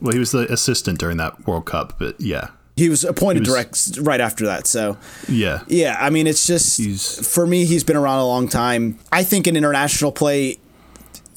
Well, 0.00 0.12
he 0.14 0.18
was 0.18 0.32
the 0.32 0.50
assistant 0.50 0.98
during 0.98 1.18
that 1.18 1.46
World 1.46 1.66
Cup, 1.66 1.98
but 1.98 2.18
yeah, 2.18 2.48
he 2.76 2.88
was 2.88 3.04
appointed 3.04 3.44
He 3.46 3.50
was- 3.52 3.84
direct 3.92 4.06
right 4.06 4.20
after 4.22 4.46
that. 4.46 4.66
So, 4.66 4.96
yeah. 5.28 5.62
yeah, 5.68 5.98
I 6.00 6.08
mean 6.08 6.26
it's 6.26 6.46
just 6.46 6.78
He's- 6.78 7.18
for 7.28 7.46
me 7.46 7.66
he's 7.66 7.84
been 7.84 7.96
around 7.96 8.20
a 8.20 8.26
long 8.26 8.48
time. 8.48 8.98
I 9.12 9.22
think 9.22 9.46
in 9.46 9.54
international 9.56 10.12
play 10.12 10.58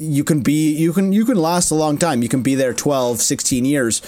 you 0.03 0.23
can 0.23 0.41
be 0.41 0.75
you 0.75 0.93
can 0.93 1.13
you 1.13 1.25
can 1.25 1.37
last 1.37 1.71
a 1.71 1.75
long 1.75 1.97
time. 1.97 2.21
You 2.21 2.29
can 2.29 2.41
be 2.41 2.55
there 2.55 2.73
12, 2.73 3.21
16 3.21 3.65
years. 3.65 4.01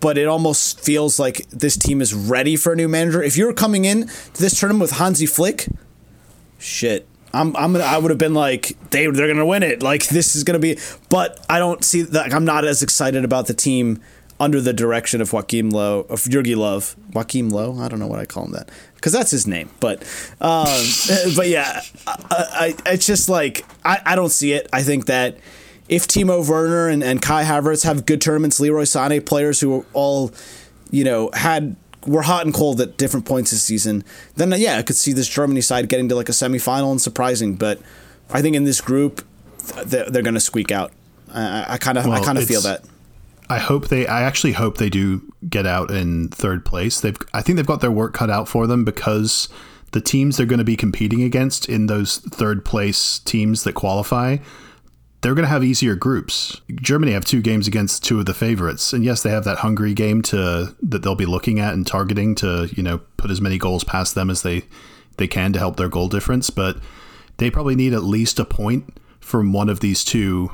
But 0.00 0.16
it 0.16 0.26
almost 0.26 0.80
feels 0.80 1.18
like 1.18 1.46
this 1.50 1.76
team 1.76 2.00
is 2.00 2.14
ready 2.14 2.56
for 2.56 2.72
a 2.72 2.76
new 2.76 2.88
manager. 2.88 3.22
If 3.22 3.36
you're 3.36 3.52
coming 3.52 3.84
in 3.84 4.06
to 4.06 4.40
this 4.40 4.58
tournament 4.58 4.80
with 4.80 4.92
Hansi 4.92 5.26
Flick, 5.26 5.68
shit. 6.58 7.06
I'm 7.32 7.54
I'm 7.56 7.72
gonna 7.72 7.84
I 7.84 7.98
would 7.98 8.10
have 8.10 8.18
been 8.18 8.34
like 8.34 8.76
they 8.90 9.06
they're 9.06 9.28
gonna 9.28 9.46
win 9.46 9.62
it 9.62 9.82
like 9.82 10.08
this 10.08 10.34
is 10.34 10.42
gonna 10.42 10.58
be 10.58 10.78
but 11.10 11.44
I 11.48 11.58
don't 11.60 11.84
see 11.84 12.02
that 12.02 12.34
I'm 12.34 12.44
not 12.44 12.64
as 12.64 12.82
excited 12.82 13.24
about 13.24 13.46
the 13.46 13.54
team 13.54 14.00
under 14.40 14.60
the 14.60 14.72
direction 14.72 15.20
of 15.20 15.32
Joachim 15.32 15.70
Low, 15.70 16.00
of 16.08 16.20
Jurgi 16.22 16.56
Love, 16.56 16.96
Joachim 17.14 17.50
Low. 17.50 17.78
I 17.78 17.88
don't 17.88 18.00
know 18.00 18.06
what 18.06 18.18
I 18.18 18.24
call 18.24 18.46
him 18.46 18.52
that 18.52 18.70
because 19.00 19.12
that's 19.12 19.30
his 19.30 19.46
name. 19.46 19.70
But, 19.80 20.02
um, 20.40 20.66
but 21.36 21.48
yeah, 21.48 21.80
I, 22.06 22.74
I, 22.86 22.92
it's 22.92 23.06
just 23.06 23.28
like 23.28 23.64
I, 23.84 24.00
I 24.04 24.14
don't 24.14 24.30
see 24.30 24.52
it. 24.52 24.68
I 24.72 24.82
think 24.82 25.06
that 25.06 25.38
if 25.88 26.06
Timo 26.06 26.46
Werner 26.46 26.88
and, 26.88 27.02
and 27.02 27.20
Kai 27.20 27.44
Havertz 27.44 27.84
have 27.84 28.06
good 28.06 28.20
tournaments, 28.20 28.60
Leroy 28.60 28.82
Sané 28.82 29.24
players 29.24 29.60
who 29.60 29.80
are 29.80 29.86
all, 29.92 30.32
you 30.90 31.02
know, 31.02 31.30
had 31.32 31.76
were 32.06 32.22
hot 32.22 32.44
and 32.44 32.54
cold 32.54 32.80
at 32.80 32.96
different 32.96 33.26
points 33.26 33.50
this 33.50 33.62
season, 33.62 34.04
then 34.36 34.52
yeah, 34.56 34.78
I 34.78 34.82
could 34.82 34.96
see 34.96 35.12
this 35.12 35.28
Germany 35.28 35.60
side 35.60 35.88
getting 35.88 36.08
to 36.10 36.14
like 36.14 36.28
a 36.28 36.32
semifinal 36.32 36.90
and 36.90 37.00
surprising. 37.00 37.56
But 37.56 37.80
I 38.30 38.42
think 38.42 38.54
in 38.54 38.64
this 38.64 38.80
group, 38.80 39.24
they're, 39.84 40.08
they're 40.08 40.22
going 40.22 40.34
to 40.34 40.40
squeak 40.40 40.70
out. 40.70 40.92
I 41.32 41.78
kind 41.78 41.96
of 41.96 42.06
I 42.06 42.20
kind 42.20 42.38
of 42.38 42.44
feel 42.44 42.60
that. 42.62 42.84
I 43.50 43.58
hope 43.58 43.88
they. 43.88 44.06
I 44.06 44.22
actually 44.22 44.52
hope 44.52 44.78
they 44.78 44.88
do 44.88 45.22
get 45.48 45.66
out 45.66 45.90
in 45.90 46.28
third 46.28 46.64
place. 46.64 47.00
They've. 47.00 47.16
I 47.34 47.42
think 47.42 47.56
they've 47.56 47.66
got 47.66 47.80
their 47.80 47.90
work 47.90 48.14
cut 48.14 48.30
out 48.30 48.48
for 48.48 48.68
them 48.68 48.84
because 48.84 49.48
the 49.90 50.00
teams 50.00 50.36
they're 50.36 50.46
going 50.46 50.58
to 50.58 50.64
be 50.64 50.76
competing 50.76 51.22
against 51.22 51.68
in 51.68 51.86
those 51.86 52.18
third 52.18 52.64
place 52.64 53.18
teams 53.18 53.64
that 53.64 53.72
qualify, 53.72 54.36
they're 55.20 55.34
going 55.34 55.44
to 55.44 55.50
have 55.50 55.64
easier 55.64 55.96
groups. 55.96 56.60
Germany 56.76 57.10
have 57.10 57.24
two 57.24 57.42
games 57.42 57.66
against 57.66 58.04
two 58.04 58.20
of 58.20 58.26
the 58.26 58.34
favorites, 58.34 58.92
and 58.92 59.04
yes, 59.04 59.24
they 59.24 59.30
have 59.30 59.44
that 59.44 59.58
Hungary 59.58 59.94
game 59.94 60.22
to 60.22 60.76
that 60.80 61.02
they'll 61.02 61.16
be 61.16 61.26
looking 61.26 61.58
at 61.58 61.74
and 61.74 61.84
targeting 61.84 62.36
to 62.36 62.68
you 62.76 62.84
know 62.84 62.98
put 63.16 63.32
as 63.32 63.40
many 63.40 63.58
goals 63.58 63.82
past 63.82 64.14
them 64.14 64.30
as 64.30 64.42
they 64.42 64.62
they 65.16 65.26
can 65.26 65.52
to 65.54 65.58
help 65.58 65.74
their 65.74 65.88
goal 65.88 66.08
difference. 66.08 66.50
But 66.50 66.76
they 67.38 67.50
probably 67.50 67.74
need 67.74 67.94
at 67.94 68.04
least 68.04 68.38
a 68.38 68.44
point 68.44 68.96
from 69.18 69.52
one 69.52 69.68
of 69.68 69.80
these 69.80 70.04
two 70.04 70.52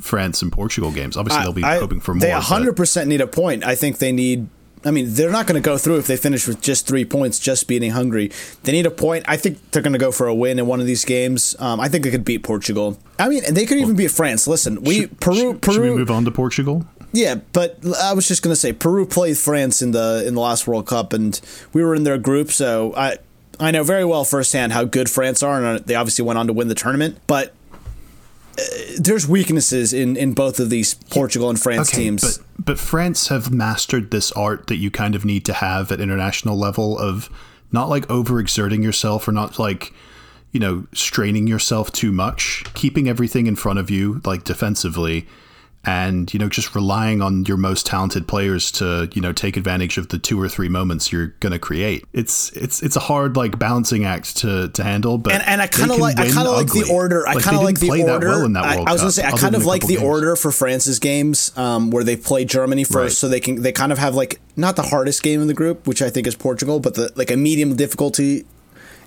France 0.00 0.42
and 0.42 0.52
Portugal 0.52 0.90
games. 0.90 1.16
Obviously, 1.16 1.42
they'll 1.42 1.52
be 1.52 1.64
I, 1.64 1.78
hoping 1.78 2.00
for 2.00 2.14
more. 2.14 2.20
They 2.20 2.30
100% 2.30 3.06
need 3.06 3.20
a 3.20 3.26
point. 3.26 3.64
I 3.64 3.74
think 3.74 3.98
they 3.98 4.12
need. 4.12 4.48
I 4.84 4.90
mean, 4.92 5.14
they're 5.14 5.32
not 5.32 5.46
going 5.46 5.60
to 5.60 5.64
go 5.64 5.78
through 5.78 5.98
if 5.98 6.06
they 6.06 6.16
finish 6.16 6.46
with 6.46 6.60
just 6.60 6.86
three 6.86 7.04
points, 7.04 7.40
just 7.40 7.66
beating 7.66 7.90
Hungary. 7.90 8.30
They 8.62 8.72
need 8.72 8.86
a 8.86 8.90
point. 8.90 9.24
I 9.26 9.36
think 9.36 9.58
they're 9.70 9.82
going 9.82 9.94
to 9.94 9.98
go 9.98 10.12
for 10.12 10.28
a 10.28 10.34
win 10.34 10.58
in 10.60 10.66
one 10.66 10.80
of 10.80 10.86
these 10.86 11.04
games. 11.04 11.56
Um, 11.58 11.80
I 11.80 11.88
think 11.88 12.04
they 12.04 12.10
could 12.10 12.24
beat 12.24 12.44
Portugal. 12.44 12.96
I 13.18 13.28
mean, 13.28 13.42
they 13.52 13.66
could 13.66 13.78
even 13.78 13.90
well, 13.90 13.96
beat 13.96 14.10
France. 14.12 14.46
Listen, 14.46 14.82
we 14.82 15.00
should, 15.00 15.20
Peru. 15.20 15.34
Should, 15.34 15.62
Peru. 15.62 15.74
Should 15.74 15.82
we 15.82 15.90
move 15.90 16.10
on 16.10 16.24
to 16.24 16.30
Portugal? 16.30 16.86
Yeah, 17.12 17.36
but 17.52 17.78
I 17.96 18.12
was 18.12 18.28
just 18.28 18.42
going 18.42 18.52
to 18.52 18.60
say 18.60 18.72
Peru 18.72 19.06
played 19.06 19.38
France 19.38 19.80
in 19.82 19.92
the 19.92 20.22
in 20.26 20.34
the 20.34 20.40
last 20.40 20.66
World 20.66 20.86
Cup, 20.86 21.12
and 21.12 21.40
we 21.72 21.82
were 21.82 21.94
in 21.94 22.04
their 22.04 22.18
group, 22.18 22.52
so 22.52 22.94
I 22.94 23.16
I 23.58 23.70
know 23.70 23.82
very 23.82 24.04
well 24.04 24.24
firsthand 24.24 24.72
how 24.72 24.84
good 24.84 25.08
France 25.08 25.42
are, 25.42 25.64
and 25.64 25.84
they 25.84 25.94
obviously 25.94 26.24
went 26.24 26.38
on 26.38 26.46
to 26.46 26.52
win 26.52 26.68
the 26.68 26.74
tournament. 26.74 27.18
But 27.26 27.54
there's 28.98 29.28
weaknesses 29.28 29.92
in, 29.92 30.16
in 30.16 30.32
both 30.32 30.58
of 30.60 30.70
these 30.70 30.94
Portugal 30.94 31.50
and 31.50 31.60
France 31.60 31.92
okay, 31.92 32.04
teams. 32.04 32.38
But 32.38 32.64
but 32.64 32.78
France 32.78 33.28
have 33.28 33.52
mastered 33.52 34.10
this 34.10 34.32
art 34.32 34.66
that 34.68 34.76
you 34.76 34.90
kind 34.90 35.14
of 35.14 35.24
need 35.24 35.44
to 35.44 35.52
have 35.52 35.92
at 35.92 36.00
international 36.00 36.56
level 36.56 36.98
of 36.98 37.28
not 37.72 37.88
like 37.88 38.06
overexerting 38.08 38.82
yourself 38.82 39.28
or 39.28 39.32
not 39.32 39.58
like 39.58 39.92
you 40.52 40.60
know 40.60 40.86
straining 40.92 41.46
yourself 41.46 41.92
too 41.92 42.12
much, 42.12 42.64
keeping 42.74 43.08
everything 43.08 43.46
in 43.46 43.56
front 43.56 43.78
of 43.78 43.90
you 43.90 44.20
like 44.24 44.44
defensively 44.44 45.26
and 45.86 46.34
you 46.34 46.38
know 46.38 46.48
just 46.48 46.74
relying 46.74 47.22
on 47.22 47.44
your 47.44 47.56
most 47.56 47.86
talented 47.86 48.26
players 48.26 48.70
to 48.72 49.08
you 49.14 49.22
know 49.22 49.32
take 49.32 49.56
advantage 49.56 49.96
of 49.96 50.08
the 50.08 50.18
two 50.18 50.40
or 50.40 50.48
three 50.48 50.68
moments 50.68 51.12
you're 51.12 51.28
going 51.40 51.52
to 51.52 51.58
create 51.58 52.04
it's 52.12 52.50
it's 52.50 52.82
it's 52.82 52.96
a 52.96 53.00
hard 53.00 53.36
like 53.36 53.58
balancing 53.58 54.04
act 54.04 54.36
to 54.36 54.68
to 54.70 54.82
handle 54.82 55.16
but 55.16 55.32
and, 55.32 55.42
and 55.44 55.62
i 55.62 55.66
kind 55.66 55.90
of 55.90 55.98
like 55.98 56.18
i 56.18 56.28
kind 56.28 56.48
of 56.48 56.54
like 56.54 56.66
the 56.72 56.88
order 56.92 57.26
i 57.26 57.34
kind 57.40 57.56
of 57.56 57.62
like 57.62 57.78
the 57.78 57.90
order 57.90 58.28
well 58.28 58.56
I, 58.56 58.84
I, 58.86 58.92
was 58.92 59.00
going 59.00 59.08
to 59.08 59.12
say 59.12 59.24
i 59.24 59.32
kind 59.32 59.54
of 59.54 59.64
like 59.64 59.82
the 59.82 59.94
games. 59.94 60.02
order 60.02 60.36
for 60.36 60.50
france's 60.50 60.98
games 60.98 61.56
um, 61.56 61.90
where 61.90 62.04
they 62.04 62.16
play 62.16 62.44
germany 62.44 62.84
first 62.84 62.96
right. 62.96 63.12
so 63.12 63.28
they 63.28 63.40
can 63.40 63.62
they 63.62 63.72
kind 63.72 63.92
of 63.92 63.98
have 63.98 64.14
like 64.14 64.40
not 64.56 64.76
the 64.76 64.82
hardest 64.82 65.22
game 65.22 65.40
in 65.40 65.46
the 65.46 65.54
group 65.54 65.86
which 65.86 66.02
i 66.02 66.10
think 66.10 66.26
is 66.26 66.34
portugal 66.34 66.80
but 66.80 66.94
the 66.94 67.12
like 67.14 67.30
a 67.30 67.36
medium 67.36 67.76
difficulty 67.76 68.44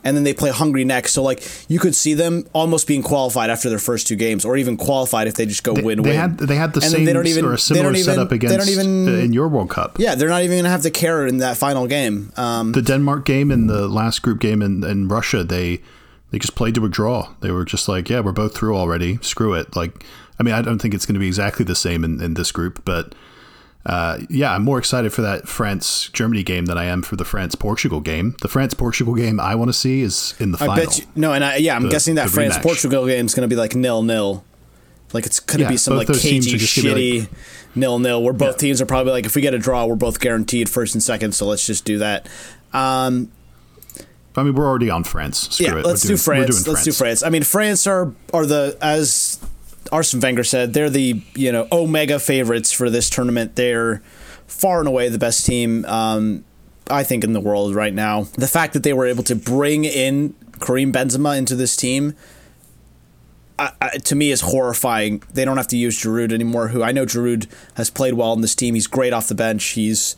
and 0.04 0.16
then 0.16 0.24
they 0.24 0.34
play 0.34 0.52
Hungary 0.52 0.86
next. 0.86 1.14
So 1.14 1.24
like 1.24 1.44
you 1.68 1.80
could 1.80 1.96
see 1.96 2.14
them 2.14 2.46
almost 2.54 2.88
being 2.88 3.04
qualified 3.04 3.50
after 3.50 3.70
their 3.70 3.80
first 3.80 4.08
two 4.08 4.16
games, 4.16 4.46
or 4.46 4.58
even 4.58 4.78
qualified 4.78 5.28
if 5.28 5.36
they 5.36 5.46
just 5.46 5.64
go 5.64 5.74
they, 5.74 5.82
win 5.82 6.02
they 6.02 6.10
win. 6.10 6.20
Had, 6.20 6.38
they 6.38 6.56
had 6.56 6.74
the 6.74 6.82
and 6.82 6.92
same 6.92 7.06
they 7.06 7.14
don't 7.14 7.28
even, 7.28 7.46
or 7.46 7.54
a 7.54 7.58
similar 7.58 7.92
even, 7.92 8.04
setup 8.04 8.32
against 8.32 8.54
they 8.54 8.58
don't 8.58 8.70
even, 8.70 9.20
in 9.20 9.34
your 9.34 9.48
World 9.48 9.70
Cup. 9.70 9.98
Yeah, 10.00 10.16
they're 10.16 10.30
not 10.30 10.44
even 10.44 10.56
going 10.56 10.64
to 10.66 10.70
have 10.70 10.84
to 10.84 10.92
care 10.92 11.26
in 11.26 11.38
that 11.38 11.58
final 11.58 11.88
game. 11.88 12.32
Um, 12.38 12.72
the 12.72 12.82
Denmark 12.82 13.26
game 13.26 13.52
and 13.52 13.70
the 13.70 13.88
last 13.88 14.22
group 14.22 14.40
game 14.40 14.62
in, 14.62 14.84
in 14.84 15.08
Russia, 15.08 15.44
they 15.44 15.82
they 16.32 16.40
just 16.40 16.56
played 16.56 16.76
to 16.76 16.86
a 16.86 16.90
draw. 16.90 17.34
They 17.42 17.52
were 17.52 17.66
just 17.66 17.88
like, 17.88 18.10
yeah, 18.10 18.20
we're 18.20 18.32
both 18.32 18.56
through 18.56 18.76
already. 18.76 19.18
Screw 19.22 19.54
it. 19.54 19.76
Like, 19.76 20.04
I 20.40 20.44
mean, 20.44 20.54
I 20.54 20.62
don't 20.62 20.80
think 20.80 20.94
it's 20.94 21.06
going 21.06 21.16
to 21.16 21.20
be 21.20 21.28
exactly 21.28 21.66
the 21.66 21.76
same 21.76 22.04
in, 22.04 22.22
in 22.22 22.36
this 22.36 22.52
group, 22.52 22.84
but 22.86 23.16
uh, 23.86 24.20
yeah, 24.30 24.54
I'm 24.54 24.64
more 24.64 24.78
excited 24.78 25.14
for 25.14 25.22
that 25.22 25.48
France 25.48 26.10
Germany 26.12 26.44
game 26.44 26.66
than 26.66 26.78
I 26.78 26.86
am 26.86 27.02
for 27.02 27.16
the 27.16 27.26
France 27.26 27.56
Portugal 27.56 28.02
game. 28.02 28.36
The 28.42 28.48
France 28.48 28.74
Portugal 28.74 29.16
game 29.16 29.40
I 29.40 29.56
want 29.56 29.70
to 29.70 29.74
see 29.74 30.02
is 30.02 30.36
in 30.40 30.52
the 30.52 30.58
final. 30.58 30.74
I 30.74 30.86
bet 30.86 31.00
you, 31.00 31.06
no, 31.16 31.34
and 31.34 31.44
I, 31.44 31.56
yeah, 31.58 31.76
I'm 31.76 31.84
the, 31.84 31.90
guessing 31.90 32.16
that 32.16 32.30
France 32.30 32.58
Portugal 32.58 33.06
game 33.08 33.26
is 33.26 33.34
going 33.34 33.50
to 33.50 33.54
be 33.54 33.60
like 33.60 33.76
nil 33.76 34.04
nil. 34.04 34.44
Like 35.14 35.26
it's 35.26 35.40
going 35.40 35.60
to 35.60 35.64
yeah, 35.64 35.70
be 35.70 35.78
some 35.78 35.98
like 35.98 36.08
cagey, 36.08 36.58
shitty 36.58 37.22
like, 37.22 37.30
nil 37.74 38.00
nil. 38.00 38.22
Where 38.22 38.34
both 38.34 38.56
yeah. 38.56 38.68
teams 38.68 38.82
are 38.82 38.86
probably 38.86 39.12
like, 39.12 39.26
if 39.26 39.36
we 39.36 39.42
get 39.42 39.54
a 39.54 39.58
draw, 39.58 39.86
we're 39.86 39.96
both 39.96 40.20
guaranteed 40.20 40.70
first 40.70 40.94
and 40.94 41.02
second. 41.02 41.32
So 41.34 41.48
let's 41.48 41.66
just 41.66 41.86
do 41.86 41.98
that. 42.00 42.28
Um, 42.74 43.32
I 44.36 44.44
mean, 44.44 44.54
we're 44.54 44.68
already 44.68 44.90
on 44.90 45.04
France. 45.04 45.50
Screw 45.50 45.66
yeah, 45.66 45.80
it. 45.80 45.86
let's 45.86 46.04
doing, 46.04 46.16
do 46.16 46.22
France. 46.22 46.48
Let's 46.48 46.64
France. 46.66 46.84
do 46.84 46.92
France. 46.92 47.24
I 47.24 47.30
mean, 47.30 47.44
France 47.44 47.88
are 47.88 48.14
are 48.34 48.46
the 48.46 48.78
as 48.82 49.40
Arsene 49.92 50.20
Wenger 50.20 50.44
said 50.44 50.74
they're 50.74 50.90
the 50.90 51.22
you 51.36 51.52
know 51.52 51.68
omega 51.72 52.20
favorites 52.20 52.72
for 52.72 52.90
this 52.90 53.10
tournament. 53.10 53.56
They're 53.56 54.02
far 54.48 54.80
and 54.80 54.88
away 54.88 55.10
the 55.10 55.20
best 55.20 55.46
team, 55.46 55.86
um, 55.86 56.44
I 56.90 57.04
think, 57.04 57.24
in 57.24 57.34
the 57.34 57.40
world 57.40 57.76
right 57.76 57.94
now. 57.94 58.24
The 58.24 58.48
fact 58.48 58.74
that 58.74 58.84
they 58.84 58.94
were 58.94 59.06
able 59.06 59.24
to 59.24 59.36
bring 59.36 59.86
in 59.86 60.34
Karim 60.60 60.92
Benzema 60.92 61.38
into 61.38 61.56
this 61.56 61.76
team. 61.76 62.16
to 64.04 64.16
me 64.16 64.32
is 64.32 64.42
horrifying. 64.42 65.22
They 65.34 65.46
don't 65.46 65.58
have 65.58 65.68
to 65.68 65.78
use 65.78 66.00
Giroud 66.02 66.32
anymore. 66.32 66.70
Who 66.70 66.82
I 66.84 66.92
know 66.92 67.06
Giroud 67.06 67.48
has 67.76 67.90
played 67.90 68.14
well 68.14 68.34
in 68.34 68.42
this 68.42 68.56
team. 68.56 68.74
He's 68.74 68.88
great 68.88 69.14
off 69.14 69.28
the 69.28 69.36
bench. 69.36 69.64
He's 69.70 70.16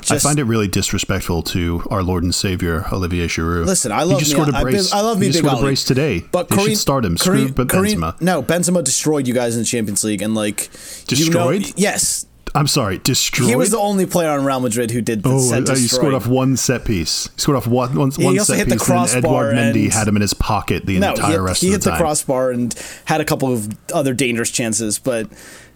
just, 0.00 0.12
I 0.12 0.18
find 0.18 0.38
it 0.38 0.44
really 0.44 0.68
disrespectful 0.68 1.42
to 1.44 1.86
our 1.90 2.02
Lord 2.02 2.22
and 2.22 2.34
Savior 2.34 2.86
Olivier 2.92 3.26
Giroud. 3.26 3.66
Listen, 3.66 3.92
I 3.92 4.02
love 4.02 4.18
he 4.18 4.24
just 4.24 4.36
me, 4.36 4.42
scored 4.42 4.54
a 4.54 4.60
brace. 4.60 4.92
I, 4.92 4.98
I 4.98 5.00
love 5.02 5.18
me. 5.18 5.26
He 5.26 5.32
just 5.32 5.44
scored 5.44 5.58
a 5.58 5.62
brace 5.62 5.84
today. 5.84 6.20
But 6.20 6.48
Karim, 6.48 6.68
should 6.68 6.78
start 6.78 7.04
him. 7.04 7.16
Karim, 7.16 7.48
Screw 7.48 7.66
Karim, 7.66 8.00
Benzema. 8.00 8.20
No, 8.20 8.42
Benzema 8.42 8.82
destroyed 8.84 9.26
you 9.26 9.34
guys 9.34 9.54
in 9.54 9.62
the 9.62 9.66
Champions 9.66 10.04
League, 10.04 10.22
and 10.22 10.34
like 10.34 10.70
destroyed. 11.06 11.62
You 11.62 11.68
know, 11.68 11.74
yes, 11.76 12.26
I'm 12.54 12.66
sorry, 12.66 12.98
destroyed. 12.98 13.48
He 13.48 13.56
was 13.56 13.70
the 13.70 13.78
only 13.78 14.06
player 14.06 14.30
on 14.30 14.44
Real 14.44 14.60
Madrid 14.60 14.90
who 14.90 15.00
did. 15.00 15.22
Oh, 15.24 15.52
uh, 15.52 15.60
he 15.74 15.88
scored 15.88 16.14
off 16.14 16.26
one 16.26 16.56
set 16.56 16.84
piece. 16.84 17.28
He 17.34 17.40
scored 17.40 17.56
off 17.56 17.66
one, 17.66 17.94
one, 17.94 18.10
yeah, 18.16 18.26
one 18.26 18.38
set 18.40 18.68
piece. 18.68 18.88
and 18.88 19.24
Edouard 19.24 19.54
Mendy 19.54 19.92
had 19.92 20.08
him 20.08 20.16
in 20.16 20.22
his 20.22 20.34
pocket 20.34 20.86
the 20.86 20.98
no, 20.98 21.10
entire 21.10 21.32
hit, 21.32 21.40
rest 21.40 21.62
of 21.62 21.66
the 21.66 21.66
time. 21.66 21.68
He 21.68 21.72
hit 21.72 21.82
the 21.82 21.96
crossbar 21.96 22.50
and 22.50 22.74
had 23.04 23.20
a 23.20 23.24
couple 23.24 23.52
of 23.52 23.68
other 23.92 24.14
dangerous 24.14 24.50
chances, 24.50 24.98
but 24.98 25.28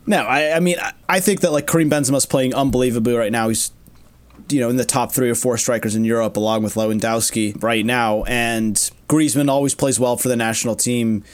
no, 0.07 0.23
I, 0.23 0.57
I 0.57 0.61
mean, 0.61 0.77
I, 0.81 0.93
I 1.09 1.21
think 1.21 1.41
that 1.41 1.53
like 1.53 1.67
Karim 1.67 1.91
Benzema's 1.91 2.27
playing 2.27 2.55
unbelievably 2.55 3.15
right 3.15 3.33
now. 3.33 3.49
He's 3.49 3.71
you 4.49 4.61
know 4.61 4.69
in 4.69 4.77
the 4.77 4.85
top 4.85 5.13
three 5.13 5.31
or 5.31 5.35
four 5.35 5.57
strikers 5.59 5.95
in 5.95 6.05
Europe, 6.05 6.37
along 6.37 6.63
with 6.63 6.75
Lewandowski 6.75 7.63
right 7.63 7.85
now, 7.85 8.25
and 8.25 8.77
Griezmann 9.09 9.49
always 9.49 9.75
plays 9.75 9.99
well 9.99 10.17
for 10.17 10.29
the 10.29 10.37
national 10.37 10.75
team 10.75 11.25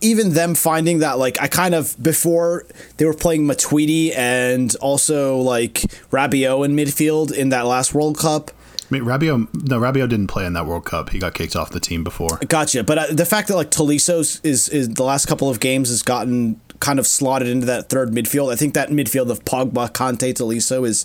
even 0.00 0.30
them 0.30 0.54
finding 0.54 0.98
that 0.98 1.18
like 1.18 1.40
I 1.40 1.48
kind 1.48 1.74
of 1.74 2.00
before 2.02 2.64
they 2.96 3.04
were 3.04 3.14
playing 3.14 3.44
Matuidi 3.46 4.16
and 4.16 4.74
also 4.76 5.38
like 5.38 5.74
Rabiot 6.10 6.64
in 6.64 6.76
midfield 6.76 7.32
in 7.32 7.50
that 7.50 7.66
last 7.66 7.94
World 7.94 8.18
Cup. 8.18 8.50
I 8.90 8.94
mean, 8.94 9.04
Rabiot, 9.04 9.68
no, 9.68 9.78
Rabiot 9.78 10.08
didn't 10.08 10.26
play 10.26 10.44
in 10.44 10.54
that 10.54 10.66
World 10.66 10.84
Cup. 10.84 11.10
He 11.10 11.20
got 11.20 11.34
kicked 11.34 11.54
off 11.54 11.70
the 11.70 11.78
team 11.78 12.02
before. 12.02 12.38
Gotcha. 12.48 12.82
But 12.82 12.98
uh, 12.98 13.06
the 13.12 13.26
fact 13.26 13.46
that 13.48 13.54
like 13.54 13.70
Tolisso 13.70 14.40
is 14.44 14.68
is 14.68 14.88
the 14.88 15.04
last 15.04 15.26
couple 15.26 15.48
of 15.48 15.60
games 15.60 15.90
has 15.90 16.02
gotten 16.02 16.60
kind 16.80 16.98
of 16.98 17.06
slotted 17.06 17.46
into 17.46 17.66
that 17.66 17.88
third 17.88 18.10
midfield. 18.10 18.52
I 18.52 18.56
think 18.56 18.74
that 18.74 18.88
midfield 18.88 19.30
of 19.30 19.44
Pogba, 19.44 19.92
Kanté, 19.92 20.32
Tolisso 20.34 20.86
is 20.86 21.04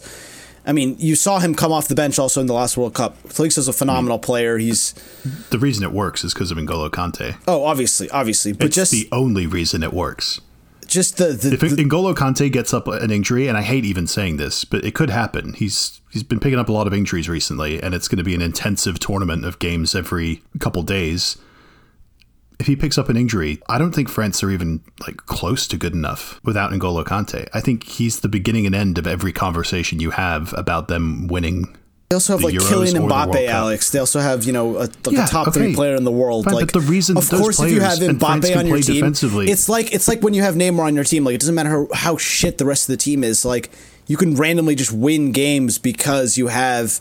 I 0.66 0.74
mean, 0.74 0.96
you 0.98 1.16
saw 1.16 1.40
him 1.40 1.54
come 1.54 1.72
off 1.72 1.88
the 1.88 1.96
bench 1.96 2.18
also 2.18 2.42
in 2.42 2.48
the 2.48 2.54
last 2.54 2.76
World 2.76 2.96
Cup. 2.96 3.18
Felix 3.18 3.58
is 3.58 3.68
a 3.68 3.74
phenomenal 3.74 4.18
mm-hmm. 4.18 4.26
player. 4.26 4.58
He's 4.58 4.94
the 5.52 5.60
reason 5.60 5.84
it 5.84 5.92
works 5.92 6.24
is 6.24 6.34
because 6.34 6.52
of 6.52 6.58
N'Golo 6.58 6.90
Kante. 6.90 7.38
Oh, 7.48 7.64
obviously, 7.64 8.10
obviously, 8.10 8.52
but 8.52 8.68
it's 8.68 8.76
just 8.76 8.92
the 8.92 9.08
only 9.12 9.46
reason 9.46 9.84
it 9.84 9.94
works. 9.94 10.42
Just 10.88 11.18
the, 11.18 11.34
the 11.34 11.54
if 11.54 11.60
the, 11.60 11.84
N'Golo 11.84 12.16
Kante 12.16 12.52
gets 12.52 12.74
up 12.74 12.88
an 12.88 13.12
injury, 13.12 13.48
and 13.48 13.58
I 13.58 13.62
hate 13.62 13.86
even 13.86 14.08
saying 14.08 14.38
this, 14.38 14.66
but 14.66 14.84
it 14.84 14.96
could 14.96 15.10
happen. 15.10 15.54
He's 15.54 16.02
he's 16.12 16.24
been 16.24 16.40
picking 16.40 16.60
up 16.60 16.70
a 16.70 16.72
lot 16.72 16.88
of 16.88 16.94
injuries 16.94 17.30
recently, 17.30 17.82
and 17.82 17.94
it's 17.94 18.08
going 18.08 18.18
to 18.18 18.24
be 18.24 18.36
an 18.36 18.42
intensive 18.42 19.00
tournament 19.00 19.46
of 19.46 19.60
games 19.60 19.94
every 19.94 20.42
couple 20.60 20.82
days 20.82 21.38
if 22.60 22.68
he 22.68 22.76
picks 22.76 22.98
up 22.98 23.10
an 23.10 23.18
injury, 23.18 23.62
I 23.68 23.78
don't 23.78 23.94
think 23.94 24.10
France 24.10 24.44
are 24.44 24.50
even 24.50 24.82
like 25.06 25.18
close 25.18 25.68
to 25.68 25.78
good 25.78 25.94
enough 25.94 26.40
without 26.44 26.72
N'Golo 26.72 27.04
Kante. 27.04 27.48
I 27.54 27.62
think 27.62 27.84
he's 27.84 28.22
the 28.22 28.30
beginning 28.30 28.66
and 28.66 28.76
end 28.76 28.98
of 28.98 29.08
every 29.08 29.34
conversation 29.34 30.00
you 30.00 30.12
have 30.12 30.54
about 30.58 30.88
them 30.88 31.28
winning. 31.28 31.76
They 32.10 32.16
also 32.16 32.34
have 32.34 32.44
like 32.44 32.54
Euros 32.54 32.94
Kylian 32.94 33.10
Mbappe, 33.10 33.48
Alex. 33.48 33.90
They 33.90 34.00
also 34.00 34.20
have 34.20 34.44
you 34.44 34.54
know 34.54 34.76
a, 34.78 34.80
like 34.80 35.12
yeah, 35.12 35.26
a 35.26 35.28
top 35.28 35.48
okay. 35.48 35.60
three 35.60 35.76
player 35.76 35.96
in 35.96 36.04
the 36.04 36.12
world. 36.12 36.46
Fine, 36.46 36.54
like 36.54 36.72
the 36.72 36.82
reason, 36.82 37.18
of 37.18 37.28
course, 37.30 37.60
if 37.60 37.72
you 37.72 37.82
have 37.82 37.98
Mbappe 37.98 38.56
on 38.56 38.68
your 38.68 38.80
team, 38.80 39.14
it's 39.48 39.68
like 39.68 39.94
it's 39.94 40.08
like 40.08 40.22
when 40.22 40.34
you 40.34 40.44
have 40.44 40.56
Neymar 40.56 40.86
on 40.86 40.96
your 40.96 41.04
team. 41.04 41.26
Like 41.26 41.36
it 41.36 41.42
doesn't 41.42 41.56
matter 41.56 41.70
how, 41.70 41.88
how 41.94 42.18
shit 42.18 42.60
the 42.60 42.66
rest 42.66 42.88
of 42.88 42.94
the 42.94 42.98
team 42.98 43.24
is. 43.24 43.44
Like 43.44 43.72
you 44.06 44.18
can 44.18 44.36
randomly 44.36 44.76
just 44.76 44.92
win 44.92 45.32
games 45.32 45.80
because 45.80 46.38
you 46.38 46.48
have 46.48 47.00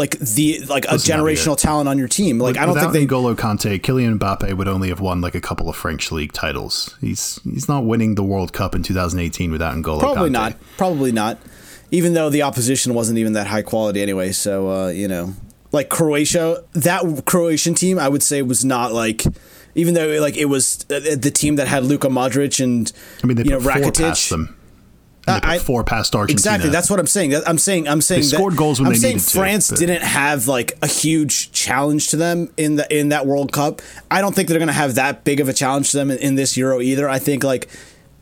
like 0.00 0.18
the 0.18 0.60
like 0.64 0.86
a 0.88 0.92
Listen, 0.92 1.18
generational 1.18 1.56
talent 1.56 1.86
on 1.88 1.98
your 1.98 2.08
team. 2.08 2.38
Like 2.38 2.56
I 2.56 2.64
don't 2.64 2.76
think 2.76 2.92
they 2.92 3.06
N'Golo 3.06 3.36
Kante, 3.36 3.78
Kylian 3.78 4.18
Mbappe 4.18 4.54
would 4.54 4.66
only 4.66 4.88
have 4.88 5.00
won 5.00 5.20
like 5.20 5.34
a 5.34 5.40
couple 5.40 5.68
of 5.68 5.76
French 5.76 6.10
league 6.10 6.32
titles. 6.32 6.96
He's 7.00 7.38
he's 7.44 7.68
not 7.68 7.84
winning 7.84 8.14
the 8.14 8.24
World 8.24 8.54
Cup 8.54 8.74
in 8.74 8.82
2018 8.82 9.52
without 9.52 9.76
N'Golo 9.76 10.00
probably 10.00 10.30
Kante. 10.30 10.32
not. 10.32 10.56
Probably 10.78 11.12
not. 11.12 11.38
Even 11.90 12.14
though 12.14 12.30
the 12.30 12.42
opposition 12.42 12.94
wasn't 12.94 13.18
even 13.18 13.34
that 13.34 13.46
high 13.48 13.62
quality 13.62 14.00
anyway, 14.00 14.32
so 14.32 14.70
uh, 14.70 14.88
you 14.88 15.06
know, 15.06 15.34
like 15.70 15.90
Croatia, 15.90 16.64
that 16.72 17.22
Croatian 17.26 17.74
team, 17.74 17.98
I 17.98 18.08
would 18.08 18.22
say 18.22 18.42
was 18.42 18.64
not 18.64 18.92
like. 18.92 19.22
Even 19.76 19.94
though 19.94 20.18
like 20.20 20.36
it 20.36 20.46
was 20.46 20.84
uh, 20.90 20.98
the 21.16 21.30
team 21.30 21.54
that 21.54 21.68
had 21.68 21.84
Luka 21.84 22.08
Modric 22.08 22.62
and 22.62 22.90
I 23.22 23.26
mean, 23.28 23.36
they 23.36 23.44
you 23.44 23.50
know 23.50 23.60
Rakitic. 23.60 24.28
them. 24.28 24.56
They 25.26 25.32
I- 25.34 25.58
four 25.58 25.84
past 25.84 26.14
Argentina. 26.16 26.34
Exactly. 26.54 26.70
That's 26.70 26.88
what 26.90 26.98
I'm 26.98 27.06
saying. 27.06 27.34
I'm 27.46 27.58
saying. 27.58 27.88
I'm 27.88 28.00
saying. 28.00 28.22
that- 28.22 28.28
scored 28.28 28.56
goals 28.56 28.80
when 28.80 28.86
I'm 28.86 28.92
they 28.94 28.98
saying 28.98 29.16
needed 29.16 29.30
France 29.30 29.68
didn't 29.68 30.02
have 30.02 30.48
like 30.48 30.76
a 30.82 30.86
huge 30.86 31.52
challenge 31.52 32.08
to 32.08 32.16
them 32.16 32.50
in 32.56 32.76
the 32.76 32.98
in 32.98 33.10
that 33.10 33.26
World 33.26 33.52
Cup. 33.52 33.82
I 34.10 34.20
don't 34.20 34.34
think 34.34 34.48
they're 34.48 34.58
going 34.58 34.68
to 34.68 34.72
have 34.72 34.94
that 34.96 35.24
big 35.24 35.40
of 35.40 35.48
a 35.48 35.52
challenge 35.52 35.90
to 35.90 35.98
them 35.98 36.10
in, 36.10 36.18
in 36.18 36.34
this 36.36 36.56
Euro 36.56 36.80
either. 36.80 37.08
I 37.08 37.18
think 37.18 37.44
like. 37.44 37.68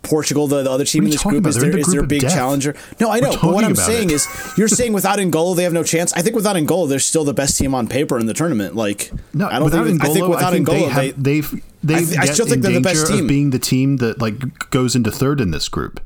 Portugal, 0.02 0.46
the, 0.46 0.62
the 0.62 0.70
other 0.70 0.84
team 0.84 1.04
in 1.04 1.10
this 1.10 1.22
group, 1.22 1.40
about? 1.40 1.50
is 1.50 1.56
their, 1.56 1.72
the 1.72 1.78
is 1.78 1.86
their 1.88 2.04
big 2.04 2.22
death. 2.22 2.32
challenger. 2.32 2.74
No, 3.00 3.10
I 3.10 3.18
know, 3.18 3.32
but 3.32 3.52
what 3.52 3.64
I'm 3.64 3.74
saying 3.74 4.10
it. 4.10 4.14
is, 4.14 4.28
you're 4.56 4.68
saying 4.68 4.92
without 4.92 5.18
N'Golo 5.18 5.56
they 5.56 5.64
have 5.64 5.72
no 5.72 5.82
chance. 5.82 6.12
I 6.14 6.22
think 6.22 6.36
without 6.36 6.54
N'Golo 6.56 6.88
they're 6.88 7.00
still 7.00 7.24
the 7.24 7.34
best 7.34 7.58
team 7.58 7.74
on 7.74 7.88
paper 7.88 8.18
in 8.18 8.26
the 8.26 8.32
tournament. 8.32 8.76
Like, 8.76 9.10
No, 9.34 9.48
I 9.48 9.58
don't 9.58 9.70
think. 9.70 10.00
N'Golo, 10.00 10.08
I 10.08 10.12
think 10.14 10.28
without 10.28 10.50
they 10.52 10.60
N'Golo, 10.60 10.94
they, 10.94 11.06
have, 11.08 11.22
they've 11.22 11.62
they 11.82 11.94
I 11.96 11.98
th- 12.04 12.18
I 12.18 12.24
still 12.26 12.46
think 12.46 12.62
they're 12.62 12.72
the 12.72 12.80
best 12.80 13.08
team. 13.08 13.26
being 13.26 13.50
the 13.50 13.58
team 13.58 13.96
that 13.98 14.20
like 14.20 14.70
goes 14.70 14.94
into 14.96 15.10
third 15.10 15.40
in 15.40 15.50
this 15.50 15.68
group. 15.68 16.00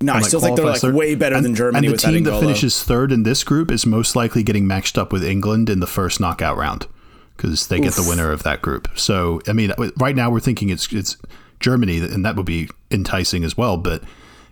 No, 0.00 0.12
I 0.12 0.16
like, 0.16 0.24
still 0.26 0.40
think 0.40 0.56
they're 0.56 0.66
like 0.66 0.80
third. 0.80 0.94
way 0.94 1.14
better 1.14 1.36
and, 1.36 1.44
than 1.44 1.54
Germany 1.54 1.86
And 1.86 1.94
the 1.94 1.98
team 1.98 2.24
N'Golo. 2.24 2.32
that 2.32 2.40
finishes 2.40 2.82
third 2.82 3.12
in 3.12 3.22
this 3.22 3.44
group 3.44 3.70
is 3.70 3.84
most 3.84 4.16
likely 4.16 4.42
getting 4.42 4.66
matched 4.66 4.96
up 4.96 5.12
with 5.12 5.22
England 5.22 5.68
in 5.68 5.80
the 5.80 5.86
first 5.86 6.20
knockout 6.20 6.56
round 6.56 6.86
because 7.36 7.68
they 7.68 7.80
get 7.80 7.94
the 7.94 8.06
winner 8.08 8.32
of 8.32 8.42
that 8.42 8.62
group. 8.62 8.88
So 8.96 9.40
I 9.46 9.52
mean, 9.52 9.72
right 9.98 10.16
now 10.16 10.30
we're 10.30 10.40
thinking 10.40 10.70
it's 10.70 10.92
it's 10.92 11.16
Germany, 11.60 11.98
and 11.98 12.24
that 12.24 12.36
would 12.36 12.46
be 12.46 12.68
enticing 12.90 13.44
as 13.44 13.56
well. 13.56 13.76
But 13.76 14.02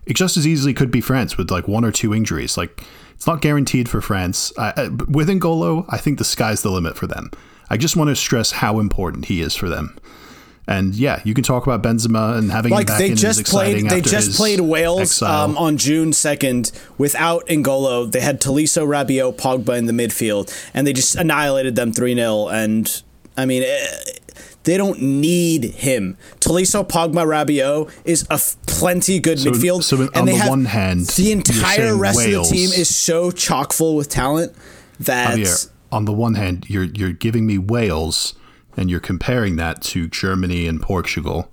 it 0.05 0.15
just 0.15 0.37
as 0.37 0.47
easily 0.47 0.73
could 0.73 0.91
be 0.91 1.01
France 1.01 1.37
with 1.37 1.51
like 1.51 1.67
one 1.67 1.85
or 1.85 1.91
two 1.91 2.13
injuries. 2.13 2.57
Like 2.57 2.83
it's 3.13 3.27
not 3.27 3.41
guaranteed 3.41 3.89
for 3.89 4.01
France. 4.01 4.53
I, 4.57 4.73
I, 4.75 4.87
with 4.87 5.29
N'Golo, 5.29 5.85
I 5.89 5.97
think 5.97 6.17
the 6.17 6.23
sky's 6.23 6.61
the 6.61 6.71
limit 6.71 6.95
for 6.95 7.05
them. 7.05 7.31
I 7.69 7.77
just 7.77 7.95
want 7.95 8.09
to 8.09 8.15
stress 8.15 8.51
how 8.51 8.79
important 8.79 9.25
he 9.25 9.41
is 9.41 9.55
for 9.55 9.69
them. 9.69 9.97
And 10.69 10.93
yeah, 10.93 11.19
you 11.25 11.33
can 11.33 11.43
talk 11.43 11.65
about 11.65 11.81
Benzema 11.81 12.37
and 12.37 12.51
having 12.51 12.71
him 12.71 12.77
like 12.77 12.95
they 12.99 13.15
just 13.15 13.43
played 13.47 13.89
they 13.89 14.01
just 14.01 14.37
played 14.37 14.59
Wales 14.59 15.19
um, 15.23 15.57
on 15.57 15.77
June 15.77 16.11
2nd 16.11 16.71
without 16.99 17.47
N'Golo. 17.47 18.11
They 18.11 18.19
had 18.19 18.39
Tolisso 18.39 18.85
Rabiot 18.85 19.35
Pogba 19.35 19.75
in 19.79 19.87
the 19.87 19.93
midfield 19.93 20.53
and 20.75 20.85
they 20.85 20.93
just 20.93 21.15
annihilated 21.15 21.75
them 21.75 21.91
3-0 21.91 22.53
and 22.53 23.01
I 23.35 23.47
mean 23.47 23.63
eh, 23.63 23.87
they 24.65 24.77
don't 24.77 25.01
need 25.01 25.63
him. 25.63 26.17
Tolisso 26.39 26.87
Pogba 26.87 27.25
Rabiot 27.25 27.91
is 28.05 28.27
a 28.29 28.33
f- 28.33 28.55
plenty 28.67 29.19
good 29.19 29.39
So- 29.39 29.49
midfield 29.49 29.81
so 29.81 29.97
on 30.03 30.09
and 30.13 30.27
they 30.27 30.33
the 30.33 30.37
have 30.37 30.49
one 30.49 30.65
hand, 30.65 31.07
the 31.07 31.31
entire 31.31 31.95
rest 31.97 32.17
Wales- 32.17 32.45
of 32.47 32.51
the 32.51 32.55
team 32.67 32.69
is 32.79 32.95
so 32.95 33.31
chock 33.31 33.73
full 33.73 33.95
with 33.95 34.09
talent 34.09 34.53
that 34.99 35.35
Javier, 35.35 35.69
on 35.91 36.05
the 36.05 36.13
one 36.13 36.35
hand, 36.35 36.65
you're 36.69 36.83
you're 36.83 37.11
giving 37.13 37.47
me 37.47 37.57
Wales, 37.57 38.35
and 38.79 38.89
you're 38.89 38.99
comparing 38.99 39.57
that 39.57 39.81
to 39.81 40.07
Germany 40.07 40.67
and 40.67 40.81
Portugal 40.81 41.51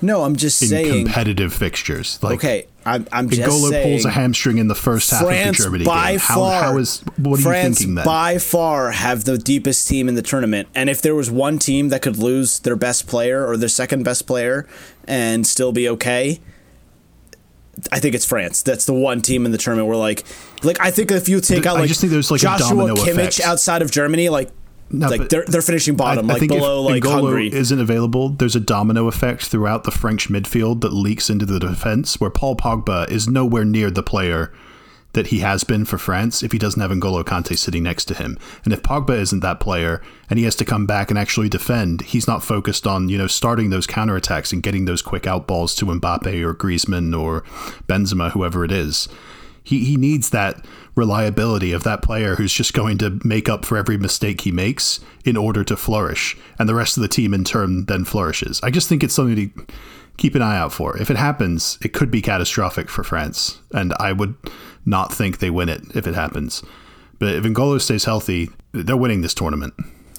no 0.00 0.22
I'm 0.22 0.36
just 0.36 0.62
in 0.62 0.68
saying 0.68 1.04
competitive 1.04 1.52
fixtures. 1.52 2.18
Like, 2.22 2.36
okay 2.36 2.68
I'm, 2.88 3.06
I'm 3.12 3.28
just 3.28 3.42
N'Golo 3.42 3.68
saying 3.68 3.96
pulls 3.96 4.04
a 4.04 4.10
hamstring 4.10 4.58
in 4.58 4.68
the 4.68 4.74
first 4.74 5.10
half 5.10 5.22
France 5.22 5.50
of 5.50 5.56
the 5.56 5.64
Germany 5.64 5.84
by 5.84 6.12
game. 6.12 6.20
How, 6.20 6.34
far, 6.36 6.62
how 6.62 6.78
is 6.78 7.00
what 7.16 7.40
are 7.40 7.42
France 7.42 7.80
you 7.80 7.86
thinking 7.86 7.94
then? 7.96 8.04
by 8.04 8.38
far 8.38 8.92
have 8.92 9.24
the 9.24 9.36
deepest 9.36 9.86
team 9.86 10.08
in 10.08 10.14
the 10.14 10.22
tournament. 10.22 10.68
And 10.74 10.88
if 10.88 11.02
there 11.02 11.14
was 11.14 11.30
one 11.30 11.58
team 11.58 11.90
that 11.90 12.02
could 12.02 12.16
lose 12.16 12.60
their 12.60 12.76
best 12.76 13.06
player 13.06 13.46
or 13.46 13.56
their 13.56 13.68
second 13.68 14.04
best 14.04 14.26
player 14.26 14.66
and 15.06 15.46
still 15.46 15.72
be 15.72 15.88
okay, 15.88 16.40
I 17.92 18.00
think 18.00 18.14
it's 18.14 18.24
France. 18.24 18.62
That's 18.62 18.86
the 18.86 18.94
one 18.94 19.20
team 19.20 19.44
in 19.44 19.52
the 19.52 19.58
tournament 19.58 19.88
where 19.88 19.96
like, 19.96 20.24
like 20.62 20.80
I 20.80 20.90
think 20.90 21.10
if 21.10 21.28
you 21.28 21.40
take 21.40 21.66
out 21.66 21.76
I 21.76 21.80
like 21.80 21.88
just 21.88 22.00
think 22.00 22.12
there's, 22.12 22.30
like, 22.30 22.40
Joshua 22.40 22.68
domino 22.68 22.94
Kimmich 22.96 23.38
effect. 23.38 23.40
outside 23.40 23.82
of 23.82 23.90
Germany, 23.90 24.28
like. 24.28 24.50
No, 24.90 25.08
like 25.08 25.28
they're 25.28 25.44
they're 25.46 25.62
finishing 25.62 25.96
bottom, 25.96 26.26
I, 26.26 26.28
I 26.28 26.32
like 26.34 26.40
think 26.40 26.52
below 26.52 26.82
like 26.82 27.02
N'Golo 27.02 27.22
Hungary. 27.22 27.52
isn't 27.52 27.80
available, 27.80 28.30
there's 28.30 28.56
a 28.56 28.60
domino 28.60 29.06
effect 29.06 29.44
throughout 29.44 29.84
the 29.84 29.90
French 29.90 30.28
midfield 30.28 30.80
that 30.80 30.92
leaks 30.92 31.28
into 31.28 31.44
the 31.44 31.58
defense, 31.58 32.18
where 32.20 32.30
Paul 32.30 32.56
Pogba 32.56 33.10
is 33.10 33.28
nowhere 33.28 33.64
near 33.64 33.90
the 33.90 34.02
player 34.02 34.52
that 35.12 35.28
he 35.28 35.40
has 35.40 35.64
been 35.64 35.84
for 35.84 35.98
France 35.98 36.42
if 36.42 36.52
he 36.52 36.58
doesn't 36.58 36.80
have 36.80 36.90
N'Golo 36.90 37.24
Kante 37.24 37.56
sitting 37.56 37.82
next 37.82 38.04
to 38.06 38.14
him. 38.14 38.38
And 38.64 38.72
if 38.72 38.82
Pogba 38.82 39.18
isn't 39.18 39.40
that 39.40 39.58
player 39.58 40.02
and 40.28 40.38
he 40.38 40.44
has 40.44 40.54
to 40.56 40.64
come 40.64 40.86
back 40.86 41.10
and 41.10 41.18
actually 41.18 41.48
defend, 41.48 42.02
he's 42.02 42.26
not 42.26 42.44
focused 42.44 42.86
on, 42.86 43.08
you 43.08 43.16
know, 43.16 43.26
starting 43.26 43.70
those 43.70 43.86
counterattacks 43.86 44.52
and 44.52 44.62
getting 44.62 44.84
those 44.84 45.02
quick 45.02 45.26
out 45.26 45.46
balls 45.46 45.74
to 45.76 45.86
Mbappe 45.86 46.42
or 46.42 46.54
Griezmann 46.54 47.18
or 47.18 47.42
Benzema, 47.86 48.32
whoever 48.32 48.64
it 48.64 48.70
is. 48.70 49.08
He, 49.64 49.84
he 49.84 49.96
needs 49.96 50.30
that 50.30 50.64
reliability 50.98 51.72
of 51.72 51.84
that 51.84 52.02
player 52.02 52.34
who's 52.34 52.52
just 52.52 52.74
going 52.74 52.98
to 52.98 53.20
make 53.24 53.48
up 53.48 53.64
for 53.64 53.78
every 53.78 53.96
mistake 53.96 54.42
he 54.42 54.50
makes 54.50 55.00
in 55.24 55.36
order 55.36 55.62
to 55.64 55.76
flourish. 55.76 56.36
And 56.58 56.68
the 56.68 56.74
rest 56.74 56.96
of 56.96 57.02
the 57.02 57.08
team 57.08 57.32
in 57.32 57.44
turn 57.44 57.86
then 57.86 58.04
flourishes. 58.04 58.60
I 58.62 58.70
just 58.70 58.88
think 58.88 59.02
it's 59.02 59.14
something 59.14 59.36
to 59.36 59.66
keep 60.16 60.34
an 60.34 60.42
eye 60.42 60.58
out 60.58 60.72
for. 60.72 60.96
If 60.98 61.10
it 61.10 61.16
happens, 61.16 61.78
it 61.80 61.94
could 61.94 62.10
be 62.10 62.20
catastrophic 62.20 62.90
for 62.90 63.04
France. 63.04 63.60
And 63.72 63.94
I 64.00 64.12
would 64.12 64.34
not 64.84 65.12
think 65.12 65.38
they 65.38 65.50
win 65.50 65.68
it 65.68 65.82
if 65.94 66.06
it 66.06 66.14
happens. 66.14 66.62
But 67.18 67.36
if 67.36 67.44
N'Golo 67.44 67.80
stays 67.80 68.04
healthy, 68.04 68.50
they're 68.72 68.96
winning 68.96 69.22
this 69.22 69.34
tournament. 69.34 69.74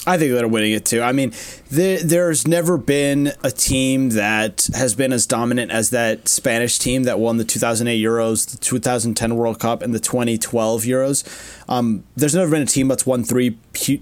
I 0.10 0.18
think 0.18 0.34
they're 0.34 0.48
winning 0.48 0.72
it 0.72 0.86
too. 0.86 1.04
I 1.04 1.12
mean, 1.12 1.34
there, 1.70 2.02
there's 2.02 2.48
never 2.48 2.80
been 2.80 3.32
a 3.44 3.52
team 3.52 4.10
that 4.12 4.68
has 4.74 4.96
been 4.96 5.14
as 5.14 5.28
dominant 5.28 5.70
as 5.70 5.92
that 5.92 6.28
Spanish 6.28 6.80
team 6.80 7.04
that 7.04 7.20
won 7.20 7.38
the 7.38 7.44
2008 7.44 8.04
Euros, 8.04 8.50
the 8.50 8.58
2010 8.58 9.36
World 9.36 9.60
Cup, 9.60 9.84
and 9.84 9.94
the 9.94 10.00
2012 10.00 10.82
Euros. 10.82 11.70
Um, 11.70 12.04
there's 12.16 12.34
never 12.34 12.50
been 12.50 12.64
a 12.64 12.66
team 12.66 12.88
that's 12.88 13.06
won 13.06 13.24
three 13.24 13.58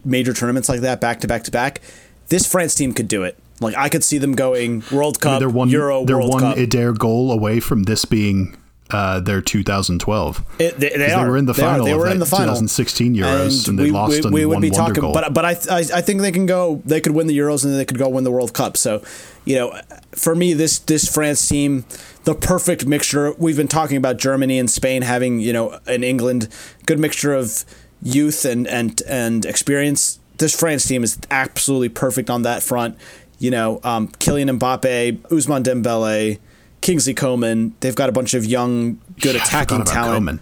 major 0.06 0.34
tournaments 0.34 0.70
like 0.70 0.80
that 0.80 1.02
back 1.02 1.20
to 1.20 1.28
back 1.28 1.44
to 1.44 1.52
back. 1.52 1.82
This 2.30 2.50
France 2.50 2.74
team 2.74 2.94
could 2.94 3.10
do 3.10 3.24
it. 3.24 3.38
Like 3.60 3.76
I 3.76 3.90
could 3.90 4.04
see 4.04 4.18
them 4.18 4.34
going 4.34 4.84
World 4.90 5.20
Cup, 5.20 5.40
they're 5.40 5.50
one, 5.50 5.68
Euro, 5.70 6.06
they're 6.06 6.18
World 6.18 6.32
one 6.32 6.42
Cup. 6.42 6.58
Adair 6.58 6.94
goal 6.94 7.34
away 7.34 7.60
from 7.60 7.84
this 7.84 8.06
being 8.06 8.56
uh, 8.92 9.20
their 9.20 9.42
2012. 9.42 10.44
It, 10.60 10.78
they, 10.80 10.90
they, 10.90 10.98
they 10.98 11.12
are. 11.12 11.30
were 11.30 11.38
in 11.38 11.46
the 11.46 11.54
They 11.54 11.64
are. 11.64 11.72
final 11.72 11.86
They 11.86 11.92
of 11.92 12.00
were 12.00 12.10
in 12.10 12.20
the 12.20 12.26
final 12.26 12.54
2016 12.56 13.16
Euros, 13.16 13.68
and 13.68 13.78
they 13.78 13.92
lost 13.92 14.26
on 14.26 14.32
one 14.32 14.50
wonder 14.50 15.02
goal. 15.02 15.14
But 15.14 15.34
but 15.34 15.46
I, 15.46 15.52
I 15.70 15.80
I 15.96 16.02
think 16.02 16.22
they 16.22 16.32
can 16.32 16.46
go. 16.46 16.82
They 16.86 17.02
could 17.02 17.14
win 17.14 17.28
the 17.28 17.38
Euros 17.38 17.64
and 17.64 17.74
then 17.74 17.78
they 17.78 17.86
could 17.86 17.98
go 17.98 18.10
win 18.10 18.24
the 18.24 18.32
World 18.32 18.54
Cup. 18.54 18.78
So, 18.78 19.04
you 19.46 19.56
know, 19.56 19.80
for 20.12 20.36
me, 20.36 20.54
this 20.54 20.80
this 20.80 21.08
France 21.14 21.48
team, 21.48 21.86
the 22.24 22.36
perfect 22.36 22.86
mixture. 22.86 23.34
We've 23.38 23.58
been 23.58 23.68
talking 23.68 23.98
about 23.98 24.18
Germany 24.18 24.60
and 24.60 24.70
Spain 24.70 25.02
having 25.02 25.40
you 25.40 25.54
know 25.54 25.80
an 25.88 26.04
England 26.04 26.48
good 26.86 27.00
mixture 27.00 27.34
of 27.34 27.66
youth 28.02 28.46
and 28.46 28.68
and 28.68 29.02
and 29.08 29.46
experience. 29.46 30.20
This 30.38 30.58
France 30.58 30.86
team 30.88 31.04
is 31.04 31.18
absolutely 31.32 31.90
perfect 31.90 32.30
on 32.30 32.44
that 32.44 32.62
front. 32.64 32.96
You 33.40 33.52
know, 33.52 33.80
um, 33.84 34.08
Kylian 34.08 34.58
Mbappe, 34.60 35.18
Ousmane 35.30 35.64
Dembele. 35.64 36.40
Kingsley 36.82 37.14
Coman. 37.14 37.74
They've 37.80 37.96
got 37.96 38.10
a 38.10 38.12
bunch 38.12 38.34
of 38.34 38.46
young, 38.46 39.00
good 39.20 39.36
Yeah, 39.36 39.44
attacking 39.44 39.84
talent. 39.86 40.16
Coman. 40.16 40.40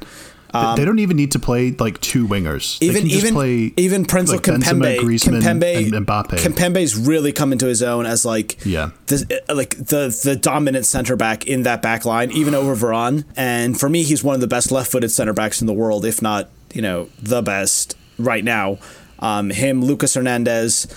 They- 0.54 0.76
they 0.78 0.86
don't 0.86 1.00
even 1.00 1.18
need 1.18 1.32
to 1.34 1.40
play 1.40 1.72
like 1.78 2.00
two 2.00 2.26
wingers. 2.26 2.80
They 2.80 2.86
Even 2.86 3.02
can 3.02 3.10
just 3.10 3.24
even 3.26 3.34
play 3.36 3.74
even 3.76 4.06
Prince 4.06 4.32
like 4.32 4.42
Kimpembe, 4.44 5.00
Benzema, 5.02 5.42
Kimpembe, 5.42 5.94
and 5.94 6.06
Mbappe. 6.08 6.38
Kimpembe's 6.40 6.96
really 6.96 7.34
come 7.34 7.52
into 7.52 7.66
his 7.66 7.84
own 7.84 8.06
as 8.06 8.24
like 8.24 8.58
Yeah. 8.66 8.92
the 9.08 9.42
like 9.54 9.72
the 9.76 10.18
the 10.24 10.38
dominant 10.38 10.86
center 10.86 11.18
back 11.18 11.46
in 11.46 11.64
that 11.64 11.82
back 11.82 12.06
line, 12.06 12.32
even 12.32 12.56
over 12.56 12.74
Varane. 12.74 13.26
And 13.36 13.78
for 13.78 13.90
me, 13.90 14.04
he's 14.04 14.24
one 14.24 14.34
of 14.36 14.40
the 14.40 14.48
best 14.48 14.72
left-footed 14.72 15.12
center 15.12 15.34
backs 15.34 15.60
in 15.60 15.68
the 15.68 15.74
world, 15.74 16.06
if 16.06 16.22
not 16.22 16.50
you 16.74 16.82
know 16.82 17.10
the 17.22 17.42
best 17.42 17.98
right 18.18 18.44
now. 18.46 18.78
Um, 19.20 19.50
him, 19.50 19.84
Lucas 19.84 20.14
Hernandez. 20.14 20.88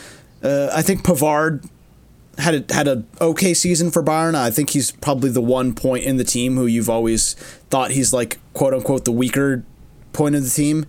Uh, 0.41 0.68
I 0.72 0.82
think 0.82 1.03
Pavard 1.03 1.68
had 2.39 2.70
a, 2.70 2.74
had 2.74 2.89
a 2.89 3.05
okay 3.20 3.53
season 3.53 3.91
for 3.91 4.03
Bayern. 4.03 4.34
I 4.34 4.51
think 4.51 4.70
he's 4.70 4.93
probably 4.93 5.30
the 5.30 5.41
one 5.41 5.74
point 5.74 6.05
in 6.05 6.16
the 6.16 6.24
team 6.24 6.57
who 6.57 6.66
you've 6.66 6.89
always 6.89 7.34
thought 7.70 7.91
he's 7.91 8.12
like 8.12 8.39
quote 8.55 8.74
unquote 8.74 9.05
the 9.05 9.12
weaker 9.12 9.64
point 10.12 10.34
of 10.34 10.45
the 10.45 10.51
team. 10.51 10.86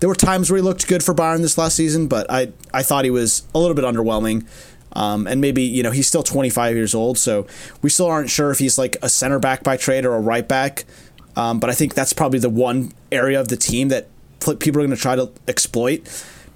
There 0.00 0.08
were 0.08 0.14
times 0.14 0.50
where 0.50 0.58
he 0.58 0.62
looked 0.62 0.86
good 0.86 1.02
for 1.02 1.14
Bayern 1.14 1.40
this 1.40 1.58
last 1.58 1.76
season, 1.76 2.08
but 2.08 2.30
I 2.30 2.52
I 2.72 2.82
thought 2.82 3.04
he 3.04 3.10
was 3.10 3.46
a 3.54 3.58
little 3.58 3.74
bit 3.74 3.84
underwhelming. 3.84 4.46
Um, 4.94 5.26
and 5.26 5.40
maybe 5.40 5.62
you 5.62 5.82
know 5.82 5.90
he's 5.90 6.08
still 6.08 6.22
25 6.22 6.74
years 6.74 6.94
old, 6.94 7.18
so 7.18 7.46
we 7.82 7.90
still 7.90 8.06
aren't 8.06 8.30
sure 8.30 8.50
if 8.50 8.58
he's 8.58 8.78
like 8.78 8.96
a 9.02 9.08
center 9.08 9.38
back 9.38 9.62
by 9.62 9.76
trade 9.76 10.04
or 10.04 10.14
a 10.14 10.20
right 10.20 10.46
back. 10.46 10.84
Um, 11.36 11.60
but 11.60 11.70
I 11.70 11.74
think 11.74 11.94
that's 11.94 12.12
probably 12.12 12.40
the 12.40 12.50
one 12.50 12.92
area 13.12 13.40
of 13.40 13.48
the 13.48 13.56
team 13.56 13.88
that 13.88 14.08
people 14.40 14.80
are 14.80 14.86
going 14.86 14.90
to 14.90 14.96
try 14.96 15.14
to 15.14 15.30
exploit 15.46 16.08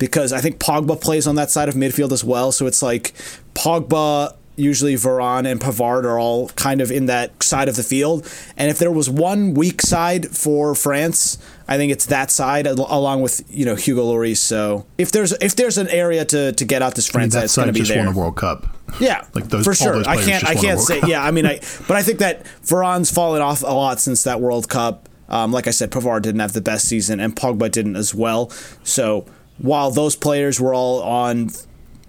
because 0.02 0.32
I 0.32 0.40
think 0.40 0.58
Pogba 0.58 1.00
plays 1.00 1.28
on 1.28 1.36
that 1.36 1.48
side 1.48 1.68
of 1.68 1.76
midfield 1.76 2.10
as 2.10 2.24
well. 2.24 2.50
So 2.50 2.66
it's 2.66 2.82
like 2.82 3.12
Pogba 3.54 4.34
usually 4.56 4.94
Varane 4.94 5.48
and 5.50 5.60
Pavard 5.60 6.02
are 6.04 6.18
all 6.18 6.48
kind 6.50 6.80
of 6.80 6.90
in 6.90 7.06
that 7.06 7.40
side 7.40 7.68
of 7.68 7.76
the 7.76 7.84
field. 7.84 8.28
And 8.56 8.68
if 8.68 8.80
there 8.80 8.90
was 8.90 9.08
one 9.08 9.54
weak 9.54 9.80
side 9.80 10.28
for 10.36 10.74
France, 10.74 11.38
I 11.68 11.76
think 11.76 11.92
it's 11.92 12.06
that 12.06 12.32
side 12.32 12.66
along 12.66 13.22
with 13.22 13.44
you 13.48 13.64
know 13.64 13.76
Hugo 13.76 14.02
Lloris. 14.04 14.38
So 14.38 14.84
if 14.98 15.12
there's 15.12 15.30
if 15.34 15.54
there's 15.54 15.78
an 15.78 15.86
area 15.88 16.24
to, 16.24 16.50
to 16.52 16.64
get 16.64 16.82
out 16.82 16.96
this 16.96 17.08
I 17.14 17.18
mean, 17.20 17.30
France, 17.30 17.34
that 17.34 17.44
it's 17.44 17.56
going 17.56 17.68
to 17.68 17.72
side 17.72 17.74
be 17.74 17.80
just 17.80 17.90
there. 17.92 18.04
won 18.04 18.12
a 18.12 18.18
World 18.18 18.36
Cup. 18.36 18.66
Yeah, 19.00 19.24
Like 19.34 19.44
those- 19.48 19.64
for 19.64 19.72
sure. 19.72 19.92
those 19.94 20.06
I 20.08 20.16
can't. 20.16 20.44
I 20.44 20.54
can't 20.56 20.80
say. 20.80 20.98
Cup. 20.98 21.08
Yeah, 21.08 21.22
I 21.24 21.30
mean, 21.30 21.46
I. 21.46 21.60
But 21.86 21.96
I 21.96 22.02
think 22.02 22.18
that 22.18 22.44
Varane's 22.64 23.10
fallen 23.10 23.40
off 23.40 23.62
a 23.62 23.66
lot 23.66 24.00
since 24.00 24.24
that 24.24 24.40
World 24.40 24.68
Cup. 24.68 25.08
Um, 25.28 25.50
like 25.50 25.66
I 25.66 25.70
said, 25.70 25.90
Pavard 25.90 26.22
didn't 26.22 26.40
have 26.40 26.52
the 26.52 26.60
best 26.60 26.86
season, 26.88 27.18
and 27.20 27.34
Pogba 27.34 27.70
didn't 27.70 27.96
as 27.96 28.14
well. 28.14 28.50
So 28.84 29.24
while 29.62 29.90
those 29.90 30.16
players 30.16 30.60
were 30.60 30.74
all 30.74 31.02
on, 31.02 31.48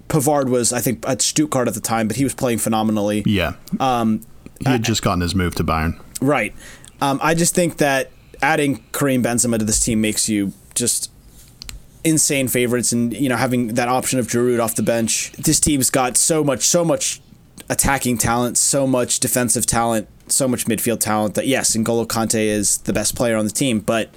Pavard 0.09 0.49
was, 0.49 0.73
I 0.73 0.81
think, 0.81 1.07
at 1.07 1.21
Stuttgart 1.21 1.67
at 1.67 1.75
the 1.75 1.79
time, 1.79 2.07
but 2.07 2.17
he 2.17 2.23
was 2.23 2.33
playing 2.33 2.57
phenomenally. 2.57 3.23
Yeah. 3.25 3.53
Um, 3.79 4.21
he 4.59 4.69
had 4.69 4.83
just 4.83 5.01
gotten 5.01 5.21
his 5.21 5.35
move 5.35 5.55
to 5.55 5.63
Bayern. 5.63 5.99
Right. 6.21 6.53
Um, 7.01 7.19
I 7.21 7.35
just 7.35 7.55
think 7.55 7.77
that 7.77 8.11
adding 8.41 8.83
Karim 8.91 9.23
Benzema 9.23 9.59
to 9.59 9.65
this 9.65 9.79
team 9.79 10.01
makes 10.01 10.27
you 10.27 10.53
just 10.73 11.11
insane 12.03 12.47
favorites, 12.47 12.91
and 12.91 13.13
you 13.13 13.29
know 13.29 13.37
having 13.37 13.75
that 13.75 13.87
option 13.87 14.19
of 14.19 14.27
Giroud 14.27 14.61
off 14.61 14.75
the 14.75 14.83
bench. 14.83 15.31
This 15.33 15.59
team's 15.59 15.89
got 15.89 16.17
so 16.17 16.43
much, 16.43 16.63
so 16.63 16.83
much 16.83 17.21
attacking 17.69 18.17
talent, 18.17 18.57
so 18.57 18.85
much 18.87 19.19
defensive 19.19 19.65
talent, 19.65 20.07
so 20.27 20.47
much 20.47 20.65
midfield 20.65 20.99
talent 20.99 21.35
that 21.35 21.47
yes, 21.47 21.75
N'Golo 21.75 22.05
Kante 22.05 22.43
is 22.43 22.79
the 22.79 22.93
best 22.93 23.15
player 23.15 23.37
on 23.37 23.45
the 23.45 23.51
team, 23.51 23.79
but 23.79 24.09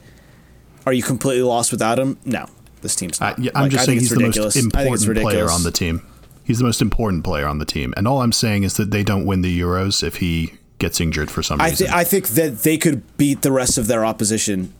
are 0.84 0.92
you 0.92 1.02
completely 1.02 1.42
lost 1.42 1.70
without 1.72 1.98
him? 1.98 2.18
No, 2.24 2.46
this 2.86 2.96
team's 2.96 3.20
I, 3.20 3.30
not. 3.30 3.38
yeah, 3.38 3.50
I'm 3.54 3.62
Like, 3.64 3.72
just 3.72 3.84
saying 3.86 3.98
he's 3.98 4.10
it's 4.12 4.18
the 4.18 4.24
most 4.24 4.36
ridiculous. 4.36 4.56
I 4.56 4.60
important 4.60 5.18
player 5.20 5.50
on 5.50 5.62
the 5.62 5.70
team. 5.70 6.02
He's 6.44 6.58
the 6.58 6.64
most 6.64 6.80
important 6.80 7.24
player 7.24 7.46
on 7.46 7.58
the 7.58 7.64
team. 7.64 7.92
And 7.96 8.06
all 8.06 8.22
I'm 8.22 8.32
saying 8.32 8.62
is 8.62 8.74
that 8.78 8.90
they 8.90 9.02
don't 9.02 9.26
win 9.26 9.42
the 9.42 9.60
Euros 9.60 10.02
if 10.02 10.16
he 10.16 10.54
gets 10.78 11.00
injured 11.00 11.30
for 11.30 11.42
some 11.42 11.60
I, 11.60 11.70
reason. 11.70 11.86
th- 11.88 11.96
I 11.96 12.04
think 12.04 12.28
that 12.28 12.58
they 12.62 12.76
could 12.78 13.16
beat 13.16 13.42
the 13.42 13.50
rest 13.50 13.78
of 13.78 13.86
their 13.88 14.04
opposition 14.04 14.72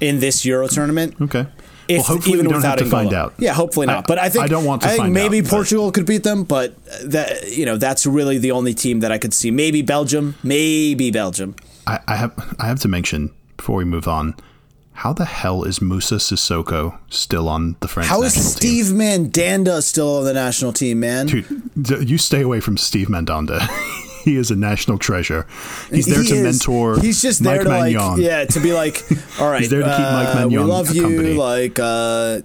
in 0.00 0.20
this 0.20 0.44
Euro 0.44 0.66
tournament. 0.68 1.14
okay. 1.20 1.46
If, 1.86 1.98
well, 1.98 2.04
hopefully 2.16 2.34
even 2.38 2.46
we 2.46 2.52
don't 2.52 2.62
have 2.62 2.76
without 2.80 2.84
to 2.84 2.90
find 2.90 3.12
out. 3.12 3.34
Yeah, 3.36 3.52
hopefully 3.52 3.86
not. 3.86 4.06
but 4.06 4.18
I 4.18 4.30
think 4.30 4.44
I 4.44 4.48
don't 4.48 4.64
want 4.64 4.80
to 4.82 4.88
I 4.88 4.90
think 4.92 5.02
find 5.02 5.12
maybe 5.12 5.38
out, 5.40 5.44
but- 5.44 5.50
Portugal 5.50 5.92
could 5.92 6.06
beat 6.06 6.22
them, 6.22 6.44
but 6.44 6.74
that 7.04 7.54
you 7.54 7.66
know 7.66 7.76
that's 7.76 8.06
really 8.06 8.38
the 8.38 8.52
only 8.52 8.72
team 8.72 9.00
that 9.00 9.12
I 9.12 9.18
could 9.18 9.34
see. 9.34 9.50
Maybe 9.50 9.82
Belgium, 9.82 10.34
maybe 10.42 11.10
Belgium. 11.10 11.54
I, 11.86 12.00
I 12.08 12.16
have 12.16 12.56
I 12.58 12.66
have 12.68 12.80
to 12.80 12.88
mention 12.88 13.30
before 13.58 13.76
we 13.76 13.84
move 13.84 14.08
on, 14.08 14.34
how 14.94 15.12
the 15.12 15.24
hell 15.24 15.64
is 15.64 15.82
Moussa 15.82 16.16
Sissoko 16.16 16.98
still 17.10 17.48
on 17.48 17.76
the 17.80 17.88
French 17.88 18.08
How 18.08 18.22
is 18.22 18.34
national 18.36 18.60
team? 18.60 18.70
How 18.70 18.78
is 18.78 18.86
Steve 18.86 18.96
Mandanda 18.96 19.82
still 19.82 20.18
on 20.18 20.24
the 20.24 20.32
national 20.32 20.72
team, 20.72 21.00
man? 21.00 21.26
Dude, 21.26 22.08
you 22.08 22.16
stay 22.16 22.40
away 22.42 22.60
from 22.60 22.76
Steve 22.76 23.08
Mandanda. 23.08 23.60
he 24.24 24.36
is 24.36 24.50
a 24.50 24.56
national 24.56 24.98
treasure. 24.98 25.46
He's 25.90 26.06
there 26.06 26.22
He 26.22 26.28
to 26.28 26.34
is- 26.36 26.42
mentor. 26.42 26.98
He's 27.00 27.20
just 27.22 27.42
Mike 27.42 27.54
there 27.56 27.64
to 27.64 27.70
Maignan. 27.70 28.10
like, 28.16 28.20
yeah, 28.20 28.44
to 28.44 28.60
be 28.60 28.72
like, 28.72 29.02
all 29.40 29.50
right, 29.50 29.60
he's 29.60 29.70
there 29.70 29.80
to 29.82 29.86
keep 29.88 29.98
Mike 29.98 30.34
uh, 30.34 30.46
we 30.48 30.54
Maignan 30.56 30.66
love 30.68 30.94
you, 30.94 31.02
company. 31.02 31.34
like, 31.34 31.78
uh, 31.78 32.40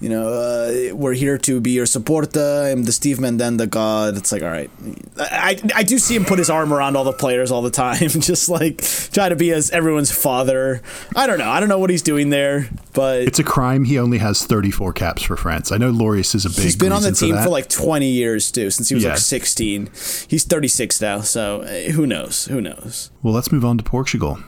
you 0.00 0.08
know, 0.10 0.28
uh, 0.28 0.94
we're 0.94 1.14
here 1.14 1.38
to 1.38 1.60
be 1.60 1.70
your 1.70 1.86
supporter. 1.86 2.64
I'm 2.70 2.84
the 2.84 2.92
Steve 2.92 3.18
Mandanda 3.18 3.66
god. 3.68 4.16
It's 4.16 4.32
like, 4.32 4.42
all 4.42 4.48
right, 4.50 4.70
I, 5.18 5.58
I 5.74 5.82
do 5.82 5.98
see 5.98 6.14
him 6.14 6.24
put 6.24 6.38
his 6.38 6.50
arm 6.50 6.72
around 6.72 6.96
all 6.96 7.04
the 7.04 7.12
players 7.12 7.50
all 7.50 7.62
the 7.62 7.70
time, 7.70 8.08
just 8.08 8.48
like 8.48 8.82
try 9.12 9.28
to 9.28 9.36
be 9.36 9.50
as 9.52 9.70
everyone's 9.70 10.10
father. 10.12 10.82
I 11.16 11.26
don't 11.26 11.38
know, 11.38 11.48
I 11.48 11.60
don't 11.60 11.68
know 11.68 11.78
what 11.78 11.90
he's 11.90 12.02
doing 12.02 12.30
there, 12.30 12.68
but 12.92 13.22
It's 13.22 13.38
a 13.38 13.44
crime. 13.44 13.84
He 13.84 13.98
only 13.98 14.18
has 14.18 14.44
34 14.44 14.92
caps 14.92 15.22
for 15.22 15.36
France. 15.36 15.72
I 15.72 15.78
know 15.78 15.90
Lloris 15.92 16.34
is 16.34 16.44
a 16.44 16.50
big. 16.50 16.58
He's 16.58 16.76
been 16.76 16.92
on 16.92 17.02
the 17.02 17.12
team 17.12 17.34
that. 17.36 17.44
for 17.44 17.50
like 17.50 17.68
20 17.68 18.06
years 18.08 18.50
too, 18.50 18.70
since 18.70 18.88
he 18.90 18.94
was 18.94 19.04
Yeah. 19.04 19.10
like 19.10 19.18
16. 19.18 19.86
He's 20.28 20.44
36 20.44 21.00
now, 21.00 21.13
so 21.22 21.62
uh, 21.62 21.92
who 21.92 22.06
knows? 22.06 22.46
Who 22.46 22.60
knows? 22.60 23.10
Well, 23.22 23.34
let's 23.34 23.52
move 23.52 23.64
on 23.64 23.78
to 23.78 23.84
Portugal. 23.84 24.38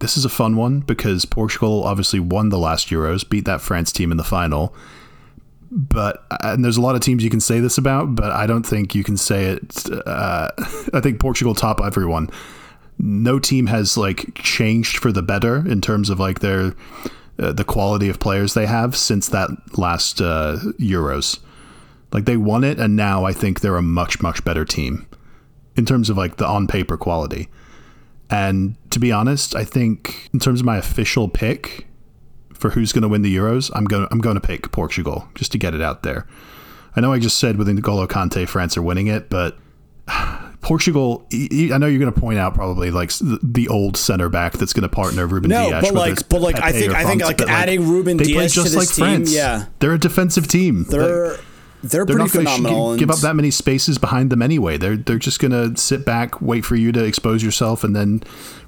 This 0.00 0.16
is 0.16 0.24
a 0.24 0.28
fun 0.28 0.56
one 0.56 0.80
because 0.80 1.24
Portugal 1.24 1.84
obviously 1.84 2.20
won 2.20 2.48
the 2.48 2.58
last 2.58 2.88
Euros, 2.88 3.28
beat 3.28 3.44
that 3.44 3.60
France 3.60 3.92
team 3.92 4.10
in 4.10 4.16
the 4.16 4.24
final. 4.24 4.74
But 5.70 6.24
and 6.42 6.64
there's 6.64 6.76
a 6.76 6.80
lot 6.80 6.94
of 6.94 7.00
teams 7.00 7.24
you 7.24 7.30
can 7.30 7.40
say 7.40 7.60
this 7.60 7.78
about, 7.78 8.14
but 8.14 8.30
I 8.30 8.46
don't 8.46 8.64
think 8.64 8.94
you 8.94 9.02
can 9.02 9.16
say 9.16 9.46
it. 9.46 9.86
Uh, 10.06 10.50
I 10.92 11.00
think 11.00 11.20
Portugal 11.20 11.54
top 11.54 11.80
everyone. 11.82 12.30
No 12.98 13.38
team 13.38 13.66
has 13.66 13.96
like 13.96 14.34
changed 14.34 14.98
for 14.98 15.10
the 15.10 15.22
better 15.22 15.66
in 15.68 15.80
terms 15.80 16.10
of 16.10 16.20
like 16.20 16.40
their 16.40 16.74
uh, 17.38 17.52
the 17.52 17.64
quality 17.64 18.08
of 18.08 18.20
players 18.20 18.54
they 18.54 18.66
have 18.66 18.96
since 18.96 19.28
that 19.30 19.50
last 19.76 20.20
uh, 20.20 20.58
Euros. 20.78 21.40
Like 22.12 22.26
they 22.26 22.36
won 22.36 22.62
it, 22.62 22.78
and 22.78 22.94
now 22.94 23.24
I 23.24 23.32
think 23.32 23.60
they're 23.60 23.76
a 23.76 23.82
much 23.82 24.22
much 24.22 24.44
better 24.44 24.64
team 24.64 25.06
in 25.76 25.84
terms 25.86 26.10
of 26.10 26.16
like 26.16 26.36
the 26.36 26.46
on 26.46 26.66
paper 26.66 26.96
quality. 26.96 27.48
And 28.30 28.76
to 28.90 28.98
be 28.98 29.12
honest, 29.12 29.54
I 29.54 29.64
think 29.64 30.30
in 30.32 30.38
terms 30.40 30.60
of 30.60 30.66
my 30.66 30.76
official 30.78 31.28
pick 31.28 31.86
for 32.52 32.70
who's 32.70 32.92
going 32.92 33.02
to 33.02 33.08
win 33.08 33.22
the 33.22 33.34
Euros, 33.36 33.70
I'm 33.74 33.84
going 33.84 34.06
I'm 34.10 34.18
going 34.20 34.34
to 34.36 34.40
pick 34.40 34.72
Portugal 34.72 35.28
just 35.34 35.52
to 35.52 35.58
get 35.58 35.74
it 35.74 35.82
out 35.82 36.02
there. 36.02 36.26
I 36.96 37.00
know 37.00 37.12
I 37.12 37.18
just 37.18 37.38
said 37.38 37.56
with 37.58 37.68
N'Golo 37.68 38.06
Kante, 38.06 38.48
France 38.48 38.76
are 38.76 38.82
winning 38.82 39.08
it, 39.08 39.28
but 39.28 39.58
Portugal. 40.60 41.26
I 41.32 41.76
know 41.78 41.86
you're 41.86 41.98
going 41.98 42.12
to 42.12 42.18
point 42.20 42.38
out 42.38 42.54
probably 42.54 42.90
like 42.90 43.10
the 43.18 43.68
old 43.68 43.96
center 43.96 44.28
back 44.30 44.54
that's 44.54 44.72
going 44.72 44.82
to 44.82 44.88
partner 44.88 45.26
Ruben 45.26 45.50
No, 45.50 45.68
Dias. 45.70 45.84
but 45.84 45.94
like- 45.94 46.28
but 46.28 46.40
like, 46.40 46.56
I 46.62 46.72
think- 46.72 46.94
I 46.94 47.04
think, 47.04 47.22
like, 47.22 47.40
adding 47.42 47.86
Ruben 47.88 48.16
they 48.16 48.24
play 48.24 48.32
Dias 48.34 48.54
to 48.54 48.62
just 48.62 48.74
this 48.74 48.76
like 48.76 48.88
team, 48.88 49.16
France. 49.16 49.34
yeah. 49.34 49.66
they're 49.80 49.92
a 49.92 49.98
defensive 49.98 50.48
team. 50.48 50.84
They're 50.88 51.32
Like, 51.32 51.40
they're, 51.88 52.04
they're 52.04 52.16
pretty 52.16 52.18
not 52.18 52.32
going 52.32 52.46
phenomenal. 52.46 52.92
to 52.94 52.98
give 52.98 53.10
up 53.10 53.18
that 53.18 53.34
many 53.36 53.50
spaces 53.50 53.98
behind 53.98 54.30
them 54.30 54.42
anyway. 54.42 54.76
They're 54.76 54.96
they're 54.96 55.18
just 55.18 55.38
going 55.40 55.52
to 55.52 55.80
sit 55.80 56.04
back, 56.04 56.40
wait 56.40 56.64
for 56.64 56.76
you 56.76 56.92
to 56.92 57.04
expose 57.04 57.42
yourself, 57.42 57.84
and 57.84 57.94
then 57.94 58.20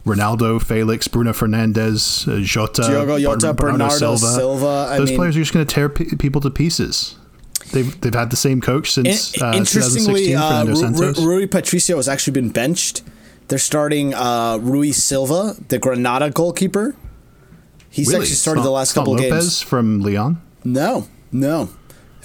Ronaldo, 0.05 0.63
Felix, 0.63 1.09
Bruno 1.09 1.33
Fernandes, 1.33 2.29
uh, 2.29 2.41
Jota, 2.45 2.83
Diogo 2.83 3.19
Jota, 3.19 3.53
Bern- 3.55 3.73
Bernardo 3.73 4.17
Silva, 4.17 4.89
I 4.91 4.99
Those 4.99 5.09
mean- 5.11 5.19
players 5.19 5.37
are 5.37 5.41
just 5.41 5.53
going 5.53 5.67
to 5.67 5.75
tear 5.75 5.89
pe- 5.89 6.17
people 6.17 6.41
to 6.43 6.51
pieces. 6.51 7.17
They've 7.73 8.01
they've 8.01 8.15
had 8.15 8.31
the 8.31 8.37
same 8.37 8.61
coach 8.61 8.93
since 8.93 9.35
In- 9.35 9.43
uh, 9.43 9.53
interestingly, 9.55 10.27
2016. 10.29 10.37
uh, 10.37 11.11
Ru- 11.17 11.25
Ru- 11.25 11.37
Rui 11.39 11.47
Patricio 11.49 11.97
has 11.97 12.09
actually 12.09 12.35
been 12.35 12.51
benched. 12.51 13.03
They're 13.49 13.59
starting 13.59 14.15
uh, 14.15 14.59
Rui 14.61 14.93
Silva, 14.93 15.55
the 15.69 15.79
Granada 15.79 16.31
goalkeeper. 16.31 16.95
He's 17.91 18.09
Really? 18.09 18.21
actually 18.23 18.35
started 18.37 18.61
It's 18.61 18.67
the 18.67 18.71
last 18.73 18.95
not 18.97 19.03
couple 19.03 19.15
Lopes 19.15 19.29
games. 19.31 19.63
from 19.63 20.03
Leon. 20.03 20.41
No, 20.65 21.09
no. 21.33 21.71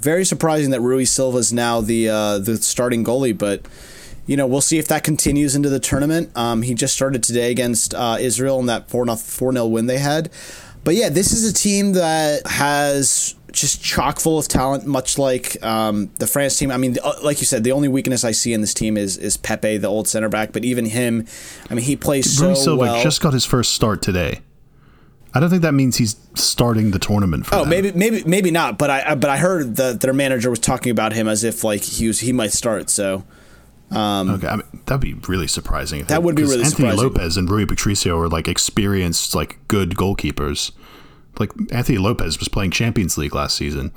Very 0.02 0.26
surprising 0.26 0.72
that 0.72 0.82
Rui 0.82 1.06
Silva 1.06 1.38
is 1.38 1.54
now 1.54 1.80
the 1.80 2.10
uh, 2.10 2.40
the 2.40 2.58
starting 2.58 3.04
goalie, 3.04 3.38
but 3.38 3.62
you 4.26 4.36
know 4.36 4.48
we'll 4.48 4.62
see 4.62 4.80
if 4.80 4.88
that 4.88 5.04
continues 5.04 5.56
into 5.56 5.70
the 5.70 5.80
tournament. 5.80 6.36
Um, 6.36 6.64
he 6.64 6.74
just 6.74 6.96
started 6.96 7.22
today 7.22 7.52
against 7.52 7.94
uh, 7.94 8.18
Israel 8.20 8.60
in 8.60 8.66
that 8.66 8.90
four 8.90 9.06
4 9.06 9.54
0 9.54 9.66
win 9.68 9.86
they 9.86 10.00
had. 10.00 10.32
But 10.84 10.96
yeah, 10.96 11.10
this 11.10 11.32
is 11.32 11.48
a 11.48 11.54
team 11.54 11.94
that 11.94 12.48
has 12.48 13.36
just 13.52 13.84
chock 13.84 14.20
full 14.20 14.40
of 14.40 14.48
talent, 14.48 14.86
much 14.86 15.20
like 15.20 15.64
um, 15.64 16.10
the 16.18 16.26
France 16.26 16.58
team. 16.58 16.72
I 16.72 16.78
mean, 16.78 16.98
uh, 17.04 17.14
like 17.22 17.40
you 17.40 17.46
said, 17.46 17.64
the 17.64 17.72
only 17.72 17.88
weakness 17.88 18.24
I 18.24 18.32
see 18.32 18.54
in 18.54 18.62
this 18.62 18.74
team 18.74 18.98
is 18.98 19.18
is 19.18 19.38
Pepe, 19.38 19.78
the 19.78 19.88
old 19.88 20.08
center 20.08 20.30
back. 20.30 20.52
But 20.52 20.66
even 20.66 20.86
him, 20.86 21.28
I 21.70 21.76
mean, 21.76 21.86
he 21.86 21.96
plays 21.96 22.36
so 22.36 22.48
Rui 22.48 22.56
Silva 22.56 22.80
well. 22.80 23.04
just 23.04 23.22
got 23.22 23.34
his 23.34 23.46
first 23.46 23.74
start 23.74 24.02
today. 24.02 24.42
I 25.34 25.40
don't 25.40 25.50
think 25.50 25.62
that 25.62 25.74
means 25.74 25.98
he's 25.98 26.16
starting 26.36 26.92
the 26.92 27.00
tournament 27.00 27.46
for 27.46 27.56
Oh, 27.56 27.60
them. 27.62 27.70
maybe, 27.70 27.92
maybe, 27.94 28.24
maybe 28.26 28.52
not. 28.52 28.78
But 28.78 28.90
I, 28.90 29.16
but 29.16 29.30
I 29.30 29.38
heard 29.38 29.78
that 29.78 30.02
their 30.02 30.14
manager 30.14 30.50
was 30.50 30.60
talking 30.60 30.92
about 30.92 31.14
him 31.14 31.28
as 31.28 31.44
if 31.44 31.64
like 31.64 31.84
he 31.84 32.08
was 32.08 32.20
he 32.20 32.34
might 32.34 32.52
start. 32.52 32.90
So 32.90 33.24
um, 33.92 34.30
Okay, 34.30 34.48
I 34.48 34.58
mean, 34.58 34.66
that'd 34.86 35.02
be 35.02 35.14
really 35.30 35.48
surprising. 35.48 36.02
if 36.02 36.08
That 36.08 36.24
would 36.24 36.36
be 36.36 36.44
really. 36.44 36.64
Anthony 36.64 36.90
surprising. 36.90 37.00
Lopes 37.00 37.38
and 37.38 37.50
Rui 37.50 37.66
Patricio 37.66 38.20
are 38.20 38.28
like 38.30 38.48
experienced, 38.48 39.34
like 39.36 39.58
good 39.68 39.92
goalkeepers. 39.92 40.72
Like 41.40 41.52
Anthony 41.72 41.98
Lopes 41.98 42.38
was 42.40 42.50
playing 42.50 42.72
Champions 42.72 43.18
League 43.18 43.34
last 43.34 43.56
season. 43.56 43.92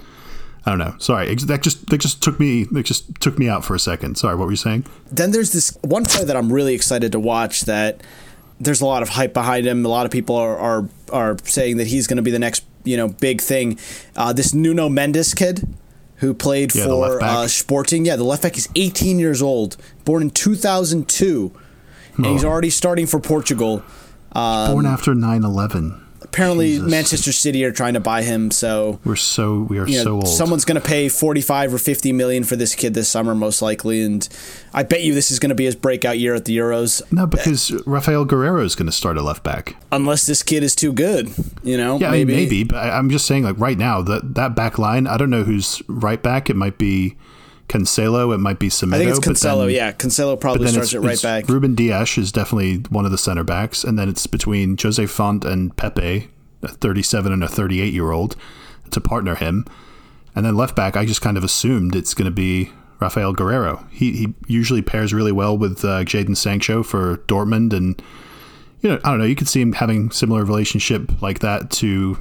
I 0.66 0.70
don't 0.70 0.78
know. 0.78 0.94
Sorry, 0.98 1.34
that 1.34 1.62
just 1.62 1.90
that 1.90 1.98
just 1.98 2.22
took 2.22 2.38
me 2.40 2.64
that 2.70 2.84
just 2.84 3.20
took 3.20 3.38
me 3.38 3.48
out 3.48 3.64
for 3.64 3.74
a 3.74 3.78
second. 3.78 4.16
Sorry, 4.16 4.34
what 4.36 4.46
were 4.46 4.52
you 4.52 4.56
saying? 4.56 4.86
then 5.10 5.30
there's 5.32 5.52
this 5.52 5.76
one 5.82 6.04
player 6.06 6.24
that 6.24 6.36
I'm 6.36 6.50
really 6.52 6.74
excited 6.74 7.12
to 7.12 7.20
watch. 7.20 7.62
That 7.62 8.00
there's 8.64 8.80
a 8.80 8.86
lot 8.86 9.02
of 9.02 9.10
hype 9.10 9.32
behind 9.34 9.66
him. 9.66 9.84
A 9.84 9.88
lot 9.88 10.06
of 10.06 10.12
people 10.12 10.36
are 10.36 10.56
are, 10.58 10.88
are 11.12 11.36
saying 11.44 11.76
that 11.78 11.86
he's 11.86 12.06
going 12.06 12.16
to 12.16 12.22
be 12.22 12.30
the 12.30 12.38
next 12.38 12.64
you 12.84 12.96
know 12.96 13.08
big 13.08 13.40
thing. 13.40 13.78
Uh, 14.16 14.32
this 14.32 14.52
Nuno 14.54 14.88
Mendes 14.88 15.34
kid. 15.34 15.66
Who 16.18 16.32
played 16.32 16.74
Yeah, 16.74 16.84
for 16.86 17.22
uh, 17.22 17.48
Sporting? 17.48 18.06
Yeah, 18.06 18.16
the 18.16 18.24
left 18.24 18.42
back 18.44 18.56
is 18.56 18.68
18 18.76 19.18
years 19.18 19.42
old, 19.42 19.76
born 20.04 20.22
in 20.22 20.30
2002, 20.30 21.52
and 22.16 22.26
he's 22.26 22.44
Oh. 22.44 22.48
already 22.48 22.70
starting 22.70 23.06
for 23.06 23.18
Portugal. 23.18 23.82
Um, 24.32 24.70
Born 24.72 24.86
after 24.86 25.12
9-11. 25.14 26.00
Apparently, 26.34 26.72
Jesus. 26.72 26.90
Manchester 26.90 27.32
City 27.32 27.64
are 27.64 27.72
trying 27.72 27.94
to 27.94 28.00
buy 28.00 28.22
him. 28.22 28.50
So 28.50 28.98
We're 29.04 29.16
so 29.16 29.60
we 29.62 29.78
are 29.78 29.86
you 29.86 29.98
know, 29.98 30.04
so 30.04 30.12
old. 30.16 30.28
someone's 30.28 30.64
going 30.64 30.80
to 30.80 30.86
pay 30.86 31.08
45 31.08 31.74
or 31.74 31.78
50 31.78 32.12
million 32.12 32.44
for 32.44 32.56
this 32.56 32.74
kid 32.74 32.94
this 32.94 33.08
summer 33.08 33.34
most 33.34 33.62
likely 33.62 34.02
and 34.02 34.28
i 34.72 34.82
bet 34.82 35.02
you 35.02 35.14
this 35.14 35.30
is 35.30 35.38
going 35.38 35.50
to 35.50 35.54
be 35.54 35.64
his 35.64 35.76
breakout 35.76 36.18
year 36.18 36.34
at 36.34 36.44
the 36.44 36.56
euros 36.56 37.00
no, 37.12 37.26
because 37.26 37.70
Rafael 37.86 38.26
Guerreiro 38.26 38.64
is 38.64 38.74
going 38.74 38.86
to 38.86 38.92
start 38.92 39.16
at 39.16 39.22
left 39.22 39.42
back. 39.44 39.76
unless 39.92 40.26
this 40.26 40.42
kid 40.42 40.62
is 40.62 40.74
too 40.74 40.92
good 40.92 41.32
you 41.62 41.76
know 41.76 41.98
Yeah, 41.98 42.10
maybe. 42.10 42.32
I 42.32 42.36
mean, 42.36 42.44
maybe, 42.44 42.64
but 42.64 42.76
I, 42.76 42.98
I'm 42.98 43.10
just 43.10 43.26
saying, 43.26 43.44
like 43.44 43.58
right 43.58 43.78
now, 43.78 44.02
that 44.02 44.34
that 44.34 44.54
back 44.54 44.78
line, 44.78 45.06
I 45.06 45.16
don't 45.16 45.30
know 45.30 45.44
who's 45.44 45.82
right 45.88 46.22
back. 46.22 46.50
It 46.50 46.56
might 46.56 46.78
be 46.78 47.16
Cancelo, 47.68 48.34
it 48.34 48.38
might 48.38 48.58
be 48.58 48.68
Semedo. 48.68 48.94
I 48.94 48.98
think 48.98 49.10
it's 49.10 49.20
Cancelo. 49.26 49.66
then- 49.66 49.74
yeah, 49.74 49.92
Cancelo 49.92 50.38
probably 50.40 50.68
starts 50.68 50.92
it 50.92 51.00
right 51.00 51.20
back. 51.20 51.48
Ruben 51.48 51.74
Dias 51.74 52.18
is 52.18 52.30
definitely 52.32 52.78
one 52.90 53.04
of 53.04 53.10
the 53.10 53.18
center 53.18 53.44
backs, 53.44 53.84
and 53.84 53.98
then 53.98 54.08
it's 54.08 54.26
between 54.26 54.76
Jose 54.80 55.04
Fonte 55.06 55.44
and 55.44 55.76
Pepe, 55.76 56.28
a 56.62 56.68
37 56.68 57.32
and 57.32 57.42
a 57.42 57.48
38 57.48 57.92
year 57.92 58.10
old, 58.10 58.36
to 58.90 59.00
partner 59.00 59.34
him. 59.34 59.64
And 60.36 60.44
then 60.44 60.56
left 60.56 60.74
back, 60.76 60.96
I 60.96 61.06
just 61.06 61.20
kind 61.22 61.36
of 61.36 61.44
assumed 61.44 61.94
it's 61.94 62.12
going 62.14 62.26
to 62.26 62.30
be 62.30 62.70
Rafael 63.00 63.34
Guerreiro. 63.34 63.88
He 63.90 64.12
he 64.12 64.34
usually 64.46 64.82
pairs 64.82 65.12
really 65.14 65.32
well 65.32 65.56
with 65.56 65.84
uh, 65.84 66.04
Jadon 66.04 66.36
Sancho 66.36 66.82
for 66.82 67.18
Dortmund, 67.28 67.72
and 67.72 68.00
you 68.80 68.90
know 68.90 68.98
I 69.04 69.10
don't 69.10 69.18
know. 69.20 69.24
You 69.24 69.36
could 69.36 69.48
see 69.48 69.60
him 69.60 69.72
having 69.74 70.10
similar 70.10 70.44
relationship 70.44 71.22
like 71.22 71.38
that 71.40 71.70
to 71.72 72.18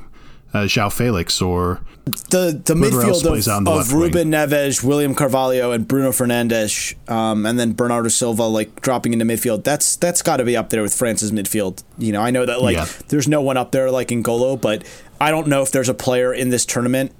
uh, 0.53 0.63
João 0.63 0.91
Felix 0.91 1.41
or 1.41 1.81
the 2.05 2.61
the 2.65 2.73
midfield 2.73 3.21
plays 3.23 3.47
out 3.47 3.57
on 3.57 3.67
of, 3.67 3.73
the 3.73 3.79
of 3.79 3.93
wing. 3.93 4.01
Ruben 4.11 4.31
Neves, 4.31 4.83
William 4.83 5.15
Carvalho, 5.15 5.71
and 5.71 5.87
Bruno 5.87 6.11
Fernandes, 6.11 6.95
um, 7.09 7.45
and 7.45 7.57
then 7.59 7.73
Bernardo 7.73 8.09
Silva 8.09 8.43
like 8.43 8.81
dropping 8.81 9.13
into 9.13 9.25
midfield. 9.25 9.63
That's 9.63 9.95
that's 9.95 10.21
got 10.21 10.37
to 10.37 10.43
be 10.43 10.55
up 10.57 10.69
there 10.69 10.81
with 10.81 10.93
France's 10.93 11.31
midfield. 11.31 11.83
You 11.97 12.11
know, 12.11 12.21
I 12.21 12.29
know 12.31 12.45
that 12.45 12.61
like 12.61 12.75
Yeah. 12.75 12.87
there's 13.07 13.27
no 13.27 13.41
one 13.41 13.57
up 13.57 13.71
there 13.71 13.89
like 13.89 14.09
N'Golo, 14.09 14.59
but 14.59 14.83
I 15.21 15.31
don't 15.31 15.47
know 15.47 15.61
if 15.61 15.71
there's 15.71 15.89
a 15.89 15.93
player 15.93 16.33
in 16.33 16.49
this 16.49 16.65
tournament 16.65 17.13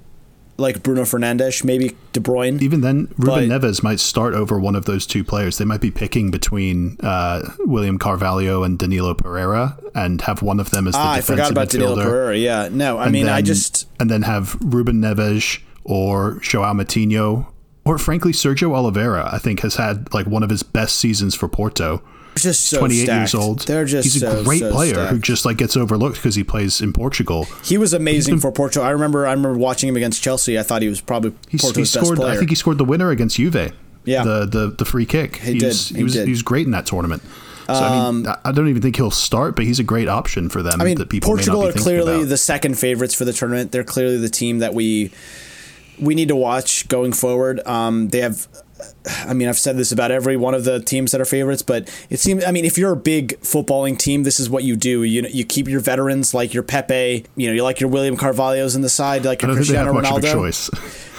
like 0.56 0.82
Bruno 0.82 1.02
Fernandes, 1.02 1.64
maybe 1.64 1.96
De 2.12 2.20
Bruyne. 2.20 2.62
even 2.62 2.80
then, 2.80 3.08
Ruben 3.18 3.48
But- 3.48 3.60
Neves 3.62 3.82
might 3.82 3.98
start 4.00 4.34
over 4.34 4.58
one 4.58 4.76
of 4.76 4.84
those 4.84 5.06
two 5.06 5.24
players. 5.24 5.58
They 5.58 5.64
might 5.64 5.80
be 5.80 5.90
picking 5.90 6.30
between 6.30 6.96
uh, 7.02 7.42
William 7.60 7.98
Carvalho 7.98 8.62
and 8.62 8.78
Danilo 8.78 9.14
Pereira, 9.14 9.76
and 9.94 10.20
have 10.22 10.42
one 10.42 10.60
of 10.60 10.70
them 10.70 10.86
as 10.86 10.94
the 10.94 10.98
Ah, 11.00 11.12
I 11.12 11.16
defensive 11.16 11.26
forgot 11.46 11.50
about 11.50 11.68
Danilo 11.70 11.96
midfielder. 11.96 12.02
Pereira. 12.04 12.36
Yeah, 12.36 12.68
no, 12.70 12.98
I 12.98 13.04
and 13.04 13.12
mean, 13.12 13.28
I 13.28 13.36
then- 13.36 13.44
just 13.46 13.88
and 13.98 14.08
then 14.10 14.22
have 14.22 14.56
Ruben 14.60 15.00
Neves 15.00 15.60
or 15.82 16.38
Joao 16.40 16.72
Moutinho 16.72 17.46
or 17.84 17.98
frankly 17.98 18.32
Sergio 18.32 18.74
Oliveira. 18.74 19.28
I 19.32 19.38
think 19.38 19.60
has 19.60 19.74
had 19.76 20.12
like 20.14 20.26
one 20.26 20.42
of 20.42 20.50
his 20.50 20.62
best 20.62 20.96
seasons 20.96 21.34
for 21.34 21.48
Porto. 21.48 22.02
Just 22.36 22.64
so 22.64 22.78
28 22.78 23.04
stacked. 23.04 23.18
years 23.20 23.34
old. 23.34 23.60
They're 23.60 23.84
just 23.84 24.12
he's 24.12 24.22
a 24.22 24.42
great 24.44 24.60
so 24.60 24.70
player 24.72 25.06
who 25.06 25.18
just 25.18 25.44
like 25.44 25.56
gets 25.56 25.76
overlooked 25.76 26.16
because 26.16 26.34
he 26.34 26.44
plays 26.44 26.80
in 26.80 26.92
Portugal. 26.92 27.44
He 27.64 27.78
was 27.78 27.92
amazing 27.92 28.40
for 28.40 28.50
Portugal. 28.52 28.86
I 28.86 28.90
remember 28.90 29.26
I 29.26 29.30
remember 29.32 29.58
watching 29.58 29.88
him 29.88 29.96
against 29.96 30.22
Chelsea. 30.22 30.58
I 30.58 30.62
thought 30.62 30.82
he 30.82 30.88
was 30.88 31.00
probably 31.00 31.30
Porto's 31.58 31.76
he 31.76 31.82
best 31.82 31.94
scored. 31.94 32.16
player. 32.18 32.32
I 32.32 32.36
think 32.36 32.50
he 32.50 32.56
scored 32.56 32.78
the 32.78 32.84
winner 32.84 33.10
against 33.10 33.36
Juve. 33.36 33.72
Yeah. 34.04 34.22
the 34.24 34.44
the 34.46 34.74
the 34.76 34.84
free 34.84 35.06
kick. 35.06 35.36
He 35.36 35.52
He, 35.54 35.58
did. 35.60 35.66
was, 35.68 35.88
He 35.88 35.96
he 35.96 36.02
was 36.04 36.12
did. 36.14 36.20
Um, 36.22 36.26
he 36.26 36.30
was 36.32 36.42
great 36.42 36.66
in 36.66 36.72
that 36.72 36.86
tournament. 36.86 37.22
So 37.66 37.72
I 37.72 38.10
mean, 38.10 38.26
I- 38.26 38.36
I 38.44 38.52
don't 38.52 38.68
even 38.68 38.82
think 38.82 38.96
he'll 38.96 39.10
start, 39.10 39.56
but 39.56 39.64
he's 39.64 39.78
a 39.78 39.82
great 39.84 40.06
option 40.08 40.50
for 40.50 40.62
them. 40.62 40.82
I 40.82 40.84
mean, 40.84 40.98
that 40.98 41.08
people 41.08 41.30
may 41.30 41.36
Portugal 41.36 41.66
are 41.66 41.72
clearly 41.72 42.16
about. 42.16 42.28
the 42.28 42.36
second 42.36 42.78
favorites 42.78 43.14
for 43.14 43.24
the 43.24 43.32
tournament. 43.32 43.72
They're 43.72 43.84
clearly 43.84 44.18
the 44.18 44.28
team 44.28 44.58
that 44.58 44.74
we 44.74 45.10
we 45.98 46.14
need 46.14 46.28
to 46.28 46.36
watch 46.36 46.86
going 46.88 47.12
forward. 47.12 47.66
Um, 47.66 48.08
they 48.08 48.20
have. 48.20 48.46
I 49.26 49.34
mean, 49.34 49.48
I've 49.48 49.58
said 49.58 49.76
this 49.76 49.92
about 49.92 50.10
every 50.10 50.36
one 50.36 50.54
of 50.54 50.64
the 50.64 50.80
teams 50.80 51.12
that 51.12 51.20
are 51.20 51.24
favorites, 51.26 51.62
but 51.62 51.88
it 52.10 52.18
seems. 52.18 52.44
I 52.44 52.50
mean, 52.52 52.64
if 52.64 52.78
you're 52.78 52.92
a 52.92 52.96
big 52.96 53.38
footballing 53.40 53.98
team, 53.98 54.22
this 54.22 54.40
is 54.40 54.48
what 54.48 54.64
you 54.64 54.76
do. 54.76 55.02
You 55.02 55.22
you 55.28 55.44
keep 55.44 55.68
your 55.68 55.80
veterans 55.80 56.32
like 56.34 56.54
your 56.54 56.62
Pepe. 56.62 57.24
You 57.36 57.46
know, 57.48 57.52
you 57.52 57.62
like 57.62 57.80
your 57.80 57.90
William 57.90 58.16
Carvalho's 58.16 58.74
in 58.74 58.82
the 58.82 58.88
side, 58.88 59.24
like 59.24 59.42
your 59.42 59.48
don't 59.48 59.56
think 59.58 59.68
they 59.68 59.76
have 59.76 59.86
Cristiano 59.88 60.10
much 60.18 60.24
of 60.24 60.24
a 60.24 60.26
Ronaldo. 60.26 60.32
choice. 60.32 60.70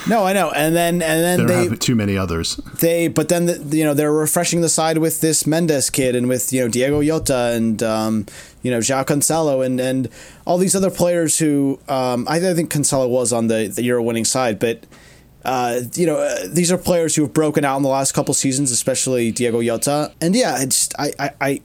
No, 0.07 0.23
I 0.23 0.33
know. 0.33 0.51
And 0.51 0.75
then 0.75 1.01
and 1.01 1.39
They 1.39 1.45
then 1.45 1.47
they 1.47 1.63
have 1.65 1.79
too 1.79 1.95
many 1.95 2.15
others. 2.17 2.57
they 2.79 3.07
but 3.07 3.29
then 3.29 3.47
the, 3.47 3.77
you 3.77 3.83
know 3.83 3.93
they're 3.95 4.13
refreshing 4.13 4.61
the 4.61 4.69
side 4.69 4.99
with 4.99 5.21
this 5.21 5.47
Mendes 5.47 5.89
kid 5.89 6.15
and 6.15 6.27
with 6.27 6.53
you 6.53 6.61
know 6.61 6.67
Diogo 6.67 7.01
Jota 7.03 7.53
and 7.55 7.81
um, 7.81 8.25
you 8.61 8.69
know 8.69 8.79
João 8.79 9.03
Cancelo 9.05 9.65
and 9.65 9.79
and 9.79 10.07
all 10.45 10.57
these 10.59 10.75
other 10.75 10.91
players 10.91 11.39
who 11.39 11.79
um, 11.87 12.27
I, 12.29 12.35
I 12.37 12.53
think 12.53 12.71
Cancelo 12.71 13.09
was 13.09 13.33
on 13.33 13.47
the 13.47 13.67
the 13.67 13.83
Euro 13.83 14.01
winning 14.03 14.25
side, 14.25 14.59
but. 14.59 14.85
Uh, 15.45 15.81
you 15.93 16.07
know, 16.07 16.17
uh, 16.17 16.47
these 16.47 16.71
are 16.71 16.77
players 16.77 17.15
who 17.15 17.21
have 17.21 17.33
broken 17.33 17.63
out 17.63 17.77
in 17.77 17.83
the 17.83 17.89
last 17.89 18.13
couple 18.13 18.33
seasons, 18.33 18.71
especially 18.71 19.31
Diogo 19.31 19.61
Jota. 19.61 20.11
And 20.19 20.35
yeah, 20.35 20.55
I 20.55 20.65
just 20.65 20.93
I, 20.97 21.11
I, 21.19 21.31
I 21.39 21.61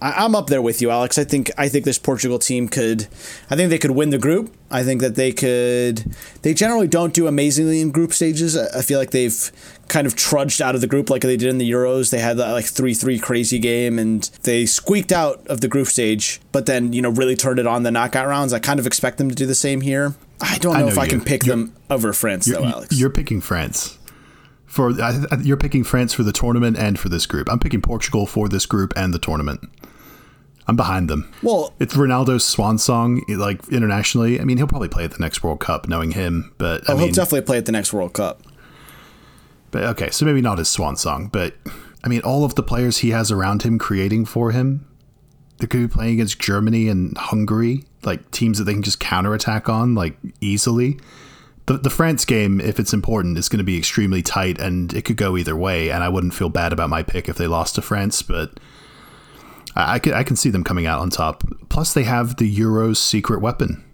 I'm 0.00 0.34
up 0.34 0.48
there 0.48 0.60
with 0.60 0.82
you, 0.82 0.90
Alex. 0.90 1.16
I 1.16 1.24
think 1.24 1.50
I 1.56 1.68
think 1.68 1.84
this 1.84 1.98
Portugal 1.98 2.38
team 2.40 2.68
could, 2.68 3.06
I 3.48 3.56
think 3.56 3.70
they 3.70 3.78
could 3.78 3.92
win 3.92 4.10
the 4.10 4.18
group. 4.18 4.52
I 4.70 4.82
think 4.82 5.00
that 5.00 5.14
they 5.14 5.32
could. 5.32 6.12
They 6.42 6.54
generally 6.54 6.88
don't 6.88 7.14
do 7.14 7.26
amazingly 7.26 7.80
in 7.80 7.92
group 7.92 8.12
stages. 8.12 8.56
I 8.56 8.80
I 8.80 8.82
feel 8.82 8.98
like 8.98 9.12
they've 9.12 9.52
kind 9.88 10.06
of 10.06 10.16
trudged 10.16 10.62
out 10.62 10.74
of 10.74 10.80
the 10.80 10.86
group 10.86 11.10
like 11.10 11.22
they 11.22 11.36
did 11.36 11.48
in 11.48 11.58
the 11.58 11.70
Euros. 11.70 12.10
They 12.10 12.20
had 12.20 12.36
that 12.38 12.52
like 12.52 12.64
three 12.64 12.94
three 12.94 13.18
crazy 13.18 13.58
game 13.58 13.98
and 13.98 14.22
they 14.42 14.66
squeaked 14.66 15.12
out 15.12 15.46
of 15.46 15.60
the 15.60 15.68
group 15.68 15.86
stage, 15.86 16.40
but 16.52 16.66
then 16.66 16.92
you 16.92 17.02
know 17.02 17.10
really 17.10 17.36
turned 17.36 17.60
it 17.60 17.66
on 17.66 17.84
the 17.84 17.90
knockout 17.90 18.26
rounds. 18.26 18.52
I 18.52 18.58
kind 18.58 18.80
of 18.80 18.86
expect 18.86 19.18
them 19.18 19.28
to 19.28 19.34
do 19.34 19.46
the 19.46 19.54
same 19.54 19.82
here. 19.82 20.14
I 20.40 20.58
don't 20.58 20.76
I 20.76 20.80
know, 20.80 20.86
know 20.86 20.92
if 20.92 20.98
I 20.98 21.06
can 21.06 21.20
pick 21.20 21.44
You're- 21.46 21.62
them 21.64 21.76
over 21.90 22.12
France 22.12 22.46
though, 22.46 22.64
Alex. 22.64 22.98
you're 22.98 23.10
picking 23.10 23.40
France 23.40 23.98
for 24.66 24.90
I, 25.00 25.24
I- 25.30 25.36
you're 25.42 25.56
picking 25.56 25.84
France 25.84 26.12
for 26.12 26.22
the 26.22 26.32
tournament 26.32 26.76
and 26.78 26.98
for 26.98 27.08
this 27.08 27.26
group. 27.26 27.50
I'm 27.50 27.58
picking 27.58 27.82
Portugal 27.82 28.26
for 28.26 28.48
this 28.48 28.66
group 28.66 28.92
and 28.96 29.12
the 29.12 29.18
tournament. 29.18 29.60
I'm 30.66 30.76
behind 30.76 31.08
them. 31.10 31.32
Well- 31.42 31.74
it's 31.80 31.94
Ronaldo's 31.94 32.44
swan 32.44 32.78
song, 32.78 33.22
like 33.28 33.68
internationally. 33.70 34.40
I 34.40 34.44
mean, 34.44 34.56
he'll 34.56 34.66
probably 34.68 34.88
play 34.88 35.04
at 35.04 35.10
the 35.12 35.18
next 35.18 35.42
World 35.42 35.60
Cup, 35.60 35.88
knowing 35.88 36.12
him. 36.12 36.52
But 36.58 36.88
I 36.88 36.92
oh, 36.92 36.96
mean, 36.96 37.06
he'll 37.06 37.14
definitely 37.14 37.42
play 37.42 37.58
at 37.58 37.66
the 37.66 37.72
next 37.72 37.92
World 37.92 38.12
Cup. 38.12 38.42
But 39.72 39.84
okay, 39.84 40.10
so 40.10 40.24
maybe 40.24 40.40
not 40.40 40.58
his 40.58 40.68
swan 40.68 40.96
song, 40.96 41.28
but 41.32 41.54
I 42.02 42.08
mean, 42.08 42.22
all 42.22 42.44
of 42.44 42.54
the 42.54 42.62
players 42.62 42.98
he 42.98 43.10
has 43.10 43.30
around 43.30 43.62
him 43.62 43.78
creating 43.78 44.24
for 44.26 44.50
him, 44.52 44.86
they 45.58 45.66
could 45.66 45.80
be 45.80 45.88
playing 45.88 46.14
against 46.14 46.38
Germany 46.40 46.88
and 46.88 47.16
Hungary, 47.16 47.84
like 48.02 48.30
teams 48.30 48.58
that 48.58 48.64
they 48.64 48.72
can 48.72 48.82
just 48.82 49.00
counterattack 49.00 49.68
on, 49.68 49.94
like 49.94 50.16
easily. 50.40 50.98
The, 51.66 51.78
the 51.78 51.90
France 51.90 52.24
game, 52.24 52.60
if 52.60 52.80
it's 52.80 52.92
important, 52.92 53.38
is 53.38 53.48
going 53.48 53.58
to 53.58 53.64
be 53.64 53.78
extremely 53.78 54.22
tight 54.22 54.58
and 54.58 54.92
it 54.92 55.04
could 55.04 55.16
go 55.16 55.36
either 55.36 55.54
way. 55.54 55.90
And 55.90 56.02
I 56.02 56.08
wouldn't 56.08 56.34
feel 56.34 56.48
bad 56.48 56.72
about 56.72 56.90
my 56.90 57.02
pick 57.02 57.28
if 57.28 57.36
they 57.36 57.46
lost 57.46 57.76
to 57.76 57.82
France, 57.82 58.22
but 58.22 58.58
I, 59.76 59.94
I, 59.94 59.98
can, 59.98 60.14
I 60.14 60.24
can 60.24 60.36
see 60.36 60.50
them 60.50 60.64
coming 60.64 60.86
out 60.86 61.00
on 61.00 61.10
top. 61.10 61.44
Plus, 61.68 61.94
they 61.94 62.02
have 62.04 62.36
the 62.36 62.56
Euros 62.58 62.96
secret 62.96 63.40
weapon. 63.40 63.84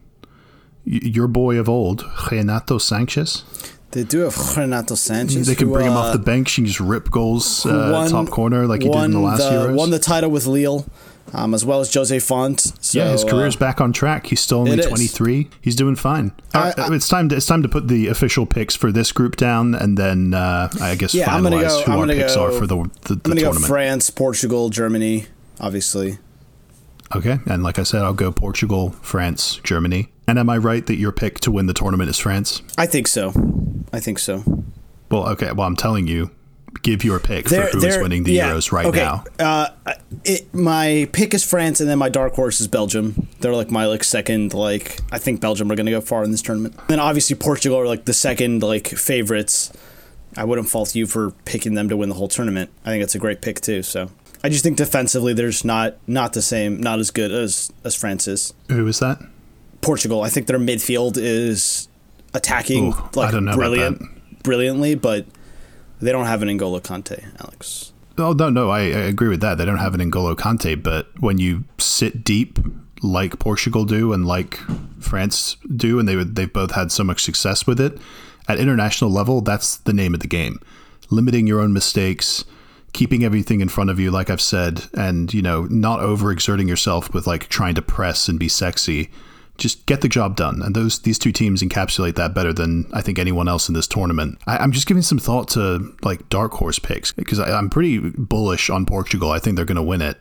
Y- 0.87 1.01
Your 1.03 1.27
boy 1.27 1.59
of 1.59 1.69
old, 1.69 2.05
Renato 2.31 2.79
Sanches. 2.79 3.43
They 3.91 4.05
do 4.05 4.21
have 4.21 4.57
Renato 4.57 4.95
Sanches. 4.95 5.47
They 5.47 5.55
can 5.55 5.69
who, 5.69 5.75
bring 5.75 5.87
him 5.87 5.95
uh, 5.95 6.01
off 6.01 6.13
the 6.13 6.19
bench 6.19 6.59
and 6.59 6.67
just 6.67 6.81
rip 6.81 7.11
goals 7.11 7.67
uh, 7.67 7.91
won- 7.93 8.11
top 8.11 8.29
corner 8.31 8.67
like 8.67 8.83
he 8.83 8.89
did 8.89 9.05
in 9.05 9.11
the 9.11 9.21
last 9.21 9.43
Euros. 9.43 9.75
Won 9.75 9.91
the 9.91 9.99
title 9.99 10.31
with 10.31 10.47
Lille, 10.47 10.87
um, 11.33 11.55
as 11.55 11.65
well 11.65 11.81
as 11.81 11.93
Jose 11.93 12.19
Fonte. 12.21 12.61
So, 12.81 12.99
yeah, 12.99 13.11
his 13.13 13.25
uh, 13.25 13.29
career's 13.29 13.57
back 13.57 13.81
on 13.81 13.93
track. 13.93 14.27
He's 14.27 14.41
still 14.41 14.59
only 14.59 14.73
it 14.73 14.79
is. 14.81 14.87
23. 14.87 15.49
He's 15.61 15.77
doing 15.77 15.97
fine. 15.97 16.33
I- 16.55 16.71
Uh, 16.71 16.93
it's 16.93 17.09
time. 17.09 17.29
To, 17.29 17.37
it's 17.37 17.47
time 17.47 17.63
to 17.63 17.69
put 17.69 17.89
the 17.89 18.09
official 18.09 18.47
picks 18.47 18.75
for 18.75 18.91
this 18.93 19.13
group 19.13 19.37
down, 19.37 19.75
and 19.75 19.97
then 19.99 20.35
uh, 20.35 20.69
I 20.81 20.95
guess 20.95 21.15
Yeah, 21.15 21.27
finalize 21.29 21.35
I'm 21.37 21.43
gonna 21.43 21.61
go. 21.63 21.83
who 21.83 21.93
I'm 21.93 21.99
our 22.01 22.07
picks 22.07 22.35
go, 22.35 22.45
are 22.45 22.53
for 22.53 22.67
the 22.67 22.77
the, 23.03 23.15
the 23.15 23.15
I'm 23.15 23.19
gonna 23.23 23.35
go 23.37 23.41
tournament. 23.47 23.67
France, 23.69 24.11
Portugal, 24.11 24.69
Germany, 24.71 25.27
obviously. 25.61 26.19
okay, 27.15 27.39
and 27.47 27.63
like 27.63 27.79
I 27.79 27.83
said, 27.83 28.03
I'll 28.03 28.13
go 28.15 28.33
Portugal, 28.33 28.91
France, 29.03 29.61
Germany. 29.63 30.09
And 30.29 30.39
am 30.41 30.51
I 30.51 30.57
right 30.57 30.85
that 30.87 30.97
your 30.97 31.13
pick 31.13 31.39
to 31.41 31.53
win 31.53 31.67
the 31.67 31.75
tournament 31.75 32.11
is 32.11 32.19
France? 32.19 32.61
I 32.77 32.87
think 32.87 33.07
so. 33.07 33.33
I 33.93 34.01
think 34.01 34.19
so. 34.19 34.43
Well, 35.09 35.29
okay. 35.31 35.53
Well, 35.53 35.69
I'm 35.69 35.77
telling 35.77 36.09
you, 36.09 36.33
give 36.83 37.05
your 37.05 37.19
pick 37.19 37.49
for 37.49 37.63
who 37.67 37.85
is 37.85 37.99
winning 37.99 38.25
the 38.25 38.33
yeah, 38.33 38.51
Euros 38.51 38.73
right 38.73 38.87
okay. 38.87 39.01
now. 39.01 39.25
Uh, 39.39 39.95
it, 40.25 40.53
my 40.55 41.09
pick 41.13 41.35
is 41.35 41.45
France, 41.45 41.81
and 41.81 41.89
then 41.89 41.99
my 41.99 42.09
dark 42.09 42.35
horse 42.35 42.61
is 42.61 42.69
Belgium. 42.69 43.29
They're 43.41 43.55
like 43.55 43.71
my 43.71 43.87
like 43.87 44.05
second 44.05 44.55
like. 44.55 45.01
I 45.13 45.19
think 45.19 45.41
Belgium 45.41 45.71
are 45.71 45.77
going 45.77 45.87
to 45.87 45.93
go 45.93 46.01
far 46.01 46.25
in 46.25 46.31
this 46.31 46.43
tournament. 46.43 46.77
then 46.89 47.01
obviously 47.01 47.37
Portugal 47.37 47.79
are 47.79 47.87
like 47.87 48.05
the 48.05 48.15
second 48.15 48.63
like 48.63 48.89
favorites. 48.89 49.73
I 50.37 50.45
wouldn't 50.45 50.69
fault 50.69 50.95
you 50.95 51.07
for 51.07 51.31
picking 51.45 51.75
them 51.75 51.89
to 51.89 51.97
win 51.97 52.09
the 52.09 52.15
whole 52.15 52.29
tournament. 52.29 52.71
I 52.85 52.91
think 52.91 53.03
it's 53.03 53.15
a 53.15 53.19
great 53.19 53.41
pick 53.41 53.61
too. 53.61 53.83
So 53.83 54.11
I 54.45 54.49
just 54.49 54.63
think 54.63 54.77
defensively, 54.77 55.33
there's 55.33 55.65
not 55.65 55.97
not 56.07 56.33
the 56.33 56.43
same, 56.43 56.81
not 56.81 56.99
as 56.99 57.11
good 57.11 57.33
as 57.33 57.73
as 57.85 57.95
France 57.95 58.29
is. 58.29 58.55
Who 58.69 58.87
is 58.87 58.99
that? 59.01 59.21
Portugal. 59.81 60.23
I 60.23 60.29
think 60.29 60.47
their 60.47 60.59
midfield 60.59 61.17
is 61.17 61.89
attacking 62.35 62.93
Ooh, 62.93 62.97
I 62.97 63.11
like 63.15 63.33
don't 63.33 63.45
know 63.45 63.53
about 63.53 63.57
brilliant, 63.57 64.43
brilliantly, 64.43 64.95
but 64.95 65.27
they 66.01 66.13
don't 66.13 66.27
have 66.27 66.43
an 66.43 66.49
N'Golo 66.49 66.81
Kante, 66.81 67.25
Alex. 67.41 67.93
Oh 68.19 68.33
no, 68.33 68.49
no, 68.49 68.71
I, 68.71 68.81
I 68.81 69.05
agree 69.09 69.29
with 69.29 69.41
that. 69.41 69.59
They 69.59 69.65
don't 69.65 69.79
have 69.79 69.95
an 69.95 70.01
N'Golo 70.01 70.35
Kante, 70.35 70.83
but 70.83 71.09
when 71.21 71.39
you 71.39 71.65
sit 71.79 72.25
deep 72.25 72.59
like 73.03 73.39
Portugal 73.39 73.85
do 73.85 74.13
and 74.13 74.27
like 74.27 74.59
France 74.99 75.57
do, 75.75 75.99
and 75.99 76.09
they 76.09 76.17
they've 76.17 76.53
both 76.53 76.73
had 76.73 76.91
so 76.91 77.05
much 77.05 77.23
success 77.23 77.67
with 77.67 77.81
it 77.81 77.99
at 78.49 78.59
international 78.59 79.11
level, 79.11 79.41
that's 79.41 79.77
the 79.79 79.93
name 79.93 80.15
of 80.15 80.21
the 80.21 80.27
game. 80.27 80.61
Limiting 81.11 81.47
your 81.47 81.61
own 81.61 81.73
mistakes, 81.73 82.45
keeping 82.93 83.25
everything 83.25 83.61
in 83.61 83.69
front 83.69 83.91
of 83.91 84.01
you, 84.01 84.11
like 84.11 84.31
I've 84.31 84.41
said, 84.41 84.85
and 84.95 85.33
you 85.33 85.43
know, 85.43 85.65
not 85.65 86.01
overexerting 86.01 86.69
yourself 86.69 87.13
with 87.13 87.27
like 87.27 87.49
trying 87.49 87.75
to 87.75 87.83
press 87.83 88.29
and 88.29 88.39
be 88.39 88.49
sexy. 88.49 89.11
Just 89.59 89.87
get 89.87 90.01
the 90.01 90.09
job 90.09 90.37
done, 90.37 90.61
and 90.63 90.75
those 90.75 91.01
these 91.01 91.19
two 91.19 91.33
teams 91.33 91.63
encapsulate 91.63 92.15
that 92.17 92.35
better 92.35 92.53
than 92.53 92.87
I 92.93 93.01
think 93.01 93.19
anyone 93.19 93.49
else 93.49 93.69
in 93.69 93.75
this 93.75 93.87
tournament. 93.87 94.39
I, 94.47 94.59
I'm 94.59 94.73
just 94.73 94.87
giving 94.87 95.03
some 95.03 95.19
thought 95.19 95.49
to 95.51 95.95
like 96.03 96.29
dark 96.29 96.53
horse 96.53 96.79
picks 96.79 97.13
because 97.13 97.39
I'm 97.41 97.71
pretty 97.71 97.99
bullish 97.99 98.69
on 98.71 98.85
Portugal. 98.87 99.31
I 99.31 99.39
think 99.39 99.57
they're 99.57 99.65
going 99.65 99.77
to 99.77 99.83
win 99.83 100.03
it, 100.03 100.19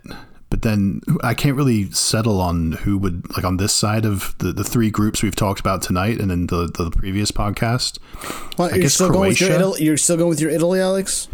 But 0.50 0.62
then 0.62 1.02
I 1.24 1.34
can't 1.34 1.58
really 1.58 1.92
settle 1.92 2.40
on 2.40 2.74
who 2.74 2.98
would 2.98 3.30
like 3.36 3.44
on 3.44 3.58
this 3.58 3.74
side 3.74 4.06
of 4.06 4.38
the, 4.38 4.54
the 4.54 4.64
three 4.64 4.90
groups 4.90 5.22
we've 5.24 5.36
talked 5.36 5.60
about 5.60 5.82
tonight 5.82 6.20
and 6.20 6.32
in 6.32 6.48
the, 6.48 6.68
the 6.68 6.92
previous 6.92 7.32
podcast. 7.32 7.98
Well, 8.58 8.70
I 8.70 8.76
you're 8.76 8.84
guess 8.84 8.94
still 8.94 9.10
going 9.12 9.30
with 9.30 9.42
your 9.42 9.52
Italy, 9.52 9.84
you're 9.84 9.98
still 9.98 10.18
going 10.18 10.30
with 10.30 10.40
your 10.40 10.52
Italy, 10.52 10.80
Alex. 10.80 11.28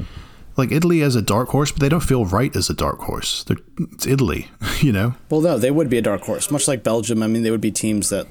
Like 0.58 0.72
Italy 0.72 1.02
as 1.02 1.16
a 1.16 1.22
dark 1.22 1.50
horse, 1.50 1.72
but 1.72 1.80
they 1.80 1.90
don't 1.90 2.04
feel 2.04 2.26
right 2.26 2.54
as 2.56 2.70
a 2.70 2.74
dark 2.74 3.00
horse. 3.00 3.44
They're, 3.46 3.58
it's 3.94 4.06
Italy, 4.06 4.50
you 4.80 4.92
know. 4.92 5.16
Well, 5.30 5.42
no, 5.42 5.58
they 5.58 5.72
would 5.72 5.90
be 5.90 5.98
a 5.98 6.02
dark 6.02 6.22
horse, 6.22 6.52
much 6.52 6.68
like 6.68 6.84
Belgium. 6.84 7.24
I 7.24 7.28
mean, 7.28 7.44
they 7.44 7.52
would 7.52 7.62
be 7.62 7.72
teams 7.72 8.10
that. 8.10 8.28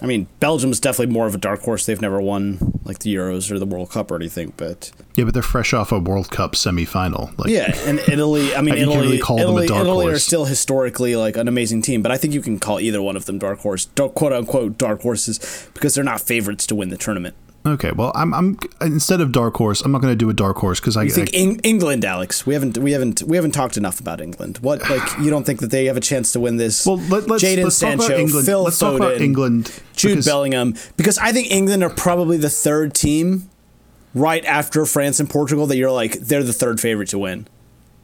I 0.00 0.06
mean, 0.06 0.26
Belgium 0.40 0.72
is 0.72 0.80
definitely 0.80 1.12
more 1.12 1.28
of 1.28 1.34
a 1.36 1.38
dark 1.38 1.60
horse. 1.60 1.86
They've 1.86 2.00
never 2.00 2.20
won 2.20 2.80
like 2.84 2.98
the 2.98 3.14
Euros 3.14 3.52
or 3.52 3.60
the 3.60 3.66
World 3.66 3.90
Cup 3.90 4.10
or 4.10 4.16
anything, 4.16 4.52
but 4.56 4.90
Yeah, 5.14 5.24
but 5.24 5.32
they're 5.32 5.44
fresh 5.44 5.72
off 5.72 5.92
a 5.92 5.98
World 6.00 6.28
Cup 6.30 6.52
semifinal. 6.54 7.38
Like, 7.38 7.50
yeah, 7.50 7.72
and 7.86 8.00
Italy. 8.00 8.52
I 8.54 8.62
mean, 8.62 8.74
Italy, 8.78 8.96
really 8.96 9.18
call 9.20 9.36
them 9.36 9.50
a 9.50 9.50
Italy, 9.50 9.66
dark 9.68 9.84
Italy 9.84 10.06
are 10.08 10.18
still 10.18 10.46
historically 10.46 11.14
like 11.14 11.36
an 11.36 11.46
amazing 11.46 11.82
team, 11.82 12.02
but 12.02 12.10
I 12.10 12.16
think 12.16 12.34
you 12.34 12.42
can 12.42 12.58
call 12.58 12.80
either 12.80 13.00
one 13.00 13.16
of 13.16 13.26
them 13.26 13.38
dark 13.38 13.60
horse, 13.60 13.84
dark, 13.84 14.14
quote 14.14 14.32
unquote 14.32 14.76
dark 14.76 15.02
horses, 15.02 15.68
because 15.72 15.94
they're 15.94 16.02
not 16.02 16.20
favorites 16.20 16.66
to 16.66 16.74
win 16.74 16.88
the 16.88 16.98
tournament. 16.98 17.36
Okay, 17.64 17.92
well, 17.92 18.10
I'm, 18.16 18.34
I'm 18.34 18.58
instead 18.80 19.20
of 19.20 19.30
dark 19.30 19.54
horse, 19.56 19.82
I'm 19.82 19.92
not 19.92 20.00
going 20.02 20.10
to 20.12 20.16
do 20.16 20.28
a 20.28 20.34
dark 20.34 20.56
horse 20.56 20.80
because 20.80 20.96
I, 20.96 21.04
You 21.04 21.10
think 21.10 21.30
I- 21.32 21.38
Eng- 21.38 21.60
England, 21.60 22.04
Alex? 22.04 22.44
We 22.44 22.54
haven't, 22.54 22.76
we 22.78 22.90
haven't, 22.90 23.22
we 23.22 23.36
haven't 23.36 23.52
talked 23.52 23.76
enough 23.76 24.00
about 24.00 24.20
England. 24.20 24.58
What, 24.62 24.80
like, 24.90 25.02
you 25.20 25.30
don't 25.30 25.44
think 25.44 25.60
that 25.60 25.70
they 25.70 25.84
have 25.84 25.96
a 25.96 26.00
chance 26.00 26.32
to 26.32 26.40
win 26.40 26.56
this? 26.56 26.84
well 26.84 26.96
let, 26.96 27.28
let's 27.28 27.44
Jadon 27.44 27.62
let's 27.64 27.78
talk 27.78 27.94
about 27.94 28.10
England. 28.10 28.46
Phil 28.46 28.62
let's 28.64 28.76
Foden, 28.76 28.80
talk 28.80 28.94
about 28.96 29.20
England. 29.20 29.80
Jude 29.94 30.08
because- 30.08 30.26
Bellingham, 30.26 30.74
because 30.96 31.18
I 31.18 31.30
think 31.32 31.52
England 31.52 31.84
are 31.84 31.90
probably 31.90 32.36
the 32.36 32.50
third 32.50 32.94
team, 32.94 33.48
right 34.12 34.44
after 34.44 34.84
France 34.84 35.20
and 35.20 35.30
Portugal. 35.30 35.66
That 35.68 35.76
you're 35.76 35.90
like 35.92 36.14
they're 36.14 36.42
the 36.42 36.52
third 36.52 36.80
favorite 36.80 37.08
to 37.10 37.18
win. 37.18 37.46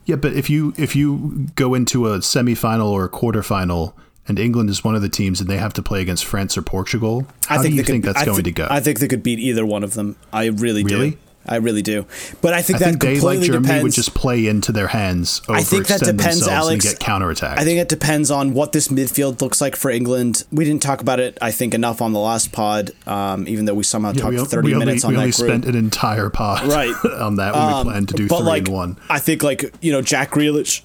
Yeah, 0.06 0.16
but 0.16 0.32
if 0.34 0.48
you 0.48 0.72
if 0.78 0.94
you 0.96 1.48
go 1.56 1.74
into 1.74 2.06
a 2.06 2.18
semifinal 2.20 2.86
or 2.90 3.04
a 3.04 3.10
quarterfinal 3.10 3.92
and 4.28 4.38
England 4.38 4.70
is 4.70 4.84
one 4.84 4.94
of 4.94 5.02
the 5.02 5.08
teams 5.08 5.40
and 5.40 5.48
they 5.48 5.58
have 5.58 5.72
to 5.74 5.82
play 5.82 6.00
against 6.02 6.24
France 6.24 6.56
or 6.56 6.62
Portugal, 6.62 7.26
how 7.46 7.60
do 7.62 7.68
you 7.68 7.76
they 7.82 7.82
think 7.92 8.04
could, 8.04 8.14
that's 8.14 8.22
I 8.22 8.26
going 8.26 8.44
to 8.44 8.52
go? 8.52 8.66
I 8.70 8.80
think 8.80 9.00
they 9.00 9.08
could 9.08 9.22
beat 9.22 9.38
either 9.38 9.64
one 9.66 9.82
of 9.82 9.94
them. 9.94 10.16
I 10.32 10.46
really, 10.46 10.84
Really? 10.84 11.10
do. 11.12 11.18
I 11.50 11.56
really 11.56 11.80
do. 11.80 12.04
But 12.42 12.52
I 12.52 12.60
think 12.60 12.76
I 12.76 12.78
that 12.80 12.84
think 12.90 13.00
they, 13.00 13.08
like 13.12 13.20
completely 13.20 13.46
Germany, 13.46 13.62
depends. 13.62 13.82
would 13.84 13.92
just 13.94 14.12
play 14.14 14.46
into 14.46 14.70
their 14.70 14.88
hands, 14.88 15.40
I 15.48 15.62
think 15.62 15.86
that 15.86 16.00
depends, 16.00 16.46
Alex. 16.46 16.84
and 16.84 16.98
get 16.98 17.00
counterattacked. 17.02 17.56
I 17.56 17.64
think 17.64 17.80
it 17.80 17.88
depends 17.88 18.30
on 18.30 18.52
what 18.52 18.72
this 18.72 18.88
midfield 18.88 19.40
looks 19.40 19.58
like 19.58 19.74
for 19.74 19.90
England. 19.90 20.44
We 20.52 20.66
didn't 20.66 20.82
talk 20.82 21.00
about 21.00 21.20
it, 21.20 21.38
I 21.40 21.50
think, 21.50 21.72
enough 21.72 22.02
on 22.02 22.12
the 22.12 22.18
last 22.18 22.52
pod, 22.52 22.90
um, 23.06 23.48
even 23.48 23.64
though 23.64 23.72
we 23.72 23.82
somehow 23.82 24.12
Yeah, 24.12 24.22
talked 24.24 24.34
we, 24.36 24.44
30 24.44 24.66
we 24.66 24.74
only, 24.74 24.84
minutes 24.86 25.04
on 25.06 25.12
we 25.12 25.16
that 25.16 25.20
only 25.22 25.32
group. 25.32 25.48
spent 25.48 25.64
an 25.64 25.74
entire 25.74 26.28
pod 26.28 26.66
Right. 26.70 26.94
on 27.18 27.36
that 27.36 27.54
when 27.54 27.62
Um, 27.62 27.78
we 27.86 27.92
planned 27.92 28.08
to 28.10 28.14
do 28.14 28.28
three 28.28 28.38
like, 28.40 28.66
and 28.66 28.74
one. 28.76 28.96
I 29.08 29.18
think 29.18 29.42
like 29.42 29.72
you 29.80 29.90
know 29.90 30.02
Jack 30.02 30.32
Grealish. 30.32 30.82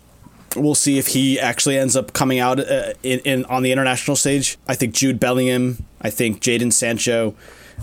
We'll 0.56 0.76
see 0.76 0.98
if 0.98 1.08
he 1.08 1.40
actually 1.40 1.78
ends 1.78 1.96
up 1.96 2.14
coming 2.14 2.40
out 2.40 2.60
uh, 2.60 2.94
in, 3.04 3.20
in 3.20 3.46
on 3.46 3.64
the 3.64 3.72
international 3.72 4.16
stage. 4.16 4.58
I 4.68 4.76
think 4.76 4.94
Jude 4.94 5.20
Bellingham. 5.20 5.86
I 6.02 6.10
think 6.10 6.42
Jadon 6.42 6.72
Sancho. 6.72 7.36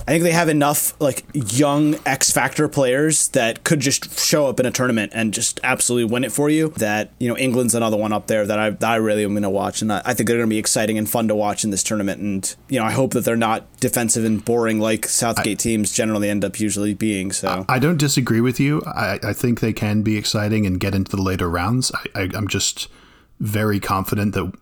I 0.07 0.13
think 0.13 0.25
they 0.25 0.33
have 0.33 0.49
enough 0.49 1.01
like 1.01 1.25
young 1.33 1.97
X 2.07 2.31
factor 2.31 2.69
players 2.69 3.29
that 3.29 3.65
could 3.65 3.81
just 3.81 4.19
show 4.19 4.47
up 4.47 4.59
in 4.59 4.67
a 4.67 4.71
tournament 4.71 5.13
and 5.15 5.33
just 5.33 5.61
absolutely 5.63 6.11
win 6.11 6.25
it 6.25 6.33
for 6.33 6.51
you. 6.51 6.71
That 6.77 7.13
you 7.19 7.29
know 7.29 7.37
England's 7.37 7.75
another 7.75 7.97
one 7.97 8.13
up 8.13 8.27
there 8.27 8.47
that 8.47 8.59
I 8.59 8.71
that 8.71 8.91
I 8.91 8.97
really 8.97 9.25
am 9.25 9.33
going 9.33 9.43
to 9.43 9.51
watch, 9.51 9.83
and 9.83 9.93
I, 9.93 10.03
I 10.05 10.15
think 10.15 10.29
they're 10.29 10.39
going 10.39 10.49
to 10.49 10.55
be 10.55 10.59
exciting 10.59 10.99
and 10.99 11.09
fun 11.09 11.29
to 11.29 11.35
watch 11.35 11.65
in 11.65 11.71
this 11.71 11.83
tournament. 11.83 12.21
And 12.21 12.57
you 12.69 12.79
know 12.79 12.85
I 12.85 12.93
hope 12.93 13.13
that 13.13 13.25
they're 13.25 13.37
not 13.37 13.81
defensive 13.81 14.25
and 14.25 14.45
boring 14.45 14.81
like 14.81 15.07
Southgate 15.07 15.59
teams 15.59 15.93
generally 15.93 16.29
end 16.29 16.45
up 16.45 16.59
usually 16.59 16.95
being. 16.95 17.33
So 17.33 17.65
I 17.69 17.79
don't 17.79 17.99
disagree 17.99 18.41
with 18.41 18.59
you. 18.59 18.83
I, 18.87 19.19
I 19.23 19.33
think 19.33 19.61
they 19.61 19.73
can 19.73 20.03
be 20.03 20.17
exciting 20.17 20.67
and 20.67 20.81
get 20.81 20.95
into 20.95 21.15
the 21.15 21.23
later 21.23 21.49
rounds. 21.49 21.93
I, 21.93 22.23
I, 22.23 22.29
I'm 22.35 22.49
just 22.49 22.89
very 23.39 23.81
confident 23.81 24.35
that 24.35 24.53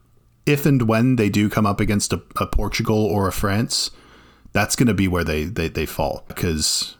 if 0.47 0.64
and 0.64 0.82
when 0.82 1.16
they 1.16 1.28
do 1.28 1.49
come 1.51 1.66
up 1.66 1.80
against 1.80 2.12
a, 2.12 2.22
a 2.36 2.47
Portugal 2.47 3.05
or 3.05 3.28
a 3.28 3.32
France, 3.32 3.91
that's 4.53 4.76
going 4.76 4.86
to 4.86 4.94
be 4.94 5.09
where 5.09 5.24
they, 5.24 5.44
they, 5.44 5.68
they 5.68 5.86
fall 5.86 6.24
because 6.28 6.96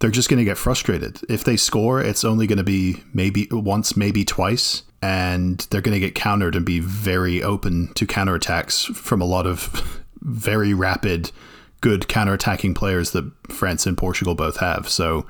they're 0.00 0.10
just 0.10 0.28
going 0.28 0.38
to 0.38 0.44
get 0.44 0.58
frustrated. 0.58 1.20
If 1.28 1.44
they 1.44 1.56
score, 1.56 2.00
it's 2.00 2.24
only 2.24 2.46
going 2.46 2.58
to 2.58 2.64
be 2.64 3.02
maybe 3.12 3.48
once, 3.50 3.96
maybe 3.96 4.24
twice, 4.24 4.82
and 5.02 5.58
they're 5.70 5.80
going 5.80 5.94
to 5.94 6.00
get 6.00 6.14
countered 6.14 6.54
and 6.54 6.64
be 6.64 6.80
very 6.80 7.42
open 7.42 7.92
to 7.94 8.06
counterattacks 8.06 8.94
from 8.94 9.20
a 9.20 9.26
lot 9.26 9.46
of 9.46 10.00
very 10.20 10.74
rapid, 10.74 11.30
good 11.80 12.02
counterattacking 12.02 12.74
players 12.74 13.12
that 13.12 13.30
France 13.48 13.86
and 13.86 13.96
Portugal 13.96 14.34
both 14.34 14.58
have. 14.58 14.88
So 14.88 15.26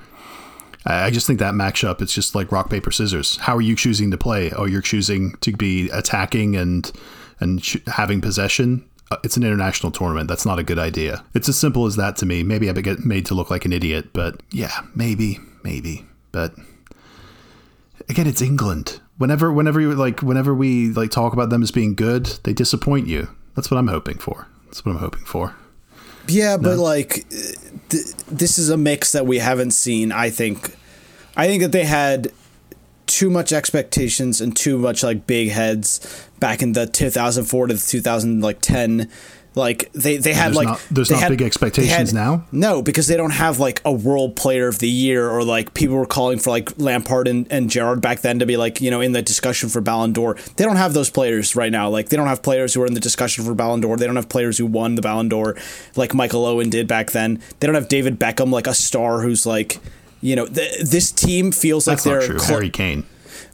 I 0.85 1.11
just 1.11 1.27
think 1.27 1.39
that 1.39 1.53
matchup, 1.53 2.01
it's 2.01 2.13
just 2.13 2.35
like 2.35 2.51
rock 2.51 2.69
paper 2.69 2.91
scissors. 2.91 3.37
How 3.37 3.55
are 3.55 3.61
you 3.61 3.75
choosing 3.75 4.11
to 4.11 4.17
play? 4.17 4.51
Oh, 4.51 4.65
you're 4.65 4.81
choosing 4.81 5.33
to 5.41 5.51
be 5.51 5.89
attacking 5.89 6.55
and 6.55 6.91
and 7.41 7.61
ch- 7.61 7.77
having 7.87 8.19
possession. 8.21 8.88
Uh, 9.11 9.17
It's 9.23 9.37
an 9.37 9.43
international 9.43 9.91
tournament. 9.91 10.27
That's 10.27 10.45
not 10.45 10.59
a 10.59 10.63
good 10.63 10.79
idea. 10.79 11.23
It's 11.33 11.49
as 11.49 11.57
simple 11.57 11.85
as 11.85 11.95
that 11.95 12.15
to 12.17 12.25
me. 12.25 12.43
Maybe 12.43 12.69
I 12.69 12.73
get 12.73 12.99
made 13.05 13.25
to 13.27 13.33
look 13.33 13.49
like 13.49 13.65
an 13.65 13.73
idiot, 13.73 14.09
but 14.13 14.41
yeah, 14.51 14.81
maybe, 14.95 15.39
maybe. 15.63 16.05
But 16.31 16.53
again, 18.07 18.27
it's 18.27 18.41
England. 18.41 18.99
Whenever, 19.17 19.51
whenever 19.51 19.81
you 19.81 19.93
like, 19.95 20.21
whenever 20.21 20.53
we 20.53 20.89
like 20.91 21.11
talk 21.11 21.33
about 21.33 21.49
them 21.49 21.61
as 21.63 21.71
being 21.71 21.95
good, 21.95 22.25
they 22.43 22.53
disappoint 22.53 23.07
you. 23.07 23.29
That's 23.55 23.69
what 23.69 23.77
I'm 23.77 23.87
hoping 23.87 24.17
for. 24.17 24.47
That's 24.65 24.85
what 24.85 24.93
I'm 24.93 24.99
hoping 24.99 25.25
for. 25.25 25.55
Yeah, 26.27 26.57
but 26.57 26.77
like 26.77 27.27
th- 27.29 28.05
this 28.27 28.59
is 28.59 28.69
a 28.69 28.77
mix 28.77 29.11
that 29.13 29.25
we 29.25 29.39
haven't 29.39 29.71
seen. 29.71 30.11
I 30.11 30.29
think, 30.29 30.75
I 31.35 31.47
think 31.47 31.63
that 31.63 31.71
they 31.71 31.85
had 31.85 32.31
too 33.09 33.29
much 33.29 33.51
expectations 33.51 34.39
and 34.39 34.55
too 34.55 34.77
much 34.77 35.03
like 35.03 35.27
big 35.27 35.49
heads 35.49 35.99
back 36.39 36.61
in 36.61 36.71
the 36.73 36.85
2004 36.87 37.67
to 37.67 37.77
2010. 37.77 39.09
Like 39.55 39.91
they 39.93 40.17
they 40.17 40.33
had 40.33 40.49
there's 40.49 40.55
like 40.57 40.67
not- 40.67 40.81
there's 40.91 41.09
not 41.09 41.21
had- 41.21 41.29
big 41.29 41.41
expectations 41.41 42.11
had- 42.11 42.13
now? 42.13 42.45
No, 42.51 42.83
because 42.83 43.07
they 43.07 43.17
don't 43.17 43.31
have 43.31 43.59
like 43.59 43.81
a 43.83 43.91
world 43.91 44.35
player 44.35 44.67
of 44.67 44.77
the 44.77 44.87
year 44.87 45.27
or 45.27 45.43
like 45.43 45.73
people 45.73 45.95
were 45.95 46.05
calling 46.05 46.37
for 46.37 46.51
like 46.51 46.69
Lampard 46.77 47.27
and, 47.27 47.47
and 47.51 47.67
Gerrard 47.69 47.99
back 47.99 48.21
then 48.21 48.37
to 48.39 48.45
be 48.45 48.57
like, 48.57 48.79
you 48.79 48.91
know, 48.91 49.01
in 49.01 49.11
the 49.11 49.23
discussion 49.23 49.67
for 49.67 49.81
Ballon 49.81 50.13
d'Or. 50.13 50.35
They 50.55 50.63
don't 50.63 50.75
have 50.77 50.93
those 50.93 51.09
players 51.09 51.55
right 51.55 51.71
now. 51.71 51.89
Like 51.89 52.09
they 52.09 52.15
don't 52.15 52.27
have 52.27 52.43
players 52.43 52.75
who 52.75 52.83
are 52.83 52.85
in 52.85 52.93
the 52.93 52.99
discussion 52.99 53.43
for 53.43 53.55
Ballon 53.55 53.81
d'Or. 53.81 53.97
They 53.97 54.05
don't 54.05 54.15
have 54.17 54.29
players 54.29 54.59
who 54.59 54.67
won 54.67 54.93
the 54.93 55.01
Ballon 55.01 55.29
d'Or 55.29 55.55
like 55.95 56.13
Michael 56.13 56.45
Owen 56.45 56.69
did 56.69 56.87
back 56.87 57.09
then. 57.11 57.41
They 57.59 57.65
don't 57.65 57.75
have 57.75 57.89
David 57.89 58.19
Beckham 58.19 58.51
like 58.51 58.67
a 58.67 58.75
star 58.75 59.21
who's 59.21 59.47
like, 59.47 59.79
you 60.21 60.35
know, 60.35 60.45
th- 60.45 60.81
this 60.81 61.11
team 61.11 61.51
feels 61.51 61.85
That's 61.85 62.05
like 62.05 62.19
they're 62.19 62.27
true. 62.29 62.37
clo- 62.39 62.55
Harry 62.55 62.69
Kane. 62.69 63.05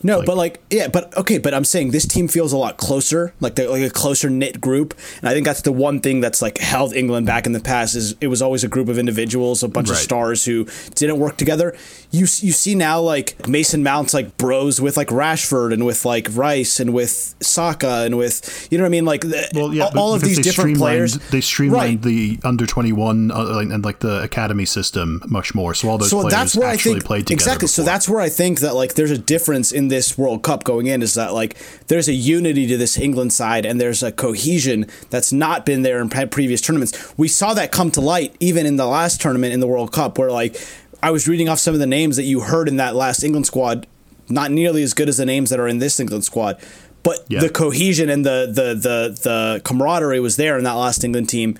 No, 0.05 0.23
but 0.23 0.37
like 0.37 0.61
yeah, 0.69 0.87
but 0.87 1.15
okay, 1.17 1.37
but 1.37 1.53
I'm 1.53 1.65
saying 1.65 1.91
this 1.91 2.05
team 2.05 2.27
feels 2.27 2.53
a 2.53 2.57
lot 2.57 2.77
closer, 2.77 3.33
like 3.39 3.55
they're 3.55 3.69
like 3.69 3.83
a 3.83 3.89
closer 3.89 4.29
knit 4.29 4.61
group, 4.61 4.93
and 5.19 5.29
I 5.29 5.33
think 5.33 5.45
that's 5.45 5.61
the 5.61 5.71
one 5.71 5.99
thing 5.99 6.21
that's 6.21 6.41
like 6.41 6.57
held 6.59 6.93
England 6.93 7.25
back 7.25 7.45
in 7.45 7.51
the 7.53 7.59
past 7.59 7.95
is 7.95 8.15
it 8.21 8.27
was 8.27 8.41
always 8.41 8.63
a 8.63 8.67
group 8.67 8.87
of 8.87 8.97
individuals, 8.97 9.63
a 9.63 9.67
bunch 9.67 9.89
of 9.89 9.97
stars 9.97 10.45
who 10.45 10.65
didn't 10.95 11.17
work 11.19 11.37
together. 11.37 11.75
You 12.11 12.21
you 12.21 12.51
see 12.51 12.75
now 12.75 13.01
like 13.01 13.47
Mason 13.47 13.83
Mount's 13.83 14.13
like 14.13 14.37
bros 14.37 14.79
with 14.79 14.95
like 14.97 15.07
Rashford 15.09 15.73
and 15.73 15.85
with 15.85 16.05
like 16.05 16.27
Rice 16.31 16.79
and 16.79 16.93
with 16.93 17.35
Saka 17.41 18.03
and 18.05 18.17
with 18.17 18.67
you 18.71 18.77
know 18.77 18.83
what 18.83 18.89
I 18.89 18.91
mean, 18.91 19.05
like 19.05 19.21
the, 19.21 19.49
Well, 19.53 19.73
yeah, 19.73 19.89
all 19.95 20.13
of 20.13 20.21
these 20.21 20.39
different 20.39 20.77
players. 20.77 21.17
They 21.29 21.41
streamlined 21.41 21.75
Right. 21.75 22.01
the 22.01 22.39
under 22.43 22.65
twenty 22.65 22.93
one 22.93 23.31
uh, 23.31 23.57
and 23.57 23.83
like 23.83 23.99
the 23.99 24.21
academy 24.21 24.65
system 24.65 25.21
much 25.27 25.53
more. 25.55 25.73
So 25.73 25.89
all 25.89 25.97
those 25.97 26.09
so 26.09 26.21
players 26.21 26.33
that's 26.33 26.55
where 26.55 26.69
I 26.69 26.77
think 26.77 27.03
played 27.03 27.27
together. 27.27 27.33
exactly. 27.35 27.67
So 27.67 27.83
that's 27.83 28.07
where 28.07 28.21
I 28.21 28.29
think 28.29 28.59
that 28.59 28.75
like 28.75 28.93
there's 28.93 29.11
a 29.11 29.17
difference 29.17 29.71
in 29.71 29.87
this 29.95 30.17
World 30.17 30.43
Cup 30.43 30.63
going 30.63 30.87
in 30.87 31.01
is 31.01 31.13
that 31.15 31.33
like 31.33 31.55
there's 31.87 32.07
a 32.07 32.13
unity 32.13 32.67
to 32.67 32.77
this 32.77 32.97
England 32.97 33.31
side 33.33 33.65
and 33.65 33.79
there's 33.79 34.03
a 34.03 34.11
cohesion 34.11 34.85
that's 35.09 35.31
not 35.31 35.65
been 35.65 35.81
there 35.81 35.99
in 36.01 36.09
previous 36.09 36.61
tournaments. 36.61 36.93
We 37.17 37.27
saw 37.27 37.53
that 37.55 37.71
come 37.71 37.91
to 37.91 38.01
light 38.01 38.35
even 38.39 38.65
in 38.65 38.75
the 38.75 38.85
last 38.85 39.21
tournament 39.21 39.53
in 39.53 39.59
the 39.59 39.67
World 39.67 39.91
Cup 39.91 40.17
where 40.17 40.31
like 40.31 40.55
I 41.01 41.11
was 41.11 41.27
reading 41.27 41.49
off 41.49 41.59
some 41.59 41.73
of 41.73 41.79
the 41.79 41.87
names 41.87 42.15
that 42.17 42.23
you 42.23 42.41
heard 42.41 42.67
in 42.67 42.77
that 42.77 42.95
last 42.95 43.23
England 43.23 43.45
squad, 43.45 43.85
not 44.29 44.51
nearly 44.51 44.81
as 44.83 44.93
good 44.93 45.07
as 45.09 45.17
the 45.17 45.25
names 45.25 45.49
that 45.49 45.59
are 45.59 45.67
in 45.67 45.79
this 45.79 45.99
England 45.99 46.23
squad. 46.25 46.57
But 47.03 47.19
Yeah. 47.27 47.41
the 47.41 47.49
cohesion 47.49 48.09
and 48.09 48.25
the, 48.25 48.47
the 48.47 48.73
the 48.73 48.97
the 49.21 49.61
camaraderie 49.63 50.19
was 50.19 50.35
there 50.37 50.57
in 50.57 50.63
that 50.63 50.73
last 50.73 51.03
England 51.03 51.29
team. 51.29 51.57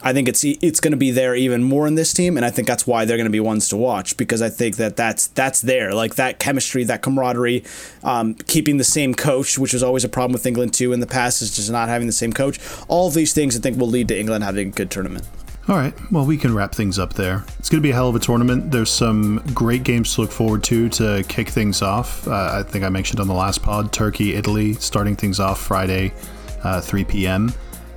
I 0.00 0.12
think 0.12 0.28
it's 0.28 0.44
it's 0.44 0.80
going 0.80 0.92
to 0.92 0.96
be 0.96 1.10
there 1.10 1.34
even 1.34 1.62
more 1.62 1.86
in 1.86 1.94
this 1.94 2.12
team, 2.12 2.36
and 2.36 2.46
I 2.46 2.50
think 2.50 2.68
that's 2.68 2.86
why 2.86 3.04
they're 3.04 3.16
going 3.16 3.26
to 3.26 3.30
be 3.30 3.40
ones 3.40 3.68
to 3.68 3.76
watch 3.76 4.16
because 4.16 4.40
I 4.40 4.48
think 4.48 4.76
that 4.76 4.96
that's 4.96 5.26
that's 5.28 5.60
there, 5.60 5.92
like 5.92 6.14
that 6.14 6.38
chemistry, 6.38 6.84
that 6.84 7.02
camaraderie, 7.02 7.64
um, 8.04 8.34
keeping 8.34 8.76
the 8.76 8.84
same 8.84 9.14
coach, 9.14 9.58
which 9.58 9.72
was 9.72 9.82
always 9.82 10.04
a 10.04 10.08
problem 10.08 10.32
with 10.32 10.46
England 10.46 10.74
too 10.74 10.92
in 10.92 11.00
the 11.00 11.06
past, 11.06 11.42
is 11.42 11.54
just 11.54 11.70
not 11.70 11.88
having 11.88 12.06
the 12.06 12.12
same 12.12 12.32
coach. 12.32 12.60
All 12.86 13.08
of 13.08 13.14
these 13.14 13.32
things 13.32 13.56
I 13.56 13.60
think 13.60 13.78
will 13.78 13.88
lead 13.88 14.08
to 14.08 14.18
England 14.18 14.44
having 14.44 14.68
a 14.68 14.70
good 14.70 14.90
tournament. 14.90 15.26
All 15.68 15.76
right. 15.76 15.92
Well, 16.10 16.24
we 16.24 16.38
can 16.38 16.54
wrap 16.54 16.74
things 16.74 16.98
up 16.98 17.12
there. 17.12 17.44
It's 17.58 17.68
going 17.68 17.82
to 17.82 17.86
be 17.86 17.90
a 17.90 17.94
hell 17.94 18.08
of 18.08 18.14
a 18.14 18.18
tournament. 18.18 18.70
There's 18.70 18.90
some 18.90 19.42
great 19.52 19.82
games 19.82 20.14
to 20.14 20.22
look 20.22 20.32
forward 20.32 20.64
to 20.64 20.88
to 20.90 21.22
kick 21.28 21.50
things 21.50 21.82
off. 21.82 22.26
Uh, 22.26 22.60
I 22.60 22.62
think 22.62 22.84
I 22.84 22.88
mentioned 22.88 23.20
on 23.20 23.26
the 23.26 23.34
last 23.34 23.62
pod 23.62 23.92
Turkey, 23.92 24.34
Italy, 24.34 24.72
starting 24.74 25.14
things 25.14 25.40
off 25.40 25.60
Friday, 25.60 26.14
uh, 26.62 26.80
3 26.80 27.04
p.m. 27.04 27.52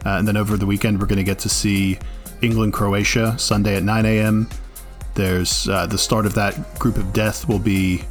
Uh, 0.06 0.18
and 0.18 0.28
then 0.28 0.38
over 0.38 0.58
the 0.58 0.66
weekend, 0.66 1.00
we're 1.00 1.08
going 1.08 1.18
to 1.18 1.24
get 1.24 1.40
to 1.40 1.50
see 1.50 1.98
England, 2.42 2.74
Croatia, 2.74 3.38
Sunday 3.38 3.76
at 3.76 3.84
9 3.84 4.06
a.m. 4.06 4.50
There's 5.14 5.68
uh, 5.70 5.86
the 5.88 5.98
start 5.98 6.26
of 6.26 6.34
that 6.36 6.80
group 6.80 6.98
of 6.98 7.14
death 7.14 7.48
will 7.48 7.60
be 7.60 8.04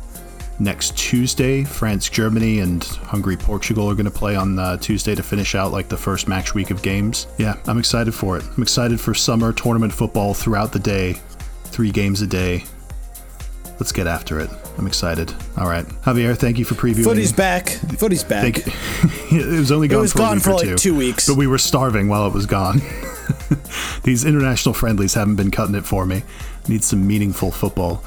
next 0.61 0.97
Tuesday. 0.97 1.65
France, 1.65 2.09
Germany, 2.09 2.61
and 2.61 2.85
Hungary, 2.85 3.37
Portugal 3.37 3.89
are 3.91 3.95
going 3.95 4.05
to 4.05 4.11
play 4.11 4.37
on 4.37 4.59
uh, 4.59 4.77
Tuesday 4.77 5.15
to 5.15 5.23
finish 5.23 5.55
out 5.55 5.73
like 5.73 5.89
the 5.89 5.97
first 5.97 6.29
match 6.29 6.55
week 6.55 6.71
of 6.71 6.83
games. 6.83 7.27
Yeah, 7.39 7.57
I'm 7.67 7.79
excited 7.79 8.15
for 8.15 8.37
it. 8.37 8.45
I'm 8.57 8.63
excited 8.63 9.01
for 9.01 9.15
summer 9.15 9.53
tournament 9.53 9.93
football 9.93 10.35
throughout 10.35 10.73
the 10.73 10.79
day, 10.79 11.15
three 11.65 11.91
games 11.91 12.21
a 12.23 12.27
day. 12.27 12.65
Let's 13.81 13.93
get 13.93 14.07
after 14.07 14.39
it. 14.39 14.51
I'm 14.77 14.87
excited. 14.87 15.35
All 15.57 15.67
right, 15.67 15.87
Javier, 16.03 16.37
thank 16.37 16.59
you 16.59 16.67
for 16.67 16.75
previewing. 16.75 17.05
Footy's 17.05 17.33
back. 17.33 17.71
Footy's 17.97 18.23
back. 18.23 18.55
Thank, 18.57 18.59
it 19.33 19.59
was 19.59 19.73
only 19.73 19.89
gone 19.89 20.03
was 20.03 20.13
for, 20.13 20.19
gone 20.19 20.39
for 20.39 20.53
like 20.53 20.69
two, 20.69 20.77
two 20.77 20.95
weeks. 20.95 21.27
but 21.27 21.37
we 21.37 21.47
were 21.47 21.57
starving 21.57 22.09
while 22.09 22.27
it 22.27 22.35
was 22.35 22.45
gone. 22.45 22.83
These 24.03 24.27
international 24.27 24.75
friendlies 24.75 25.15
haven't 25.15 25.37
been 25.37 25.51
cutting 25.51 25.75
it 25.75 25.87
for 25.87 26.05
me. 26.05 26.23
Need 26.69 26.85
some 26.85 27.07
meaningful 27.07 27.51
football. 27.51 28.05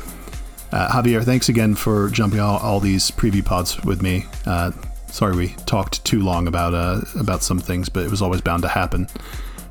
Uh, 0.71 0.89
Javier, 0.89 1.23
thanks 1.23 1.49
again 1.49 1.75
for 1.75 2.09
jumping 2.09 2.39
all, 2.39 2.57
all 2.59 2.79
these 2.79 3.11
preview 3.11 3.43
pods 3.43 3.83
with 3.83 4.01
me. 4.01 4.25
Uh, 4.45 4.71
sorry 5.07 5.35
we 5.35 5.49
talked 5.65 6.03
too 6.05 6.21
long 6.21 6.47
about 6.47 6.73
uh, 6.73 7.01
about 7.19 7.41
some 7.43 7.59
things, 7.59 7.89
but 7.89 8.03
it 8.03 8.11
was 8.11 8.21
always 8.21 8.41
bound 8.41 8.61
to 8.63 8.69
happen. 8.69 9.07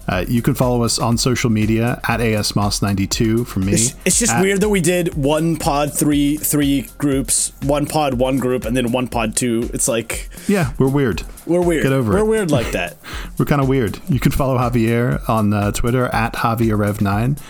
Uh, 0.08 0.24
you 0.26 0.42
can 0.42 0.54
follow 0.54 0.82
us 0.82 0.98
on 0.98 1.16
social 1.16 1.48
media 1.48 2.00
at 2.08 2.18
asmos92 2.20 3.46
for 3.46 3.60
me. 3.60 3.72
It's, 3.74 3.94
it's 4.04 4.18
just 4.18 4.32
At- 4.32 4.42
weird 4.42 4.60
that 4.60 4.68
we 4.68 4.80
did 4.80 5.14
one 5.14 5.56
pod, 5.56 5.92
three 5.94 6.36
three 6.36 6.82
groups, 6.98 7.52
one 7.62 7.86
pod, 7.86 8.14
one 8.14 8.38
group, 8.38 8.64
and 8.64 8.76
then 8.76 8.90
one 8.92 9.06
pod 9.06 9.36
two. 9.36 9.70
It's 9.72 9.86
like 9.86 10.28
Yeah, 10.48 10.72
we're 10.78 10.88
weird. 10.88 11.22
we're 11.46 11.62
weird. 11.62 11.84
Get 11.84 11.92
over 11.92 12.12
we're 12.12 12.18
it. 12.18 12.26
weird 12.26 12.50
like 12.50 12.72
that. 12.72 12.96
We're 13.38 13.44
kind 13.44 13.60
of 13.60 13.68
weird. 13.68 14.00
You 14.08 14.18
can 14.18 14.32
follow 14.32 14.58
Javier 14.58 15.26
on 15.28 15.52
uh, 15.52 15.70
Twitter 15.70 16.06
at 16.06 16.32
JavierRev9, 16.34 17.40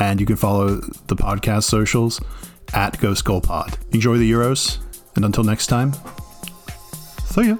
and 0.00 0.20
you 0.20 0.24
can 0.26 0.36
follow 0.36 0.76
the 1.08 1.16
podcast 1.16 1.64
socials 1.64 2.20
at 2.72 2.98
Ghost 3.00 3.24
Goal 3.26 3.40
Pod. 3.42 3.76
Enjoy 3.92 4.16
the 4.16 4.30
Euros, 4.30 4.78
and 5.14 5.24
until 5.26 5.44
next 5.44 5.66
time, 5.66 5.92
see 7.26 7.48
ya. 7.48 7.56